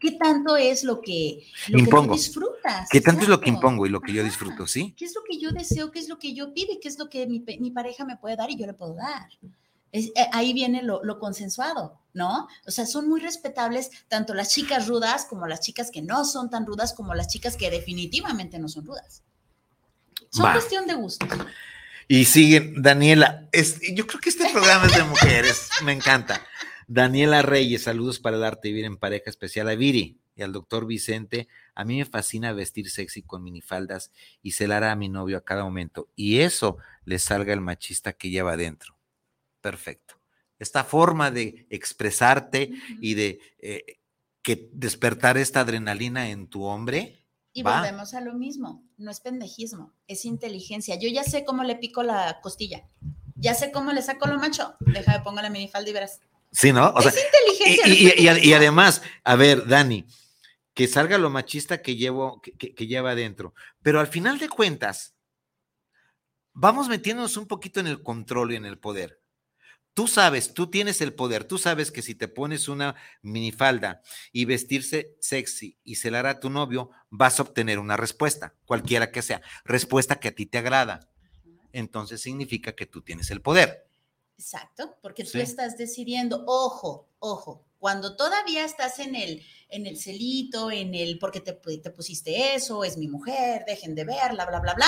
¿Qué 0.00 0.12
tanto 0.12 0.56
es 0.56 0.84
lo 0.84 1.00
que, 1.00 1.44
impongo. 1.68 2.14
disfrutas? 2.14 2.88
¿Qué 2.90 3.00
tanto 3.00 3.22
es 3.22 3.28
lo 3.28 3.40
que 3.40 3.48
impongo 3.48 3.86
y 3.86 3.90
lo 3.90 4.00
que 4.00 4.12
yo 4.12 4.22
disfruto, 4.22 4.66
sí? 4.66 4.94
¿Qué 4.96 5.04
es 5.04 5.14
lo 5.14 5.22
que 5.28 5.38
yo 5.38 5.50
deseo? 5.50 5.90
¿Qué 5.90 5.98
es 5.98 6.08
lo 6.08 6.18
que 6.18 6.34
yo 6.34 6.54
pido? 6.54 6.74
¿Qué 6.80 6.88
es 6.88 6.98
lo 6.98 7.08
que 7.08 7.26
mi, 7.26 7.44
mi 7.58 7.70
pareja 7.70 8.04
me 8.04 8.16
puede 8.16 8.36
dar 8.36 8.50
y 8.50 8.56
yo 8.56 8.66
le 8.66 8.74
puedo 8.74 8.94
dar? 8.94 9.28
Eh, 9.92 10.12
ahí 10.32 10.52
viene 10.52 10.82
lo, 10.82 11.18
consensuado, 11.18 11.98
¿no? 12.12 12.46
O 12.66 12.70
sea, 12.70 12.84
son 12.84 13.08
muy 13.08 13.20
respetables 13.20 13.90
tanto 14.08 14.34
las 14.34 14.52
chicas 14.52 14.86
rudas 14.86 15.24
como 15.24 15.46
las 15.46 15.60
chicas 15.60 15.90
que 15.90 16.02
no 16.02 16.24
son 16.24 16.50
tan 16.50 16.66
rudas 16.66 16.92
como 16.92 17.14
las 17.14 17.28
chicas 17.28 17.56
que 17.56 17.70
definitivamente 17.70 18.58
no 18.58 18.68
son 18.68 18.86
rudas. 18.86 19.22
Son 20.30 20.52
cuestión 20.52 20.86
de 20.86 20.94
gusto. 20.94 21.26
Y 22.06 22.26
siguen, 22.26 22.82
Daniela, 22.82 23.48
yo 23.94 24.06
creo 24.06 24.20
que 24.20 24.28
este 24.28 24.50
programa 24.50 24.86
es 24.86 24.94
de 24.94 25.02
mujeres, 25.04 25.70
me 25.84 25.92
encanta. 25.92 26.42
Daniela 26.88 27.42
Reyes, 27.42 27.84
saludos 27.84 28.18
para 28.18 28.36
el 28.36 28.44
arte 28.44 28.68
vivir 28.68 28.84
en 28.84 28.96
pareja 28.96 29.30
especial 29.30 29.68
a 29.68 29.76
Viri 29.76 30.18
y 30.34 30.42
al 30.42 30.52
doctor 30.52 30.86
Vicente. 30.86 31.46
A 31.74 31.84
mí 31.84 31.98
me 31.98 32.04
fascina 32.04 32.52
vestir 32.52 32.90
sexy 32.90 33.22
con 33.22 33.44
minifaldas 33.44 34.10
y 34.42 34.52
celar 34.52 34.82
a 34.82 34.96
mi 34.96 35.08
novio 35.08 35.36
a 35.36 35.44
cada 35.44 35.62
momento. 35.62 36.08
Y 36.16 36.40
eso 36.40 36.78
le 37.04 37.20
salga 37.20 37.52
el 37.52 37.60
machista 37.60 38.14
que 38.14 38.30
lleva 38.30 38.54
adentro 38.54 38.98
perfecto. 39.60 40.14
Esta 40.58 40.82
forma 40.82 41.30
de 41.30 41.66
expresarte 41.70 42.72
y 43.00 43.14
de 43.14 43.40
eh, 43.58 43.98
que 44.42 44.70
despertar 44.72 45.36
esta 45.36 45.60
adrenalina 45.60 46.30
en 46.30 46.48
tu 46.48 46.64
hombre. 46.64 47.22
Y 47.52 47.62
volvemos 47.62 48.14
a 48.14 48.20
lo 48.20 48.34
mismo, 48.34 48.82
no 48.96 49.10
es 49.10 49.20
pendejismo, 49.20 49.92
es 50.06 50.24
inteligencia. 50.24 50.96
Yo 50.96 51.08
ya 51.08 51.24
sé 51.24 51.44
cómo 51.44 51.64
le 51.64 51.76
pico 51.76 52.02
la 52.02 52.40
costilla, 52.40 52.88
ya 53.34 53.54
sé 53.54 53.72
cómo 53.72 53.92
le 53.92 54.02
saco 54.02 54.26
lo 54.26 54.38
macho, 54.38 54.74
deja 54.80 55.12
de 55.12 55.20
pongo 55.20 55.42
la 55.42 55.50
minifalda 55.50 55.90
y 55.90 55.92
verás. 55.92 56.20
Sí, 56.50 56.72
¿no? 56.72 56.94
es 56.98 57.24
inteligencia. 57.24 58.38
Y, 58.38 58.52
además, 58.52 59.02
a 59.24 59.36
ver, 59.36 59.66
Dani, 59.66 60.06
que 60.74 60.88
salga 60.88 61.18
lo 61.18 61.30
machista 61.30 61.82
que 61.82 61.96
llevo, 61.96 62.40
que 62.40 62.86
lleva 62.86 63.12
adentro, 63.12 63.54
pero 63.82 64.00
al 64.00 64.06
final 64.06 64.38
de 64.38 64.48
cuentas, 64.48 65.14
vamos 66.52 66.88
metiéndonos 66.88 67.36
un 67.36 67.46
poquito 67.46 67.80
en 67.80 67.86
el 67.86 68.02
control 68.02 68.52
y 68.52 68.56
en 68.56 68.64
el 68.64 68.78
poder. 68.78 69.20
Tú 69.98 70.06
sabes, 70.06 70.54
tú 70.54 70.70
tienes 70.70 71.00
el 71.00 71.12
poder, 71.12 71.42
tú 71.42 71.58
sabes 71.58 71.90
que 71.90 72.02
si 72.02 72.14
te 72.14 72.28
pones 72.28 72.68
una 72.68 72.94
minifalda 73.20 74.00
y 74.30 74.44
vestirse 74.44 75.16
sexy 75.20 75.76
y 75.82 75.96
celar 75.96 76.26
a 76.26 76.38
tu 76.38 76.50
novio, 76.50 76.90
vas 77.10 77.40
a 77.40 77.42
obtener 77.42 77.80
una 77.80 77.96
respuesta, 77.96 78.54
cualquiera 78.64 79.10
que 79.10 79.22
sea, 79.22 79.42
respuesta 79.64 80.20
que 80.20 80.28
a 80.28 80.34
ti 80.36 80.46
te 80.46 80.58
agrada. 80.58 81.10
Entonces 81.72 82.20
significa 82.20 82.76
que 82.76 82.86
tú 82.86 83.02
tienes 83.02 83.32
el 83.32 83.40
poder. 83.40 83.87
Exacto, 84.38 84.96
porque 85.02 85.24
tú 85.24 85.38
estás 85.38 85.76
decidiendo, 85.76 86.44
ojo, 86.46 87.08
ojo, 87.18 87.64
cuando 87.78 88.16
todavía 88.16 88.64
estás 88.64 89.00
en 89.00 89.16
el, 89.16 89.42
en 89.68 89.86
el 89.86 89.98
celito, 89.98 90.70
en 90.70 90.94
el, 90.94 91.18
porque 91.18 91.40
te, 91.40 91.52
te 91.52 91.90
pusiste 91.90 92.54
eso, 92.54 92.84
es 92.84 92.96
mi 92.96 93.08
mujer, 93.08 93.64
dejen 93.66 93.94
de 93.96 94.04
verla, 94.04 94.46
bla, 94.46 94.60
bla, 94.60 94.74
bla, 94.74 94.86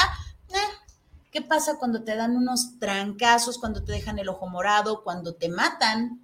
eh, 0.51 0.91
¿Qué 1.31 1.43
pasa 1.43 1.79
cuando 1.79 2.03
te 2.03 2.17
dan 2.17 2.37
unos 2.37 2.79
trancazos, 2.81 3.59
cuando 3.59 3.85
te 3.85 3.93
dejan 3.93 4.19
el 4.19 4.29
ojo 4.29 4.49
morado, 4.49 5.05
cuando 5.05 5.35
te 5.35 5.49
matan 5.49 6.21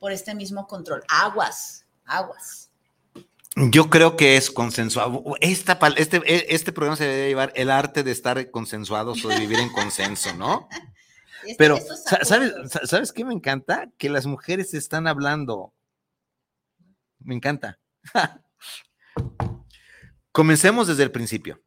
por 0.00 0.10
este 0.10 0.34
mismo 0.34 0.66
control? 0.66 1.04
Aguas, 1.08 1.84
aguas. 2.04 2.70
Yo 3.54 3.90
creo 3.90 4.16
que 4.16 4.36
es 4.36 4.50
consensuado. 4.50 5.22
Esta, 5.40 5.78
este, 5.96 6.16
e, 6.26 6.46
este 6.48 6.72
programa 6.72 6.96
se 6.96 7.06
debe 7.06 7.28
llevar 7.28 7.52
el 7.54 7.70
arte 7.70 8.02
de 8.02 8.10
estar 8.10 8.50
consensuados 8.50 9.24
o 9.24 9.28
de 9.28 9.38
vivir 9.38 9.60
en 9.60 9.70
consenso, 9.70 10.34
¿no? 10.34 10.68
Pero, 11.58 11.78
¿sabes, 12.22 12.52
¿sabes 12.84 13.12
qué 13.12 13.24
me 13.24 13.34
encanta? 13.34 13.90
Que 13.98 14.10
las 14.10 14.26
mujeres 14.26 14.74
están 14.74 15.06
hablando. 15.06 15.72
Me 17.18 17.34
encanta. 17.34 17.78
Comencemos 20.32 20.86
desde 20.86 21.02
el 21.02 21.10
principio. 21.10 21.62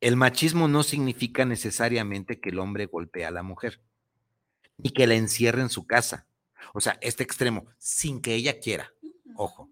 El 0.00 0.16
machismo 0.16 0.68
no 0.68 0.82
significa 0.82 1.44
necesariamente 1.44 2.40
que 2.40 2.50
el 2.50 2.58
hombre 2.58 2.86
golpee 2.86 3.24
a 3.24 3.30
la 3.30 3.42
mujer, 3.42 3.80
ni 4.76 4.90
que 4.90 5.06
la 5.06 5.14
encierre 5.14 5.62
en 5.62 5.70
su 5.70 5.86
casa. 5.86 6.26
O 6.72 6.80
sea, 6.80 6.98
este 7.00 7.22
extremo, 7.22 7.66
sin 7.78 8.20
que 8.20 8.34
ella 8.34 8.58
quiera. 8.58 8.92
Ojo. 9.36 9.70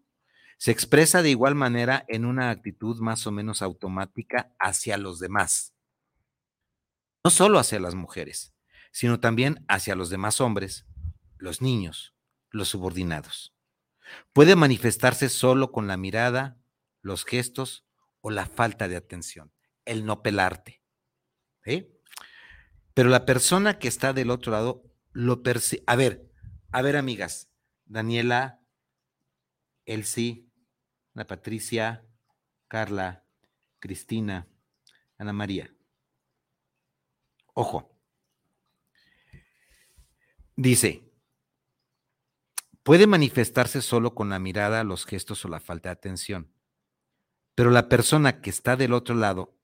Se 0.58 0.70
expresa 0.70 1.22
de 1.22 1.30
igual 1.30 1.54
manera 1.56 2.04
en 2.06 2.24
una 2.24 2.50
actitud 2.50 2.98
más 3.00 3.26
o 3.26 3.32
menos 3.32 3.62
automática 3.62 4.54
hacia 4.60 4.96
los 4.96 5.18
demás. 5.18 5.74
No 7.24 7.30
solo 7.30 7.58
hacia 7.58 7.80
las 7.80 7.94
mujeres, 7.94 8.54
sino 8.92 9.18
también 9.18 9.64
hacia 9.68 9.96
los 9.96 10.10
demás 10.10 10.40
hombres, 10.40 10.86
los 11.38 11.60
niños, 11.60 12.14
los 12.50 12.68
subordinados. 12.68 13.54
Puede 14.32 14.54
manifestarse 14.54 15.28
solo 15.28 15.72
con 15.72 15.88
la 15.88 15.96
mirada, 15.96 16.58
los 17.00 17.24
gestos 17.24 17.84
o 18.20 18.30
la 18.30 18.46
falta 18.46 18.86
de 18.86 18.96
atención, 18.96 19.52
el 19.84 20.04
no 20.04 20.22
pelarte. 20.22 20.82
Pero 22.94 23.08
la 23.08 23.24
persona 23.24 23.78
que 23.78 23.88
está 23.88 24.12
del 24.12 24.30
otro 24.30 24.52
lado 24.52 24.84
lo 25.12 25.42
percibe. 25.42 25.82
A 25.86 25.96
ver, 25.96 26.30
a 26.70 26.82
ver, 26.82 26.96
amigas, 26.96 27.50
Daniela, 27.86 28.60
Elsie, 29.86 30.46
Ana 31.14 31.26
Patricia, 31.26 32.06
Carla, 32.68 33.24
Cristina, 33.78 34.48
Ana 35.18 35.32
María. 35.32 35.74
Ojo. 37.54 37.91
Dice, 40.56 41.10
puede 42.82 43.06
manifestarse 43.06 43.80
solo 43.80 44.14
con 44.14 44.28
la 44.28 44.38
mirada, 44.38 44.84
los 44.84 45.06
gestos 45.06 45.44
o 45.44 45.48
la 45.48 45.60
falta 45.60 45.88
de 45.88 45.94
atención, 45.94 46.52
pero 47.54 47.70
la 47.70 47.88
persona 47.88 48.40
que 48.40 48.50
está 48.50 48.76
del 48.76 48.92
otro 48.92 49.14
lado, 49.14 49.58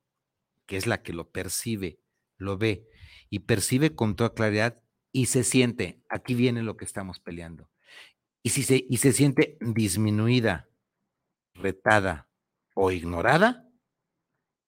que 0.66 0.76
es 0.76 0.86
la 0.86 1.03
que 1.03 1.12
lo 1.12 1.30
percibe, 1.30 2.01
lo 2.36 2.57
ve 2.57 2.89
y 3.28 3.41
percibe 3.41 3.95
con 3.95 4.16
toda 4.16 4.34
claridad 4.34 4.82
y 5.12 5.26
se 5.26 5.45
siente, 5.45 6.03
aquí 6.09 6.34
viene 6.34 6.62
lo 6.62 6.76
que 6.76 6.84
estamos 6.84 7.20
peleando, 7.20 7.70
y, 8.43 8.51
si 8.51 8.62
se, 8.62 8.86
y 8.89 8.97
se 8.99 9.12
siente 9.12 9.59
disminuida, 9.61 10.68
retada 11.55 12.28
o 12.74 12.93
ignorada, 12.93 13.68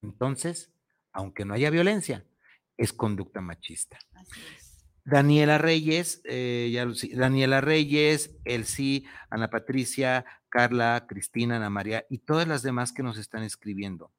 entonces, 0.01 0.71
aunque 1.13 1.45
no 1.45 1.53
haya 1.53 1.69
violencia, 1.69 2.25
es 2.77 2.93
conducta 2.93 3.41
machista. 3.41 3.99
Daniela 5.03 5.57
Reyes, 5.57 6.21
eh, 6.25 6.69
ya, 6.71 6.87
Daniela 7.15 7.61
Reyes, 7.61 8.35
Elsie, 8.45 9.05
Ana 9.29 9.49
Patricia, 9.49 10.25
Carla, 10.49 11.05
Cristina, 11.07 11.57
Ana 11.57 11.69
María 11.69 12.05
y 12.09 12.19
todas 12.19 12.47
las 12.47 12.61
demás 12.61 12.91
que 12.91 13.03
nos 13.03 13.17
están 13.17 13.43
escribiendo. 13.43 14.11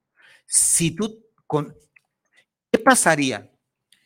Si 0.46 0.90
tú, 0.90 1.24
con, 1.46 1.76
¿qué 2.70 2.78
pasaría 2.78 3.50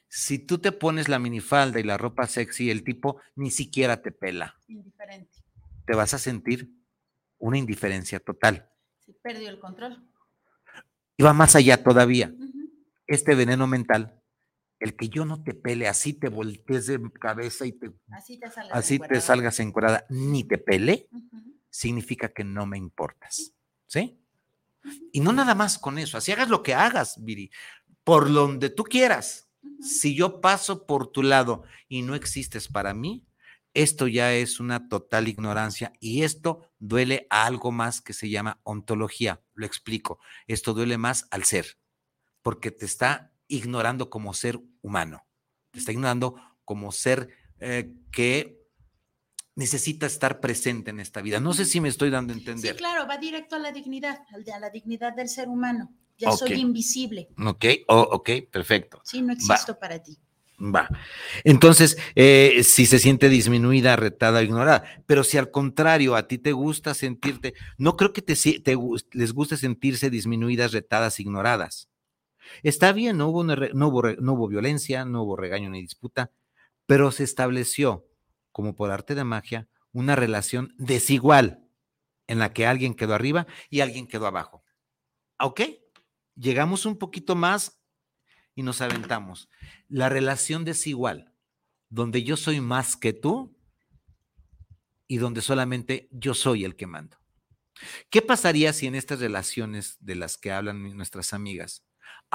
si 0.09 0.39
tú 0.39 0.59
te 0.59 0.72
pones 0.72 1.09
la 1.09 1.18
minifalda 1.18 1.81
y 1.81 1.83
la 1.83 1.99
ropa 1.99 2.27
sexy, 2.27 2.70
el 2.70 2.85
tipo 2.85 3.20
ni 3.35 3.51
siquiera 3.51 4.03
te 4.03 4.12
pela? 4.12 4.57
Indiferente. 4.68 5.43
Te 5.87 5.95
vas 5.95 6.14
a 6.14 6.18
sentir 6.18 6.70
una 7.39 7.59
indiferencia 7.59 8.20
total. 8.20 8.68
Sí, 9.05 9.16
perdió 9.22 9.49
el 9.49 9.59
control. 9.59 10.05
Y 11.16 11.22
va 11.22 11.33
más 11.33 11.57
allá 11.57 11.83
todavía. 11.83 12.35
Este 13.07 13.35
veneno 13.35 13.66
mental 13.66 14.20
el 14.79 14.97
que 14.97 15.09
yo 15.09 15.24
no 15.24 15.43
te 15.43 15.55
pele, 15.55 15.89
así 15.89 16.12
te 16.12 16.29
voltees 16.29 16.87
de 16.87 17.01
cabeza 17.12 17.66
y 17.66 17.72
te, 17.72 17.93
así 18.11 18.39
te 18.39 18.51
salgas, 18.51 18.77
así 18.77 18.99
te 18.99 19.20
salgas 19.20 19.61
encuadrada, 19.61 20.07
ni 20.11 20.45
te 20.45 20.59
pele, 20.59 21.09
significa 21.70 22.29
que 22.29 22.45
no 22.45 22.66
me 22.66 22.79
importas. 22.79 23.55
¿Sí? 23.87 24.20
Y 25.12 25.20
no 25.20 25.33
nada 25.33 25.55
más 25.55 25.79
con 25.79 25.99
eso, 25.99 26.18
así 26.18 26.33
hagas 26.33 26.49
lo 26.49 26.62
que 26.62 26.74
hagas, 26.74 27.22
Viri, 27.22 27.51
por 28.05 28.33
donde 28.33 28.70
tú 28.70 28.85
quieras. 28.85 29.49
Si 29.81 30.14
yo 30.14 30.41
paso 30.41 30.87
por 30.87 31.09
tu 31.09 31.22
lado 31.22 31.64
y 31.89 32.03
no 32.03 32.14
existes 32.14 32.68
para 32.68 32.95
mí, 32.95 33.27
esto 33.74 34.07
ya 34.07 34.33
es 34.33 34.61
una 34.61 34.89
total 34.89 35.29
ignorancia 35.29 35.93
y 36.01 36.22
esto 36.22 36.70
duele 36.79 37.27
a 37.31 37.45
algo 37.45 37.72
más 37.72 38.01
que 38.01 38.12
se 38.12 38.31
llama 38.31 38.61
ontología. 38.62 39.43
Lo 39.55 39.66
explico. 39.66 40.18
Esto 40.47 40.72
duele 40.72 40.97
más 40.99 41.27
al 41.31 41.45
ser, 41.45 41.79
porque 42.43 42.70
te 42.70 42.87
está 42.87 43.36
ignorando 43.49 44.11
como 44.11 44.35
ser 44.35 44.61
humano, 44.83 45.27
te 45.71 45.79
está 45.79 45.93
ignorando 45.93 46.37
como 46.65 46.93
ser 46.93 47.29
eh, 47.61 47.93
que 48.11 48.59
necesita 49.55 50.07
estar 50.07 50.41
presente 50.41 50.91
en 50.91 51.01
esta 51.01 51.23
vida. 51.23 51.41
No 51.41 51.55
sé 51.55 51.65
si 51.65 51.81
me 51.81 51.89
estoy 51.89 52.11
dando 52.11 52.33
a 52.33 52.37
entender. 52.37 52.73
Sí, 52.73 52.79
claro, 52.79 53.07
va 53.09 53.17
directo 53.17 53.57
a 53.57 53.59
la 53.59 53.73
dignidad, 53.73 54.19
a 54.55 54.59
la 54.61 54.71
dignidad 54.71 55.15
del 55.15 55.29
ser 55.29 55.49
humano. 55.49 55.93
Ya 56.19 56.31
soy 56.33 56.55
invisible. 56.55 57.29
Ok, 57.45 57.65
oh, 57.89 58.09
ok, 58.13 58.31
perfecto. 58.51 59.01
Sí, 59.05 59.21
no 59.21 59.33
existo 59.33 59.79
para 59.79 60.03
ti. 60.03 60.19
Va. 60.59 60.89
Entonces, 61.45 61.99
eh, 62.15 62.63
si 62.65 62.87
se 62.87 62.99
siente 62.99 63.29
disminuida, 63.29 63.97
retada, 63.97 64.43
ignorada, 64.43 64.85
pero 65.05 65.23
si 65.23 65.37
al 65.37 65.51
contrario 65.51 66.17
a 66.17 66.27
ti 66.29 66.39
te 66.39 66.53
gusta 66.53 66.95
sentirte, 66.95 67.53
no 67.77 67.97
creo 67.97 68.15
que 68.15 68.23
te, 68.23 68.35
les 69.13 69.33
guste 69.33 69.59
sentirse 69.59 70.09
disminuidas, 70.09 70.73
retadas, 70.73 71.21
ignoradas. 71.21 71.89
Está 72.63 72.93
bien, 72.93 73.19
no 73.19 73.29
hubo, 73.29 73.45
no, 73.45 73.89
hubo, 73.89 74.49
violencia, 74.49 75.05
no 75.05 75.23
hubo 75.23 75.37
regaño 75.37 75.71
ni 75.71 75.81
disputa, 75.81 76.31
pero 76.87 77.11
se 77.11 77.25
estableció, 77.25 78.07
como 78.53 78.75
por 78.75 78.91
arte 78.91 79.15
de 79.15 79.25
magia, 79.25 79.69
una 79.93 80.17
relación 80.17 80.75
desigual 80.79 81.67
en 82.27 82.39
la 82.39 82.53
que 82.53 82.67
alguien 82.67 82.95
quedó 82.95 83.15
arriba 83.15 83.47
y 83.71 83.81
alguien 83.81 84.07
quedó 84.07 84.27
abajo. 84.27 84.65
¿Ok? 85.39 85.63
Llegamos 86.35 86.87
un 86.87 86.99
poquito 86.99 87.35
más 87.35 87.81
y 88.55 88.63
nos 88.63 88.81
aventamos. 88.81 89.49
La 89.89 90.09
relación 90.09 90.65
desigual, 90.65 91.33
donde 91.89 92.25
yo 92.25 92.37
soy 92.37 92.61
más 92.61 92.97
que 92.97 93.13
tú 93.13 93.57
y 95.07 95.19
donde 95.19 95.41
solamente 95.41 96.09
yo 96.11 96.35
soy 96.35 96.65
el 96.65 96.77
que 96.77 96.87
mando. 96.87 97.19
¿Qué 98.11 98.23
pasaría 98.23 98.73
si 98.73 98.87
en 98.87 98.95
estas 98.95 99.21
relaciones 99.21 99.97
de 100.01 100.15
las 100.15 100.39
que 100.39 100.53
hablan 100.53 100.97
nuestras 100.97 101.33
amigas 101.33 101.85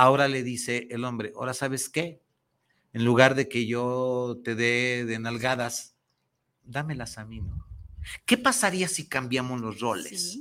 Ahora 0.02 0.28
le 0.28 0.42
dice 0.42 0.88
el 0.90 1.06
hombre, 1.06 1.32
ahora 1.36 1.54
sabes 1.54 1.88
qué, 1.88 2.24
en 2.92 3.06
lugar 3.06 3.36
de 3.36 3.48
que 3.48 3.68
yo 3.68 4.42
te 4.44 4.56
dé 4.56 5.06
de 5.06 5.20
nalgadas, 5.20 5.96
dámelas 6.64 7.20
a 7.20 7.26
mí, 7.26 7.40
¿no? 7.40 7.68
¿Qué 8.26 8.36
pasaría 8.36 8.88
si 8.88 9.08
cambiamos 9.08 9.62
los 9.62 9.80
roles? 9.80 10.40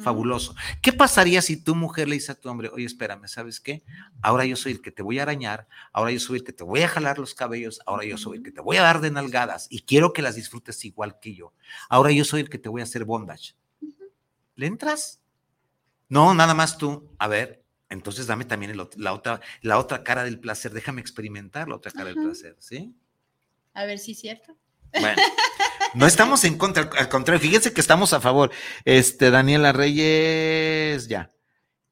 Fabuloso. 0.00 0.54
¿Qué 0.80 0.94
pasaría 0.94 1.42
si 1.42 1.62
tu 1.62 1.74
mujer 1.74 2.08
le 2.08 2.14
dice 2.14 2.32
a 2.32 2.40
tu 2.40 2.48
hombre, 2.48 2.70
oye, 2.72 2.86
espérame, 2.86 3.28
¿sabes 3.28 3.60
qué? 3.60 3.84
Ahora 4.22 4.46
yo 4.46 4.56
soy 4.56 4.72
el 4.72 4.80
que 4.80 4.90
te 4.90 5.02
voy 5.02 5.18
a 5.18 5.24
arañar, 5.24 5.68
ahora 5.92 6.10
yo 6.10 6.18
soy 6.18 6.38
el 6.38 6.44
que 6.44 6.54
te 6.54 6.64
voy 6.64 6.80
a 6.80 6.88
jalar 6.88 7.18
los 7.18 7.34
cabellos, 7.34 7.80
ahora 7.84 8.06
yo 8.06 8.16
soy 8.16 8.38
el 8.38 8.42
que 8.42 8.50
te 8.50 8.62
voy 8.62 8.78
a 8.78 8.82
dar 8.82 9.02
de 9.02 9.10
nalgadas 9.10 9.66
y 9.68 9.82
quiero 9.82 10.14
que 10.14 10.22
las 10.22 10.36
disfrutes 10.36 10.82
igual 10.86 11.20
que 11.20 11.34
yo. 11.34 11.52
Ahora 11.90 12.12
yo 12.12 12.24
soy 12.24 12.40
el 12.40 12.48
que 12.48 12.58
te 12.58 12.70
voy 12.70 12.80
a 12.80 12.84
hacer 12.84 13.04
bondage. 13.04 13.56
¿Le 14.54 14.66
entras? 14.66 15.20
No, 16.08 16.32
nada 16.32 16.54
más 16.54 16.78
tú. 16.78 17.10
A 17.18 17.28
ver, 17.28 17.61
entonces 17.92 18.26
dame 18.26 18.44
también 18.44 18.76
la, 18.76 19.12
otra, 19.12 19.40
la 19.60 19.78
otra 19.78 20.02
cara 20.02 20.24
del 20.24 20.40
placer, 20.40 20.72
déjame 20.72 21.00
experimentar 21.00 21.68
la 21.68 21.76
otra 21.76 21.92
cara 21.92 22.06
del 22.06 22.16
placer, 22.16 22.56
¿sí? 22.58 22.96
A 23.74 23.84
ver 23.84 23.98
si 23.98 24.12
es 24.12 24.20
cierto. 24.20 24.56
Bueno, 24.98 25.16
no 25.94 26.06
estamos 26.06 26.44
en 26.44 26.56
contra, 26.56 26.90
al 26.98 27.08
contrario, 27.08 27.40
fíjense 27.40 27.72
que 27.72 27.80
estamos 27.80 28.12
a 28.12 28.20
favor. 28.20 28.50
Este, 28.84 29.30
Daniela 29.30 29.72
Reyes, 29.72 31.06
ya. 31.08 31.30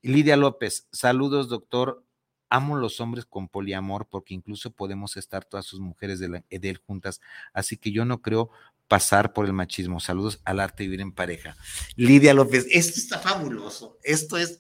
Lidia 0.03 0.37
López, 0.37 0.89
saludos, 0.91 1.49
doctor. 1.49 2.05
Amo 2.49 2.77
los 2.77 3.01
hombres 3.01 3.27
con 3.27 3.49
poliamor 3.49 4.09
porque 4.09 4.35
incluso 4.35 4.73
podemos 4.73 5.17
estar 5.17 5.45
todas 5.45 5.67
sus 5.67 5.79
mujeres 5.79 6.19
de, 6.19 6.43
él 6.51 6.77
juntas, 6.79 7.21
así 7.53 7.77
que 7.77 7.93
yo 7.93 8.05
no 8.05 8.23
creo 8.23 8.51
pasar 8.89 9.33
por 9.33 9.47
el 9.47 9.53
machismo. 9.53 10.01
Saludos 10.01 10.41
al 10.45 10.59
arte 10.59 10.83
de 10.83 10.89
vivir 10.89 11.01
en 11.03 11.13
pareja. 11.13 11.57
Lidia 11.95 12.35
López, 12.35 12.67
esto 12.71 12.99
está 12.99 13.21
fabuloso. 13.21 13.99
Esto 14.03 14.37
es 14.37 14.59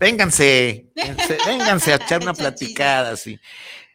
Vénganse, 0.00 0.90
vénganse 1.46 1.92
a 1.92 1.96
echar 1.96 2.22
una 2.22 2.32
platicada, 2.32 3.16
sí. 3.16 3.38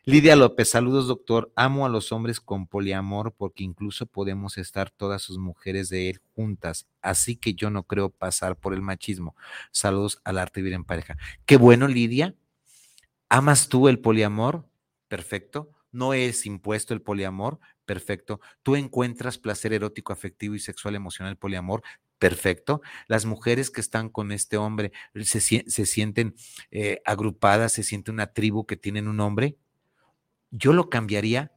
Lidia 0.03 0.35
López, 0.35 0.69
saludos 0.69 1.07
doctor. 1.07 1.51
Amo 1.55 1.83
a 1.83 1.89
los 1.89 2.11
hombres 2.11 2.39
con 2.39 2.67
poliamor 2.67 3.33
porque 3.33 3.63
incluso 3.63 4.05
podemos 4.05 4.59
estar 4.59 4.91
todas 4.91 5.23
sus 5.23 5.39
mujeres 5.39 5.89
de 5.89 6.11
él 6.11 6.21
juntas. 6.35 6.85
Así 7.01 7.35
que 7.35 7.55
yo 7.55 7.71
no 7.71 7.81
creo 7.81 8.11
pasar 8.11 8.55
por 8.55 8.75
el 8.75 8.83
machismo. 8.83 9.35
Saludos 9.71 10.21
al 10.23 10.37
arte 10.37 10.61
vivir 10.61 10.73
en 10.73 10.83
pareja. 10.83 11.17
Qué 11.47 11.57
bueno, 11.57 11.87
Lidia. 11.87 12.35
¿Amas 13.27 13.67
tú 13.67 13.87
el 13.87 13.97
poliamor? 13.97 14.69
Perfecto. 15.07 15.71
No 15.91 16.13
es 16.13 16.45
impuesto 16.45 16.93
el 16.93 17.01
poliamor. 17.01 17.59
Perfecto. 17.85 18.41
Tú 18.61 18.75
encuentras 18.75 19.39
placer 19.39 19.73
erótico, 19.73 20.13
afectivo 20.13 20.53
y 20.53 20.59
sexual 20.59 20.93
emocional 20.93 21.35
poliamor. 21.35 21.81
Perfecto. 22.19 22.81
Las 23.07 23.25
mujeres 23.25 23.69
que 23.69 23.81
están 23.81 24.09
con 24.09 24.31
este 24.31 24.57
hombre 24.57 24.91
se, 25.23 25.39
se 25.41 25.85
sienten 25.85 26.35
eh, 26.71 27.01
agrupadas, 27.05 27.73
se 27.73 27.83
siente 27.83 28.11
una 28.11 28.33
tribu 28.33 28.65
que 28.65 28.77
tienen 28.77 29.07
un 29.07 29.19
hombre. 29.19 29.57
Yo 30.51 30.73
lo 30.73 30.89
cambiaría, 30.89 31.51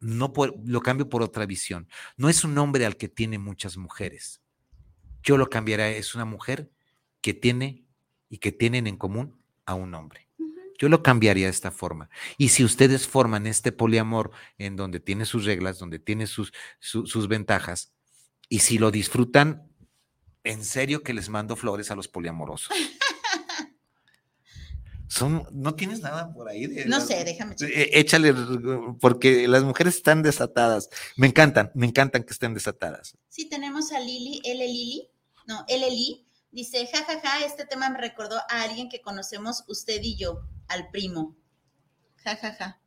no 0.00 0.32
lo 0.64 0.80
cambio 0.80 1.08
por 1.08 1.22
otra 1.22 1.46
visión. 1.46 1.88
No 2.16 2.28
es 2.28 2.44
un 2.44 2.56
hombre 2.58 2.86
al 2.86 2.96
que 2.96 3.08
tiene 3.08 3.38
muchas 3.38 3.76
mujeres. 3.76 4.42
Yo 5.22 5.36
lo 5.36 5.48
cambiaría, 5.48 5.90
es 5.90 6.14
una 6.14 6.24
mujer 6.24 6.70
que 7.20 7.34
tiene 7.34 7.84
y 8.28 8.38
que 8.38 8.52
tienen 8.52 8.86
en 8.86 8.96
común 8.96 9.40
a 9.64 9.74
un 9.74 9.94
hombre. 9.94 10.28
Yo 10.78 10.88
lo 10.88 11.02
cambiaría 11.02 11.46
de 11.46 11.50
esta 11.50 11.70
forma. 11.70 12.10
Y 12.36 12.50
si 12.50 12.62
ustedes 12.62 13.08
forman 13.08 13.46
este 13.46 13.72
poliamor 13.72 14.30
en 14.58 14.76
donde 14.76 15.00
tiene 15.00 15.24
sus 15.24 15.44
reglas, 15.46 15.78
donde 15.78 15.98
tiene 15.98 16.26
sus, 16.26 16.52
sus 16.78 17.28
ventajas, 17.28 17.95
y 18.48 18.60
si 18.60 18.78
lo 18.78 18.90
disfrutan, 18.90 19.70
en 20.44 20.64
serio 20.64 21.02
que 21.02 21.12
les 21.12 21.28
mando 21.28 21.56
flores 21.56 21.90
a 21.90 21.96
los 21.96 22.08
poliamorosos. 22.08 22.70
Son, 25.08 25.46
¿No 25.52 25.74
tienes 25.74 26.00
nada 26.00 26.32
por 26.32 26.48
ahí? 26.48 26.66
no 26.86 27.00
sé, 27.00 27.24
déjame 27.24 27.54
eh, 27.60 27.90
Échale, 27.94 28.34
porque 29.00 29.46
las 29.48 29.62
mujeres 29.62 29.96
están 29.96 30.22
desatadas. 30.22 30.90
Me 31.16 31.28
encantan, 31.28 31.70
me 31.74 31.86
encantan 31.86 32.24
que 32.24 32.32
estén 32.32 32.54
desatadas. 32.54 33.16
Sí, 33.28 33.48
tenemos 33.48 33.92
a 33.92 34.00
Lili, 34.00 34.40
L. 34.44 34.66
Lili, 34.66 35.08
no, 35.46 35.64
L. 35.68 35.88
Lili, 35.88 36.26
dice, 36.50 36.86
jajaja, 36.86 37.20
ja, 37.20 37.38
ja, 37.38 37.46
este 37.46 37.64
tema 37.66 37.88
me 37.88 37.98
recordó 37.98 38.36
a 38.36 38.62
alguien 38.62 38.88
que 38.88 39.00
conocemos 39.00 39.64
usted 39.68 40.00
y 40.02 40.16
yo, 40.16 40.42
al 40.68 40.90
primo. 40.90 41.36
Jajaja. 42.16 42.52
Ja, 42.52 42.64
ja. 42.64 42.80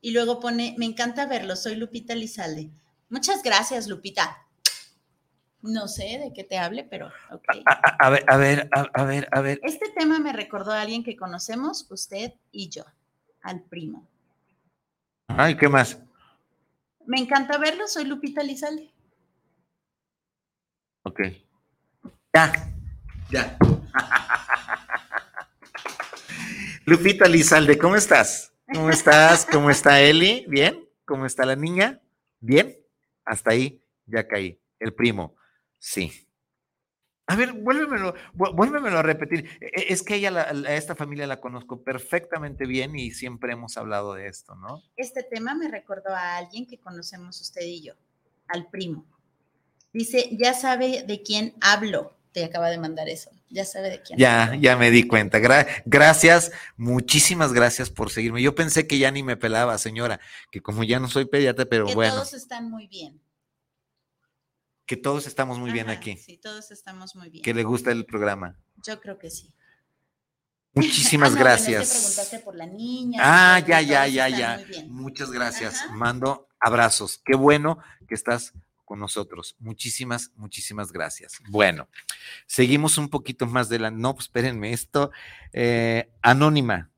Y 0.00 0.12
luego 0.12 0.40
pone, 0.40 0.74
me 0.78 0.86
encanta 0.86 1.26
verlo, 1.26 1.56
soy 1.56 1.74
Lupita 1.74 2.14
Lizalde. 2.14 2.70
Muchas 3.10 3.42
gracias, 3.42 3.88
Lupita. 3.88 4.46
No 5.62 5.88
sé 5.88 6.18
de 6.18 6.32
qué 6.32 6.44
te 6.44 6.56
hable, 6.56 6.84
pero 6.84 7.08
ok. 7.30 7.44
A, 7.66 8.08
ver, 8.08 8.24
a 8.28 8.36
ver, 8.36 8.70
a, 8.72 9.04
ver, 9.04 9.28
a 9.30 9.40
ver. 9.40 9.60
Este 9.64 9.90
tema 9.90 10.20
me 10.20 10.32
recordó 10.32 10.72
a 10.72 10.80
alguien 10.80 11.02
que 11.02 11.16
conocemos, 11.16 11.86
usted 11.90 12.32
y 12.52 12.70
yo, 12.70 12.84
al 13.42 13.62
primo. 13.62 14.08
Ay, 15.26 15.56
¿qué 15.56 15.68
más? 15.68 15.98
Me 17.04 17.18
encanta 17.18 17.58
verlo, 17.58 17.86
soy 17.88 18.04
Lupita 18.04 18.42
Lizalde. 18.42 18.90
Ok. 21.02 21.20
Ya, 22.32 22.52
ya. 23.30 23.58
Lupita 26.86 27.28
Lizalde, 27.28 27.76
¿cómo 27.76 27.96
estás? 27.96 28.54
¿Cómo 28.72 28.88
estás? 28.88 29.46
¿Cómo 29.46 29.68
está 29.68 30.00
Eli? 30.00 30.46
¿Bien? 30.48 30.88
¿Cómo 31.04 31.26
está 31.26 31.44
la 31.44 31.56
niña? 31.56 32.00
¿Bien? 32.38 32.79
Hasta 33.24 33.50
ahí 33.50 33.82
ya 34.06 34.26
caí. 34.26 34.60
El 34.78 34.94
primo. 34.94 35.36
Sí. 35.78 36.26
A 37.26 37.36
ver, 37.36 37.52
vuélvemelo, 37.52 38.14
vuélvemelo 38.32 38.98
a 38.98 39.02
repetir. 39.02 39.48
E, 39.60 39.66
e, 39.66 39.92
es 39.92 40.02
que 40.02 40.16
ella, 40.16 40.30
a 40.40 40.74
esta 40.74 40.96
familia 40.96 41.28
la 41.28 41.40
conozco 41.40 41.84
perfectamente 41.84 42.66
bien 42.66 42.98
y 42.98 43.12
siempre 43.12 43.52
hemos 43.52 43.76
hablado 43.76 44.14
de 44.14 44.26
esto, 44.26 44.56
¿no? 44.56 44.82
Este 44.96 45.22
tema 45.22 45.54
me 45.54 45.68
recordó 45.68 46.10
a 46.10 46.38
alguien 46.38 46.66
que 46.66 46.80
conocemos 46.80 47.40
usted 47.40 47.62
y 47.62 47.82
yo, 47.82 47.94
al 48.48 48.68
primo. 48.68 49.06
Dice, 49.92 50.28
ya 50.36 50.54
sabe 50.54 51.04
de 51.06 51.22
quién 51.22 51.54
hablo. 51.60 52.16
Te 52.32 52.44
acaba 52.44 52.68
de 52.68 52.78
mandar 52.78 53.08
eso. 53.08 53.30
Ya 53.50 53.64
sabe 53.64 53.90
de 53.90 54.02
quién. 54.02 54.18
Ya, 54.18 54.54
ya 54.60 54.76
me 54.76 54.90
di 54.90 55.06
cuenta. 55.06 55.38
gracias, 55.84 56.52
muchísimas 56.76 57.52
gracias 57.52 57.90
por 57.90 58.10
seguirme. 58.10 58.40
Yo 58.42 58.54
pensé 58.54 58.86
que 58.86 58.98
ya 58.98 59.10
ni 59.10 59.22
me 59.22 59.36
pelaba, 59.36 59.76
señora, 59.78 60.20
que 60.50 60.62
como 60.62 60.84
ya 60.84 61.00
no 61.00 61.08
soy 61.08 61.24
pediatra, 61.24 61.66
pero 61.66 61.86
que 61.86 61.94
bueno. 61.94 62.14
Todos 62.14 62.34
están 62.34 62.70
muy 62.70 62.86
bien 62.86 63.20
que 64.90 64.96
todos 64.96 65.28
estamos 65.28 65.56
muy 65.56 65.70
bien 65.70 65.88
aquí. 65.88 66.16
Sí, 66.16 66.36
todos 66.36 66.72
estamos 66.72 67.14
muy 67.14 67.30
bien. 67.30 67.44
Que 67.44 67.54
le 67.54 67.62
gusta 67.62 67.92
el 67.92 68.04
programa. 68.04 68.58
Yo 68.84 69.00
creo 69.00 69.20
que 69.20 69.30
sí. 69.30 69.54
Muchísimas 70.74 71.32
ah, 71.36 71.38
gracias. 71.38 71.90
preguntaste 71.90 72.40
por 72.40 72.56
la 72.56 72.66
niña. 72.66 73.20
Ah, 73.22 73.60
ya, 73.60 73.80
ya, 73.82 74.08
ya, 74.08 74.28
ya. 74.28 74.60
Muchas 74.88 75.30
gracias. 75.30 75.80
Mando 75.92 76.48
abrazos. 76.58 77.22
Qué 77.24 77.36
bueno 77.36 77.78
que 78.08 78.16
estás 78.16 78.52
con 78.90 78.98
nosotros. 78.98 79.54
Muchísimas, 79.60 80.32
muchísimas 80.34 80.90
gracias. 80.90 81.40
Bueno, 81.48 81.88
seguimos 82.48 82.98
un 82.98 83.08
poquito 83.08 83.46
más 83.46 83.68
de 83.68 83.78
la. 83.78 83.92
No, 83.92 84.14
pues 84.14 84.24
espérenme, 84.24 84.72
esto. 84.72 85.12
Eh, 85.52 86.10
anónima. 86.22 86.90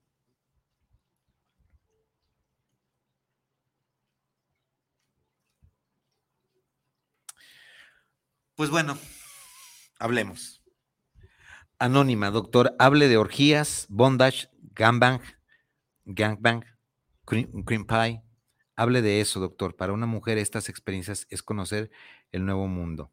Pues 8.55 8.71
bueno, 8.71 8.97
hablemos. 9.99 10.63
Anónima, 11.79 12.31
doctor, 12.31 12.75
hable 12.79 13.09
de 13.09 13.19
orgías, 13.19 13.85
bondage, 13.91 14.49
gangbang, 14.75 15.21
gangbang, 16.07 16.65
cream, 17.27 17.65
cream 17.65 17.85
pie. 17.85 18.23
Hable 18.83 19.01
de 19.01 19.21
eso, 19.21 19.39
doctor. 19.39 19.77
Para 19.77 19.93
una 19.93 20.07
mujer 20.07 20.39
estas 20.39 20.69
experiencias 20.69 21.29
es 21.31 21.41
conocer 21.41 21.93
el 22.33 22.45
nuevo 22.45 22.67
mundo. 22.67 23.13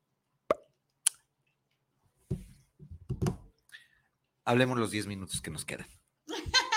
Hablemos 4.46 4.80
los 4.80 4.90
10 4.90 5.06
minutos 5.06 5.42
que 5.42 5.52
nos 5.52 5.66
quedan. 5.66 5.88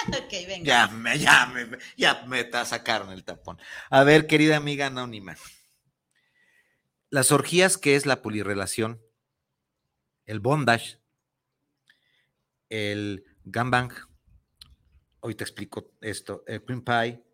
ok, 0.08 0.30
venga. 0.46 0.64
Ya 0.66 0.88
me, 0.88 1.18
ya 1.18 1.46
me, 1.46 1.78
ya 1.96 2.26
me 2.26 2.50
sacaron 2.66 3.10
el 3.12 3.24
tapón. 3.24 3.58
A 3.88 4.04
ver, 4.04 4.26
querida 4.26 4.58
amiga 4.58 4.88
anónima. 4.88 5.38
Las 7.08 7.32
orgías, 7.32 7.78
que 7.78 7.96
es 7.96 8.04
la 8.04 8.20
polirrelación, 8.20 9.00
el 10.26 10.40
bondage, 10.40 10.98
el 12.68 13.24
gambang, 13.44 13.90
hoy 15.20 15.34
te 15.34 15.44
explico 15.44 15.94
esto, 16.02 16.44
el 16.46 16.62
cream 16.62 16.84
pie, 16.84 17.24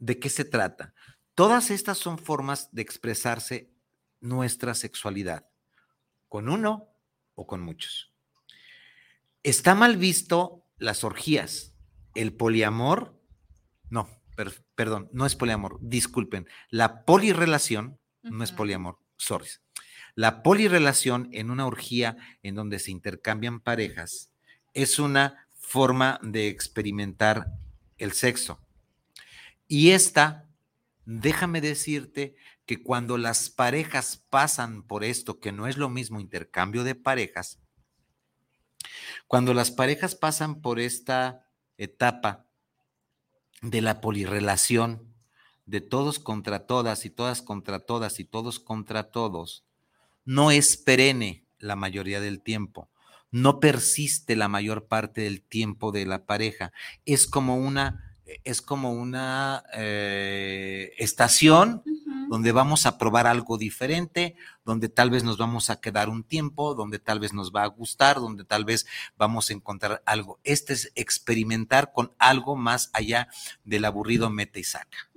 ¿de 0.00 0.18
qué 0.18 0.28
se 0.28 0.44
trata? 0.44 0.94
Todas 1.34 1.70
estas 1.70 1.98
son 1.98 2.18
formas 2.18 2.68
de 2.72 2.82
expresarse 2.82 3.70
nuestra 4.20 4.74
sexualidad, 4.74 5.46
con 6.28 6.48
uno 6.48 6.88
o 7.34 7.46
con 7.46 7.60
muchos. 7.60 8.12
Está 9.42 9.74
mal 9.74 9.96
visto 9.96 10.66
las 10.76 11.04
orgías, 11.04 11.74
el 12.14 12.34
poliamor, 12.34 13.18
no, 13.88 14.08
perdón, 14.74 15.08
no 15.12 15.26
es 15.26 15.36
poliamor, 15.36 15.78
disculpen, 15.80 16.48
la 16.70 17.04
polirrelación 17.04 17.98
no 18.22 18.44
es 18.44 18.52
poliamor, 18.52 18.98
sorry. 19.16 19.48
La 20.14 20.42
polirrelación 20.42 21.28
en 21.32 21.50
una 21.50 21.66
orgía 21.66 22.16
en 22.42 22.54
donde 22.54 22.78
se 22.78 22.90
intercambian 22.90 23.60
parejas 23.60 24.32
es 24.74 24.98
una 24.98 25.46
forma 25.54 26.18
de 26.22 26.48
experimentar 26.48 27.46
el 27.96 28.12
sexo. 28.12 28.60
Y 29.72 29.92
esta, 29.92 30.48
déjame 31.04 31.60
decirte 31.60 32.34
que 32.66 32.82
cuando 32.82 33.16
las 33.18 33.50
parejas 33.50 34.26
pasan 34.28 34.82
por 34.82 35.04
esto, 35.04 35.38
que 35.38 35.52
no 35.52 35.68
es 35.68 35.76
lo 35.76 35.88
mismo 35.88 36.18
intercambio 36.18 36.82
de 36.82 36.96
parejas, 36.96 37.60
cuando 39.28 39.54
las 39.54 39.70
parejas 39.70 40.16
pasan 40.16 40.60
por 40.60 40.80
esta 40.80 41.46
etapa 41.78 42.46
de 43.62 43.80
la 43.80 44.00
polirrelación, 44.00 45.14
de 45.66 45.80
todos 45.80 46.18
contra 46.18 46.66
todas 46.66 47.04
y 47.04 47.10
todas 47.10 47.40
contra 47.40 47.78
todas 47.78 48.18
y 48.18 48.24
todos 48.24 48.58
contra 48.58 49.12
todos, 49.12 49.64
no 50.24 50.50
es 50.50 50.76
perenne 50.76 51.44
la 51.60 51.76
mayoría 51.76 52.20
del 52.20 52.42
tiempo, 52.42 52.90
no 53.30 53.60
persiste 53.60 54.34
la 54.34 54.48
mayor 54.48 54.88
parte 54.88 55.20
del 55.20 55.42
tiempo 55.42 55.92
de 55.92 56.06
la 56.06 56.26
pareja, 56.26 56.72
es 57.04 57.28
como 57.28 57.54
una, 57.54 58.09
es 58.44 58.62
como 58.62 58.92
una 58.92 59.64
eh, 59.74 60.92
estación 60.98 61.82
donde 62.28 62.52
vamos 62.52 62.86
a 62.86 62.96
probar 62.96 63.26
algo 63.26 63.58
diferente, 63.58 64.36
donde 64.64 64.88
tal 64.88 65.10
vez 65.10 65.24
nos 65.24 65.36
vamos 65.36 65.68
a 65.68 65.80
quedar 65.80 66.08
un 66.08 66.22
tiempo, 66.22 66.74
donde 66.74 66.98
tal 66.98 67.18
vez 67.18 67.32
nos 67.32 67.52
va 67.52 67.64
a 67.64 67.66
gustar, 67.66 68.16
donde 68.16 68.44
tal 68.44 68.64
vez 68.64 68.86
vamos 69.16 69.50
a 69.50 69.52
encontrar 69.52 70.02
algo. 70.06 70.38
Este 70.44 70.72
es 70.72 70.92
experimentar 70.94 71.92
con 71.92 72.12
algo 72.18 72.54
más 72.54 72.90
allá 72.92 73.28
del 73.64 73.84
aburrido 73.84 74.30
mete 74.30 74.60
y 74.60 74.64
saca. 74.64 75.10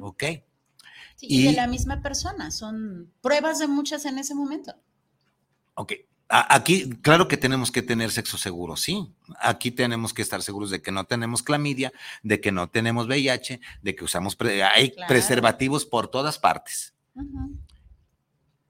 ¿Ok? 0.00 0.24
y, 1.20 1.44
de 1.44 1.52
la 1.52 1.66
misma 1.66 2.00
persona, 2.00 2.50
son 2.50 3.12
pruebas 3.20 3.58
de 3.58 3.66
muchas 3.66 4.04
en 4.04 4.18
ese 4.18 4.34
momento. 4.34 4.74
Ok, 5.74 5.92
Aquí, 6.36 6.90
claro 7.00 7.28
que 7.28 7.36
tenemos 7.36 7.70
que 7.70 7.80
tener 7.80 8.10
sexo 8.10 8.38
seguro, 8.38 8.76
sí. 8.76 9.08
Aquí 9.38 9.70
tenemos 9.70 10.12
que 10.12 10.20
estar 10.20 10.42
seguros 10.42 10.68
de 10.68 10.82
que 10.82 10.90
no 10.90 11.04
tenemos 11.04 11.44
clamidia, 11.44 11.92
de 12.24 12.40
que 12.40 12.50
no 12.50 12.68
tenemos 12.68 13.06
VIH, 13.06 13.60
de 13.82 13.94
que 13.94 14.04
usamos 14.04 14.36
hay 14.74 14.92
preservativos 15.06 15.86
por 15.86 16.08
todas 16.08 16.40
partes. 16.40 16.92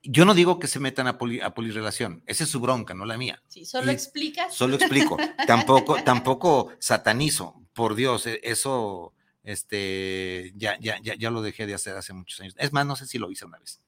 Yo 0.02 0.26
no 0.26 0.34
digo 0.34 0.58
que 0.58 0.66
se 0.66 0.78
metan 0.78 1.06
a, 1.06 1.16
polirrelación, 1.16 2.22
esa 2.26 2.44
es 2.44 2.50
su 2.50 2.60
bronca, 2.60 2.92
no 2.92 3.06
la 3.06 3.16
mía. 3.16 3.42
Sí, 3.48 3.64
solo 3.64 3.90
explica. 3.90 4.50
Solo 4.50 4.76
explico. 4.76 5.16
tampoco, 5.46 5.96
tampoco 6.04 6.72
satanizo, 6.78 7.62
por 7.72 7.94
Dios, 7.94 8.26
e, 8.26 8.40
eso 8.42 9.14
este, 9.42 10.52
ya, 10.54 10.78
ya, 10.80 10.98
ya, 11.02 11.14
ya 11.14 11.30
lo 11.30 11.40
dejé 11.40 11.66
de 11.66 11.72
hacer 11.72 11.96
hace 11.96 12.12
muchos 12.12 12.38
años. 12.40 12.54
Es 12.58 12.74
más, 12.74 12.84
no 12.84 12.94
sé 12.94 13.06
si 13.06 13.16
lo 13.16 13.30
hice 13.30 13.46
una 13.46 13.58
vez. 13.58 13.80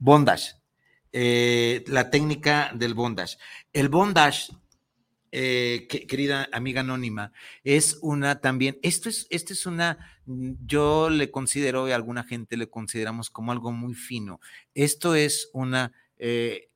Bondage. 0.00 0.59
Eh, 1.12 1.84
la 1.86 2.10
técnica 2.10 2.72
del 2.74 2.94
bondage. 2.94 3.36
El 3.72 3.88
bondage, 3.88 4.52
eh, 5.32 5.86
querida 6.08 6.48
amiga 6.52 6.80
anónima, 6.80 7.32
es 7.64 7.98
una 8.02 8.40
también, 8.40 8.78
esto 8.82 9.08
es, 9.08 9.26
esto 9.30 9.52
es 9.52 9.66
una, 9.66 9.98
yo 10.26 11.10
le 11.10 11.30
considero 11.30 11.88
y 11.88 11.92
alguna 11.92 12.24
gente 12.24 12.56
le 12.56 12.68
consideramos 12.68 13.30
como 13.30 13.52
algo 13.52 13.72
muy 13.72 13.94
fino. 13.94 14.40
Esto 14.74 15.14
es 15.14 15.50
una 15.52 15.92
eh, 16.18 16.68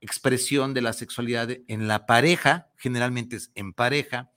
expresión 0.00 0.74
de 0.74 0.82
la 0.82 0.92
sexualidad 0.92 1.50
en 1.66 1.88
la 1.88 2.06
pareja, 2.06 2.68
generalmente 2.76 3.36
es 3.36 3.50
en 3.54 3.72
pareja, 3.72 4.30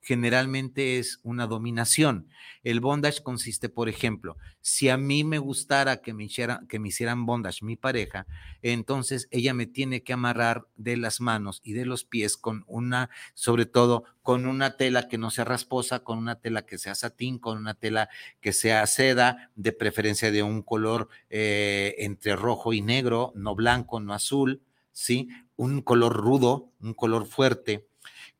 generalmente 0.00 0.98
es 0.98 1.20
una 1.22 1.46
dominación. 1.46 2.28
El 2.62 2.80
bondage 2.80 3.22
consiste, 3.22 3.68
por 3.68 3.88
ejemplo, 3.88 4.36
si 4.60 4.88
a 4.88 4.96
mí 4.96 5.24
me 5.24 5.38
gustara 5.38 6.00
que 6.00 6.14
me, 6.14 6.24
hicieran 6.24 7.26
bondage 7.26 7.64
mi 7.64 7.76
pareja, 7.76 8.26
entonces 8.62 9.28
ella 9.30 9.54
me 9.54 9.66
tiene 9.66 10.02
que 10.02 10.12
amarrar 10.12 10.66
de 10.76 10.96
las 10.96 11.20
manos 11.20 11.60
y 11.62 11.74
de 11.74 11.84
los 11.84 12.04
pies 12.04 12.36
con 12.36 12.64
una, 12.66 13.10
sobre 13.34 13.66
todo 13.66 14.04
con 14.22 14.46
una 14.46 14.76
tela 14.76 15.08
que 15.08 15.18
no 15.18 15.30
sea 15.30 15.44
rasposa, 15.44 16.00
con 16.00 16.18
una 16.18 16.36
tela 16.36 16.64
que 16.66 16.78
sea 16.78 16.94
satín, 16.94 17.38
con 17.38 17.58
una 17.58 17.74
tela 17.74 18.08
que 18.40 18.52
sea 18.52 18.86
seda, 18.86 19.50
de 19.54 19.72
preferencia 19.72 20.30
de 20.30 20.42
un 20.42 20.62
color 20.62 21.08
eh, 21.28 21.94
entre 21.98 22.36
rojo 22.36 22.72
y 22.72 22.80
negro, 22.80 23.32
no 23.34 23.54
blanco, 23.54 24.00
no 24.00 24.14
azul, 24.14 24.62
¿sí? 24.92 25.28
Un 25.56 25.82
color 25.82 26.14
rudo, 26.14 26.72
un 26.80 26.94
color 26.94 27.26
fuerte 27.26 27.89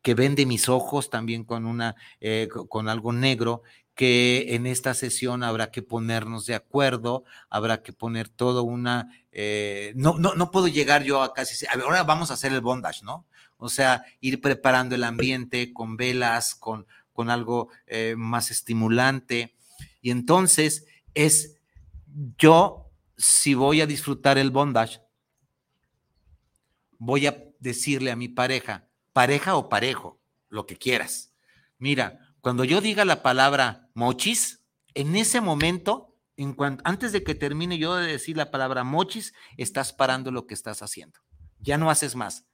que 0.03 0.14
vende 0.14 0.46
mis 0.46 0.68
ojos 0.68 1.11
también 1.11 1.44
con 1.44 1.66
una, 1.66 1.96
eh, 2.20 2.48
con 2.68 2.88
algo 2.88 3.12
negro, 3.12 3.62
que 3.94 4.55
en 4.55 4.66
esta 4.66 4.94
sesión 4.94 5.42
habrá 5.42 5.70
que 5.70 5.82
ponernos 5.82 6.46
de 6.46 6.55
acuerdo, 6.55 7.24
habrá 7.51 7.82
que 7.82 7.92
poner 7.92 8.28
todo 8.28 8.62
una, 8.62 9.12
eh, 9.30 9.92
no, 9.94 10.18
no, 10.18 10.34
no 10.34 10.51
puedo 10.51 10.68
llegar 10.68 11.03
yo 11.03 11.22
a 11.22 11.34
casi, 11.34 11.66
ahora 11.66 12.03
vamos 12.05 12.30
a 12.30 12.34
hacer 12.34 12.53
el 12.53 12.62
bondage, 12.62 13.03
¿no? 13.05 13.26
O 13.59 13.68
sea, 13.68 14.05
ir 14.20 14.40
preparando 14.40 14.94
el 14.94 15.05
ambiente 15.05 15.74
con 15.74 15.98
velas, 15.98 16.55
con, 16.55 16.86
con 17.12 17.28
algo 17.28 17.68
eh, 17.86 18.14
más 18.16 18.51
estimulante. 18.51 19.55
Y 20.01 20.11
entonces 20.11 20.86
es, 21.12 21.59
yo, 22.38 22.90
si 23.18 23.53
voy 23.53 23.82
a 23.82 23.86
disfrutar 23.86 24.38
el 24.38 24.51
bondage, 24.51 25.03
voy 26.96 27.26
a 27.26 27.44
decirle 27.59 28.11
a 28.11 28.16
mi 28.16 28.28
pareja, 28.28 28.86
pareja 29.12 29.56
o 29.56 29.68
parejo, 29.68 30.20
lo 30.48 30.66
que 30.66 30.76
quieras. 30.76 31.34
Mira, 31.78 32.18
cuando 32.40 32.64
yo 32.64 32.80
diga 32.80 33.04
la 33.04 33.22
palabra 33.22 33.88
mochis, 33.94 34.64
en 34.94 35.16
ese 35.16 35.40
momento, 35.40 36.16
en 36.36 36.54
cuanto, 36.54 36.82
antes 36.86 37.12
de 37.12 37.22
que 37.22 37.34
termine 37.34 37.78
yo 37.78 37.96
de 37.96 38.06
decir 38.06 38.36
la 38.36 38.50
palabra 38.50 38.84
mochis, 38.84 39.34
estás 39.56 39.92
parando 39.92 40.30
lo 40.30 40.46
que 40.46 40.54
estás 40.54 40.82
haciendo. 40.82 41.20
Ya 41.58 41.78
no 41.78 41.90
haces 41.90 42.16
más, 42.16 42.46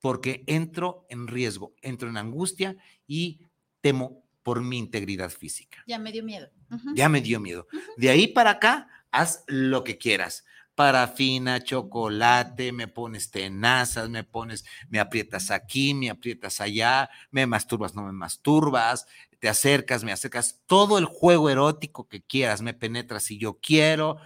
porque 0.00 0.44
entro 0.46 1.06
en 1.08 1.26
riesgo, 1.26 1.74
entro 1.82 2.08
en 2.08 2.16
angustia 2.16 2.76
y 3.06 3.46
temo 3.80 4.24
por 4.42 4.62
mi 4.62 4.78
integridad 4.78 5.30
física. 5.30 5.82
Ya 5.86 5.98
me 5.98 6.12
dio 6.12 6.24
miedo. 6.24 6.50
Ya 6.94 7.08
me 7.08 7.20
dio 7.20 7.40
miedo. 7.40 7.66
De 7.96 8.10
ahí 8.10 8.28
para 8.28 8.50
acá, 8.50 8.88
haz 9.10 9.44
lo 9.46 9.84
que 9.84 9.98
quieras 9.98 10.44
parafina, 10.82 11.62
chocolate, 11.62 12.72
me 12.72 12.88
pones 12.88 13.30
tenazas, 13.30 14.10
me 14.10 14.24
pones, 14.24 14.64
me 14.88 14.98
aprietas 14.98 15.52
aquí, 15.52 15.94
me 15.94 16.10
aprietas 16.10 16.60
allá, 16.60 17.08
me 17.30 17.46
masturbas, 17.46 17.94
no 17.94 18.02
me 18.02 18.10
masturbas, 18.10 19.06
te 19.38 19.48
acercas, 19.48 20.02
me 20.02 20.10
acercas, 20.10 20.60
todo 20.66 20.98
el 20.98 21.04
juego 21.04 21.50
erótico 21.50 22.08
que 22.08 22.20
quieras, 22.20 22.62
me 22.62 22.74
penetras 22.74 23.22
si 23.22 23.38
yo 23.38 23.60
quiero, 23.60 24.16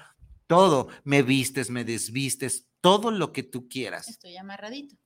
todo, 0.47 0.89
me 1.05 1.23
vistes, 1.23 1.69
me 1.69 1.85
desvistes, 1.85 2.67
todo 2.81 3.11
lo 3.11 3.33
que 3.33 3.43
tú 3.43 3.69
quieras. 3.69 4.09
Estoy 4.09 4.39
amarradito. 4.39 4.97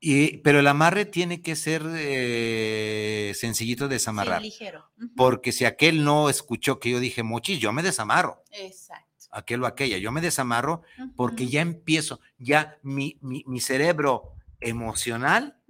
Y, 0.00 0.36
pero 0.38 0.60
el 0.60 0.66
amarre 0.66 1.06
tiene 1.06 1.40
que 1.40 1.56
ser 1.56 1.82
eh, 1.96 3.32
sencillito 3.34 3.88
de 3.88 3.94
desamarrar. 3.94 4.42
ligero. 4.42 4.84
Porque 5.16 5.50
si 5.50 5.64
aquel 5.64 6.04
no 6.04 6.28
escuchó 6.28 6.78
que 6.78 6.90
yo 6.90 7.00
dije 7.00 7.22
mochis, 7.22 7.58
yo 7.58 7.72
me 7.72 7.82
desamarro. 7.82 8.44
Exacto 8.50 9.07
aquel 9.30 9.62
o 9.62 9.66
aquella. 9.66 9.98
Yo 9.98 10.12
me 10.12 10.20
desamarro 10.20 10.82
porque 11.16 11.48
ya 11.48 11.60
empiezo, 11.60 12.20
ya 12.38 12.78
mi, 12.82 13.18
mi, 13.20 13.60
cerebro 13.60 14.34
emocional 14.60 15.60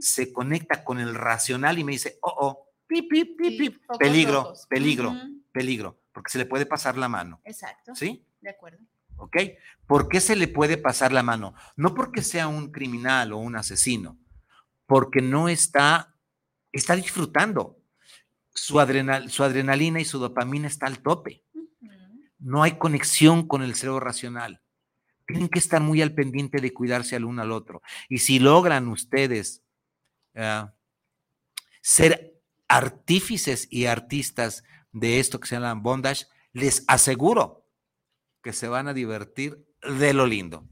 se 0.00 0.32
conecta 0.32 0.84
con 0.84 0.98
el 0.98 1.14
racional 1.14 1.78
y 1.78 1.84
me 1.84 1.92
dice, 1.92 2.18
oh, 2.20 2.34
oh, 2.38 2.72
pip, 2.86 3.08
pip, 3.10 3.36
pip, 3.36 3.82
peligro, 3.98 4.52
peligro, 4.68 5.14
peligro, 5.52 6.00
porque 6.12 6.30
se 6.30 6.38
le 6.38 6.46
puede 6.46 6.66
pasar 6.66 6.96
la 6.96 7.08
mano. 7.08 7.40
Exacto. 7.44 7.94
¿Sí? 7.94 8.26
De 8.40 8.50
acuerdo. 8.50 8.84
¿Ok? 9.16 9.36
¿Por 9.86 10.08
qué 10.08 10.20
se 10.20 10.36
le 10.36 10.48
puede 10.48 10.76
pasar 10.76 11.12
la 11.12 11.22
mano? 11.22 11.54
No 11.76 11.94
porque 11.94 12.22
sea 12.22 12.48
un 12.48 12.72
criminal 12.72 13.32
o 13.32 13.38
un 13.38 13.56
asesino, 13.56 14.18
porque 14.86 15.22
no 15.22 15.48
está, 15.48 16.14
está 16.72 16.96
disfrutando. 16.96 17.78
Su, 18.56 18.78
adrenal, 18.78 19.30
su 19.30 19.42
adrenalina 19.42 20.00
y 20.00 20.04
su 20.04 20.20
dopamina 20.20 20.68
está 20.68 20.86
al 20.86 21.00
tope 21.00 21.43
no 22.44 22.62
hay 22.62 22.72
conexión 22.72 23.48
con 23.48 23.62
el 23.62 23.74
cerebro 23.74 24.00
racional. 24.00 24.60
Tienen 25.26 25.48
que 25.48 25.58
estar 25.58 25.80
muy 25.80 26.02
al 26.02 26.12
pendiente 26.12 26.60
de 26.60 26.74
cuidarse 26.74 27.16
al 27.16 27.24
uno 27.24 27.40
al 27.40 27.52
otro. 27.52 27.80
Y 28.10 28.18
si 28.18 28.38
logran 28.38 28.88
ustedes 28.88 29.62
ah, 30.36 30.74
ser 31.80 32.38
artífices 32.68 33.66
y 33.70 33.86
artistas 33.86 34.62
de 34.92 35.20
esto 35.20 35.40
que 35.40 35.48
se 35.48 35.54
llama 35.54 35.72
bondage, 35.80 36.26
les 36.52 36.84
aseguro 36.86 37.66
que 38.42 38.52
se 38.52 38.68
van 38.68 38.88
a 38.88 38.94
divertir 38.94 39.66
de 39.80 40.12
lo 40.12 40.26
lindo. 40.26 40.68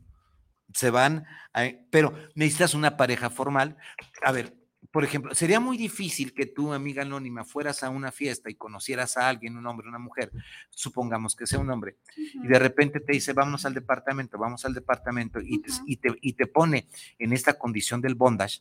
Se 0.74 0.90
van, 0.90 1.24
a, 1.54 1.64
pero 1.90 2.12
necesitas 2.34 2.74
una 2.74 2.98
pareja 2.98 3.30
formal. 3.30 3.78
A 4.22 4.30
ver, 4.30 4.61
por 4.92 5.04
ejemplo, 5.04 5.34
sería 5.34 5.58
muy 5.58 5.78
difícil 5.78 6.34
que 6.34 6.44
tú, 6.44 6.72
amiga 6.72 7.02
anónima, 7.02 7.44
fueras 7.44 7.82
a 7.82 7.88
una 7.88 8.12
fiesta 8.12 8.50
y 8.50 8.54
conocieras 8.54 9.16
a 9.16 9.26
alguien, 9.26 9.56
un 9.56 9.66
hombre, 9.66 9.88
una 9.88 9.98
mujer, 9.98 10.30
supongamos 10.68 11.34
que 11.34 11.46
sea 11.46 11.58
un 11.58 11.70
hombre, 11.70 11.96
y 12.14 12.46
de 12.46 12.58
repente 12.58 13.00
te 13.00 13.14
dice, 13.14 13.32
vámonos 13.32 13.64
al 13.64 13.72
departamento, 13.72 14.36
vamos 14.36 14.66
al 14.66 14.74
departamento, 14.74 15.40
y, 15.40 15.60
te, 15.60 15.70
y, 16.20 16.34
te, 16.34 16.46
pone 16.46 16.88
en 17.18 17.32
esta 17.32 17.54
condición 17.54 18.02
del 18.02 18.16
bondage, 18.16 18.60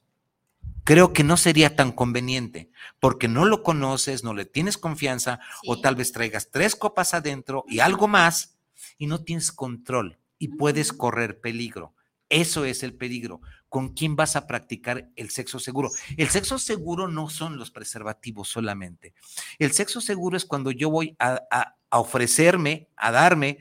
creo 0.86 1.12
que 1.12 1.26
no 1.26 1.36
sería 1.36 1.76
tan 1.76 1.92
conveniente, 1.92 2.72
porque 3.02 3.28
no 3.28 3.44
lo 3.44 3.62
conoces, 3.62 4.24
no 4.24 4.34
le 4.34 4.46
tienes 4.46 4.78
confianza, 4.78 5.42
o 5.68 5.82
tal 5.82 5.98
vez 5.98 6.14
traigas 6.14 6.50
tres 6.50 6.78
copas 6.78 7.14
adentro 7.14 7.66
y 7.68 7.80
algo 7.80 8.08
más, 8.08 8.58
y 8.98 9.08
no 9.08 9.22
tienes 9.22 9.52
control, 9.52 10.18
y 10.40 10.48
puedes 10.48 10.94
correr 10.94 11.42
peligro. 11.42 11.94
Eso 12.30 12.64
es 12.64 12.82
el 12.84 12.94
peligro. 12.94 13.42
¿Con 13.72 13.94
quién 13.94 14.18
vas 14.18 14.36
a 14.36 14.48
practicar 14.48 15.08
el 15.16 15.30
sexo 15.30 15.58
seguro? 15.58 15.92
El 16.18 16.28
sexo 16.28 16.60
seguro 16.60 17.08
no 17.08 17.30
son 17.30 17.58
los 17.58 17.72
preservativos 17.72 18.50
solamente. 18.50 19.14
El 19.60 19.72
sexo 19.72 20.02
seguro 20.02 20.36
es 20.36 20.44
cuando 20.44 20.72
yo 20.72 20.90
voy 20.90 21.16
a, 21.20 21.78
ofrecerme, 21.90 22.90
a 22.98 23.12
darme 23.12 23.60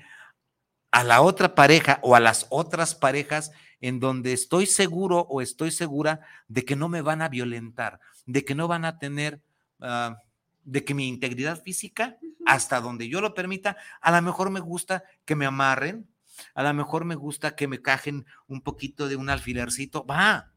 a 0.90 1.04
la 1.04 1.20
otra 1.20 1.54
pareja 1.54 2.00
o 2.02 2.16
a 2.16 2.20
las 2.20 2.48
otras 2.50 2.96
parejas 2.96 3.52
en 3.80 4.00
donde 4.00 4.32
estoy 4.32 4.66
seguro 4.66 5.28
o 5.30 5.42
estoy 5.42 5.70
segura 5.70 6.22
de 6.48 6.64
que 6.64 6.74
no 6.74 6.88
me 6.88 7.02
van 7.02 7.22
a 7.22 7.28
violentar, 7.28 8.00
de 8.26 8.44
que 8.44 8.56
no 8.56 8.66
van 8.66 8.86
a 8.86 8.98
tener, 8.98 9.40
ah, 9.80 10.16
de 10.64 10.84
que 10.84 10.92
mi 10.92 11.06
integridad 11.06 11.62
física, 11.62 12.18
hasta 12.46 12.80
donde 12.80 13.08
yo 13.08 13.20
lo 13.20 13.32
permita, 13.32 13.76
a 14.00 14.10
lo 14.10 14.20
mejor 14.22 14.50
me 14.50 14.58
gusta 14.58 15.04
que 15.24 15.36
me 15.36 15.46
amarren, 15.46 16.09
a 16.54 16.62
lo 16.62 16.74
mejor 16.74 17.04
me 17.04 17.14
gusta 17.14 17.56
que 17.56 17.68
me 17.68 17.82
cajen 17.82 18.26
un 18.46 18.62
poquito 18.62 19.08
de 19.08 19.16
un 19.16 19.30
alfilercito, 19.30 20.04
va, 20.04 20.52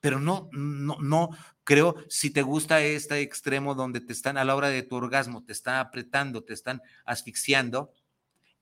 pero 0.00 0.20
no, 0.20 0.48
no, 0.52 0.96
no, 1.00 1.30
creo, 1.64 1.96
si 2.08 2.30
te 2.30 2.42
gusta 2.42 2.80
este 2.80 3.20
extremo 3.20 3.74
donde 3.74 4.00
te 4.00 4.12
están 4.12 4.38
a 4.38 4.44
la 4.44 4.54
hora 4.54 4.68
de 4.68 4.82
tu 4.82 4.96
orgasmo, 4.96 5.44
te 5.44 5.52
están 5.52 5.76
apretando, 5.76 6.44
te 6.44 6.54
están 6.54 6.82
asfixiando, 7.04 7.92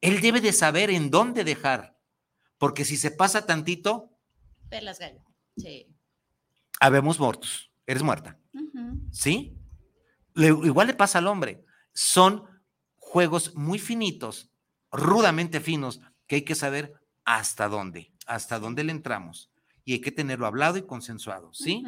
él 0.00 0.20
debe 0.20 0.40
de 0.40 0.52
saber 0.52 0.90
en 0.90 1.10
dónde 1.10 1.44
dejar, 1.44 1.98
porque 2.58 2.84
si 2.84 2.96
se 2.96 3.10
pasa 3.10 3.46
tantito... 3.46 4.10
Perlas 4.68 4.98
gallo, 4.98 5.20
sí. 5.56 5.88
Habemos 6.80 7.18
muertos, 7.18 7.70
eres 7.86 8.02
muerta, 8.02 8.38
¿sí? 9.10 9.56
igual 10.36 10.86
le 10.86 10.94
pasa 10.94 11.18
al 11.18 11.26
hombre, 11.26 11.64
son 11.92 12.44
juegos 12.96 13.54
muy 13.54 13.78
finitos, 13.78 14.50
rudamente 14.90 15.60
finos, 15.60 16.00
que 16.26 16.36
hay 16.36 16.42
que 16.42 16.54
saber 16.54 16.94
hasta 17.24 17.68
dónde, 17.68 18.12
hasta 18.26 18.58
dónde 18.58 18.84
le 18.84 18.92
entramos. 18.92 19.50
Y 19.84 19.94
hay 19.94 20.00
que 20.00 20.12
tenerlo 20.12 20.46
hablado 20.46 20.78
y 20.78 20.82
consensuado, 20.82 21.52
¿sí? 21.54 21.84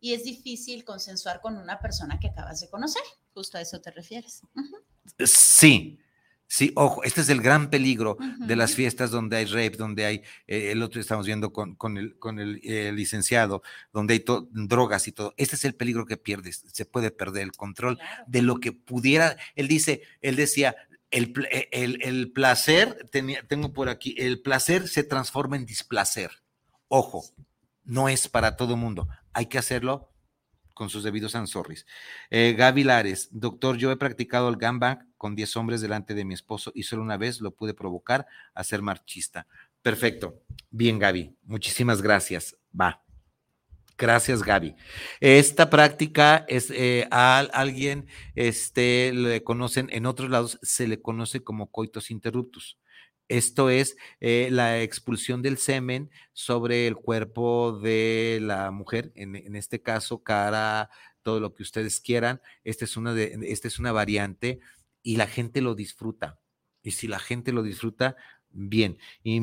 Y 0.00 0.12
es 0.12 0.24
difícil 0.24 0.84
consensuar 0.84 1.40
con 1.40 1.56
una 1.56 1.78
persona 1.78 2.20
que 2.20 2.28
acabas 2.28 2.60
de 2.60 2.68
conocer, 2.68 3.02
justo 3.32 3.56
a 3.56 3.62
eso 3.62 3.80
te 3.80 3.90
refieres. 3.90 4.42
Sí, 5.24 5.98
Sí, 6.46 6.70
ojo, 6.76 7.02
este 7.02 7.22
es 7.22 7.28
el 7.30 7.40
gran 7.40 7.68
peligro 7.68 8.16
de 8.38 8.54
las 8.54 8.74
fiestas 8.74 9.10
donde 9.10 9.38
hay 9.38 9.46
rape, 9.46 9.76
donde 9.76 10.04
hay, 10.04 10.22
eh, 10.46 10.70
el 10.70 10.82
otro 10.82 11.00
estamos 11.00 11.26
viendo 11.26 11.52
con, 11.52 11.74
con 11.74 11.96
el, 11.96 12.16
con 12.18 12.38
el 12.38 12.60
eh, 12.62 12.92
licenciado, 12.92 13.62
donde 13.92 14.14
hay 14.14 14.24
drogas 14.52 15.08
y 15.08 15.12
todo. 15.12 15.34
Este 15.36 15.56
es 15.56 15.64
el 15.64 15.74
peligro 15.74 16.06
que 16.06 16.16
pierdes, 16.16 16.64
se 16.70 16.84
puede 16.84 17.10
perder 17.10 17.42
el 17.42 17.52
control 17.52 17.98
de 18.26 18.42
lo 18.42 18.60
que 18.60 18.72
pudiera. 18.72 19.36
Él 19.56 19.66
dice, 19.66 20.02
él 20.20 20.36
decía, 20.36 20.76
el, 21.10 22.32
placer, 22.32 23.08
tengo 23.48 23.72
por 23.72 23.88
aquí, 23.88 24.14
el 24.18 24.40
placer 24.40 24.88
se 24.88 25.04
transforma 25.04 25.56
en 25.56 25.66
displacer. 25.66 26.30
Ojo, 26.88 27.24
no 27.84 28.08
es 28.08 28.28
para 28.28 28.56
todo 28.56 28.76
mundo. 28.76 29.08
Hay 29.32 29.46
que 29.46 29.58
hacerlo 29.58 30.10
con 30.74 30.90
sus 30.90 31.04
debidos 31.04 31.36
ansorris. 31.36 31.86
Eh, 32.30 32.54
Gaby 32.58 32.84
Lares, 32.84 33.28
doctor, 33.30 33.76
yo 33.76 33.92
he 33.92 33.96
practicado 33.96 34.48
el 34.48 34.56
gangbang 34.56 35.08
con 35.16 35.36
10 35.36 35.56
hombres 35.56 35.80
delante 35.80 36.14
de 36.14 36.24
mi 36.24 36.34
esposo 36.34 36.72
y 36.74 36.82
solo 36.82 37.02
una 37.02 37.16
vez 37.16 37.40
lo 37.40 37.52
pude 37.52 37.74
provocar 37.74 38.26
a 38.52 38.64
ser 38.64 38.82
marchista. 38.82 39.46
Perfecto. 39.82 40.42
Bien, 40.70 40.98
Gaby. 40.98 41.36
Muchísimas 41.44 42.02
gracias. 42.02 42.56
Va. 42.78 43.03
Gracias, 43.96 44.42
Gaby. 44.42 44.74
Esta 45.20 45.70
práctica 45.70 46.44
es 46.48 46.70
eh, 46.70 47.06
a 47.12 47.38
alguien, 47.38 48.06
este, 48.34 49.12
le 49.12 49.44
conocen 49.44 49.88
en 49.92 50.06
otros 50.06 50.30
lados, 50.30 50.58
se 50.62 50.88
le 50.88 51.00
conoce 51.00 51.44
como 51.44 51.70
coitos 51.70 52.10
interruptus. 52.10 52.78
Esto 53.28 53.70
es 53.70 53.96
eh, 54.20 54.48
la 54.50 54.82
expulsión 54.82 55.42
del 55.42 55.58
semen 55.58 56.10
sobre 56.32 56.86
el 56.88 56.96
cuerpo 56.96 57.78
de 57.80 58.40
la 58.42 58.70
mujer, 58.72 59.12
en, 59.14 59.56
este 59.56 59.80
caso, 59.80 60.22
cara, 60.22 60.90
todo 61.22 61.40
lo 61.40 61.54
que 61.54 61.62
ustedes 61.62 62.00
quieran. 62.00 62.40
Esta 62.64 62.84
es, 62.84 62.96
una 62.96 63.14
de, 63.14 63.38
esta 63.44 63.68
es 63.68 63.78
una 63.78 63.92
variante 63.92 64.58
y 65.02 65.16
la 65.16 65.26
gente 65.26 65.60
lo 65.62 65.74
disfruta. 65.74 66.40
Y 66.82 66.90
si 66.92 67.06
la 67.08 67.18
gente 67.18 67.52
lo 67.52 67.62
disfruta, 67.62 68.16
bien. 68.50 68.98
Y, 69.22 69.40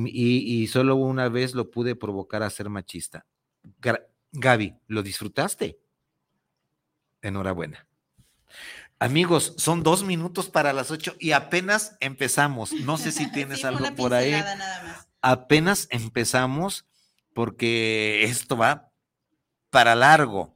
y 0.61 0.67
solo 0.67 0.95
una 0.95 1.29
vez 1.29 1.55
lo 1.55 1.71
pude 1.71 1.95
provocar 1.95 2.43
a 2.43 2.49
ser 2.49 2.69
machista. 2.69 3.25
Gaby, 4.31 4.75
¿lo 4.87 5.03
disfrutaste? 5.03 5.79
Enhorabuena. 7.21 7.87
Amigos, 8.99 9.55
son 9.57 9.83
dos 9.83 10.03
minutos 10.03 10.49
para 10.49 10.73
las 10.73 10.91
ocho 10.91 11.15
y 11.19 11.31
apenas 11.31 11.97
empezamos. 11.99 12.71
No 12.71 12.97
sé 12.97 13.11
si 13.11 13.31
tienes 13.31 13.65
algo 13.65 13.95
por 13.95 14.13
ahí. 14.13 14.35
Apenas 15.21 15.87
empezamos 15.89 16.85
porque 17.33 18.23
esto 18.23 18.57
va 18.57 18.91
para 19.69 19.95
largo. 19.95 20.55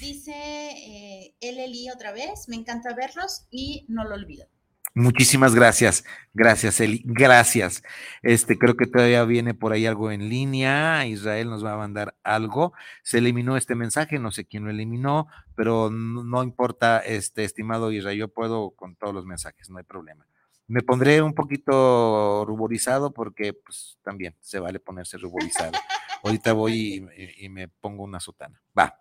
Dice 0.00 0.32
eh, 0.32 1.34
Eli 1.40 1.90
otra 1.90 2.12
vez, 2.12 2.48
me 2.48 2.56
encanta 2.56 2.94
verlos 2.94 3.46
y 3.50 3.86
no 3.88 4.04
lo 4.04 4.14
olvido. 4.14 4.46
Muchísimas 4.94 5.54
gracias, 5.54 6.04
gracias 6.34 6.80
Eli, 6.80 7.02
gracias. 7.04 7.82
Este, 8.22 8.58
creo 8.58 8.76
que 8.76 8.86
todavía 8.86 9.24
viene 9.24 9.54
por 9.54 9.72
ahí 9.72 9.86
algo 9.86 10.10
en 10.10 10.28
línea, 10.28 11.06
Israel 11.06 11.50
nos 11.50 11.64
va 11.64 11.74
a 11.74 11.76
mandar 11.76 12.16
algo. 12.22 12.72
Se 13.02 13.18
eliminó 13.18 13.56
este 13.56 13.74
mensaje, 13.74 14.18
no 14.18 14.30
sé 14.30 14.46
quién 14.46 14.64
lo 14.64 14.70
eliminó, 14.70 15.28
pero 15.54 15.90
no, 15.90 16.42
importa, 16.42 16.98
este, 17.00 17.44
estimado 17.44 17.92
Israel, 17.92 18.18
yo 18.18 18.28
puedo 18.28 18.70
con 18.70 18.96
todos 18.96 19.14
los 19.14 19.26
mensajes, 19.26 19.70
no 19.70 19.78
hay 19.78 19.84
problema. 19.84 20.26
Me 20.66 20.82
pondré 20.82 21.22
un 21.22 21.34
poquito 21.34 22.44
ruborizado 22.46 23.12
porque 23.12 23.54
pues 23.54 23.98
también 24.02 24.34
se 24.40 24.58
vale 24.58 24.80
ponerse 24.80 25.16
ruborizado. 25.16 25.72
Ahorita 26.24 26.52
voy 26.52 27.08
y, 27.16 27.44
y 27.44 27.48
me 27.48 27.68
pongo 27.68 28.04
una 28.04 28.20
sotana. 28.20 28.60
Va. 28.76 28.98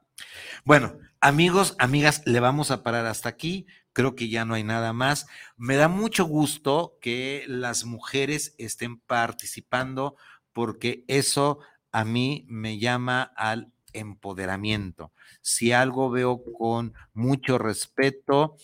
Bueno, 0.65 0.97
amigos, 1.22 1.76
amigas, 1.80 2.22
le 2.26 2.39
vamos 2.39 2.72
a 2.72 2.84
parar 2.84 3.05
hasta 3.05 3.30
aquí 3.30 3.68
creo 3.97 4.13
que 4.13 4.30
ya 4.30 4.45
no 4.45 4.53
hay 4.53 4.63
nada 4.63 4.93
más. 4.93 5.26
Me 5.55 5.76
da 5.76 5.88
mucho 5.88 6.26
gusto 6.26 6.99
que 7.01 7.45
las 7.47 7.84
mujeres 7.84 8.53
estén 8.59 8.99
participando 8.99 10.15
porque 10.53 11.03
eso 11.07 11.61
a 11.91 12.05
mí 12.05 12.45
me 12.47 12.78
llama 12.78 13.24
al 13.24 13.74
empoderamiento. 13.93 15.13
Si 15.41 15.72
algo 15.72 16.11
veo 16.11 16.43
con 16.59 16.93
mucho 17.15 17.57
respeto 17.57 18.57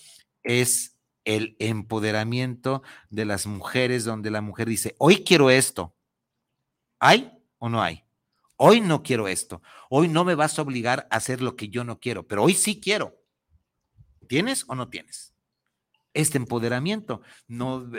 es 0.44 1.00
el 1.26 1.56
empoderamiento 1.58 2.84
de 3.10 3.26
las 3.26 3.48
mujeres, 3.48 4.04
donde 4.04 4.30
la 4.30 4.42
mujer 4.42 4.68
dice, 4.68 4.94
hoy 5.00 5.24
quiero 5.24 5.50
esto. 5.50 5.96
¿Hay 7.00 7.32
o 7.58 7.70
no 7.70 7.82
hay? 7.82 8.04
Hoy 8.58 8.82
no 8.82 9.04
quiero 9.04 9.28
esto. 9.28 9.62
Hoy 9.90 10.08
no 10.08 10.24
me 10.26 10.36
vas 10.36 10.58
a 10.58 10.62
obligar 10.62 11.08
a 11.10 11.18
hacer 11.18 11.42
lo 11.42 11.56
que 11.56 11.70
yo 11.70 11.84
no 11.84 12.00
quiero, 12.00 12.28
pero 12.28 12.44
hoy 12.44 12.54
sí 12.54 12.80
quiero. 12.80 13.20
¿Tienes 14.28 14.66
o 14.68 14.76
no 14.76 14.90
tienes? 14.90 15.34
Este 16.14 16.38
empoderamiento 16.38 17.22
no 17.48 17.90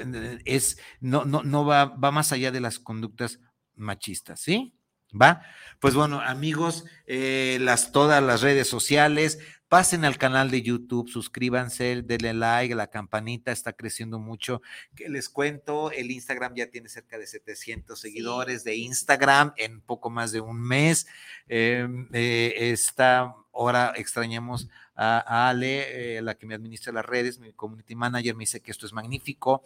es, 0.45 0.79
no, 1.01 1.25
no, 1.25 1.43
no 1.43 1.67
va, 1.67 1.87
va 1.87 2.13
más 2.13 2.33
allá 2.33 2.53
de 2.53 2.61
las 2.61 2.79
conductas 2.79 3.41
machistas, 3.75 4.41
¿sí? 4.41 4.75
¿Va? 5.21 5.43
Pues 5.81 5.95
bueno, 5.95 6.21
amigos, 6.21 6.85
eh, 7.07 7.59
las, 7.61 7.93
todas 7.93 8.23
las 8.23 8.41
redes 8.41 8.69
sociales, 8.69 9.39
pasen 9.75 10.05
al 10.05 10.19
canal 10.19 10.53
de 10.53 10.63
YouTube, 10.63 11.11
suscríbanse, 11.11 12.03
denle 12.03 12.33
like, 12.33 12.77
la 12.77 12.87
campanita 12.87 13.51
está 13.51 13.73
creciendo 13.73 14.21
mucho. 14.21 14.63
Que 14.95 15.09
les 15.09 15.29
cuento, 15.29 15.91
el 15.91 16.13
Instagram 16.13 16.55
ya 16.55 16.71
tiene 16.71 16.89
cerca 16.89 17.19
de 17.19 17.27
700 17.27 17.99
seguidores 17.99 18.63
de 18.63 18.77
Instagram 18.77 19.53
en 19.57 19.81
poco 19.81 20.11
más 20.11 20.31
de 20.31 20.41
un 20.41 20.63
mes. 20.63 21.09
Em, 21.49 22.09
eh, 22.13 22.55
esta 22.71 23.35
hora 23.51 23.93
extrañamos 23.97 24.69
a, 24.95 25.49
Ale, 25.49 26.19
eh, 26.19 26.23
la 26.23 26.37
que 26.37 26.47
me 26.47 26.55
administra 26.55 26.93
las 26.93 27.05
redes, 27.05 27.41
mi 27.41 27.53
community 27.53 27.97
manager, 27.97 28.37
me 28.37 28.43
dice 28.43 28.61
que 28.61 28.71
esto 28.71 28.87
es 28.87 28.93
magnífico. 28.93 29.65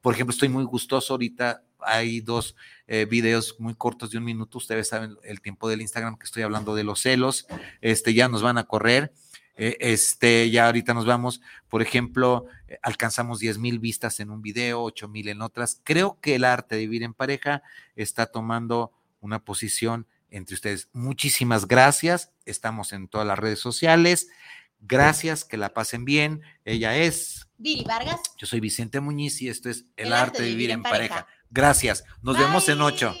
Por 0.00 0.14
ejemplo, 0.14 0.32
estoy 0.32 0.48
muy 0.48 0.62
gustoso 0.62 1.14
ahorita. 1.14 1.64
Hay 1.80 2.20
dos 2.20 2.54
eh, 2.86 3.04
videos 3.04 3.56
muy 3.58 3.74
cortos 3.74 4.12
de 4.12 4.18
un 4.18 4.24
minuto. 4.24 4.58
Ustedes 4.58 4.86
saben 4.86 5.16
el 5.24 5.40
tiempo 5.40 5.68
del 5.68 5.80
Instagram 5.80 6.16
que 6.18 6.26
estoy 6.26 6.44
hablando 6.44 6.76
de 6.76 6.84
los 6.84 7.00
celos. 7.00 7.48
Este 7.80 8.14
ya 8.14 8.28
nos 8.28 8.42
van 8.42 8.56
a 8.56 8.62
correr. 8.62 9.12
Eh, 9.62 9.76
este, 9.80 10.50
ya 10.50 10.64
ahorita 10.64 10.94
nos 10.94 11.04
vamos, 11.04 11.42
por 11.68 11.82
ejemplo, 11.82 12.46
alcanzamos 12.80 13.40
10 13.40 13.58
mil 13.58 13.78
vistas 13.78 14.18
en 14.18 14.30
un 14.30 14.40
video, 14.40 14.82
8 14.82 15.06
mil 15.06 15.28
en 15.28 15.42
otras. 15.42 15.82
Creo 15.84 16.18
que 16.22 16.36
el 16.36 16.44
arte 16.44 16.76
de 16.76 16.80
vivir 16.80 17.02
en 17.02 17.12
pareja 17.12 17.62
está 17.94 18.24
tomando 18.24 18.90
una 19.20 19.44
posición 19.44 20.06
entre 20.30 20.54
ustedes. 20.54 20.88
Muchísimas 20.94 21.68
gracias. 21.68 22.32
Estamos 22.46 22.94
en 22.94 23.06
todas 23.06 23.26
las 23.26 23.38
redes 23.38 23.58
sociales. 23.58 24.28
Gracias, 24.80 25.44
que 25.44 25.58
la 25.58 25.74
pasen 25.74 26.06
bien. 26.06 26.40
Ella 26.64 26.96
es 26.96 27.46
Viri 27.58 27.84
Vargas. 27.84 28.18
Yo 28.38 28.46
soy 28.46 28.60
Vicente 28.60 29.00
Muñiz 29.00 29.42
y 29.42 29.50
esto 29.50 29.68
es 29.68 29.84
El, 29.98 30.14
arte, 30.14 30.42
de 30.42 30.48
vivir, 30.48 30.70
en 30.70 30.82
pareja. 30.82 31.26
Gracias. 31.50 32.04
Nos 32.22 32.38
vemos 32.38 32.66
en 32.70 32.80
ocho. 32.80 33.14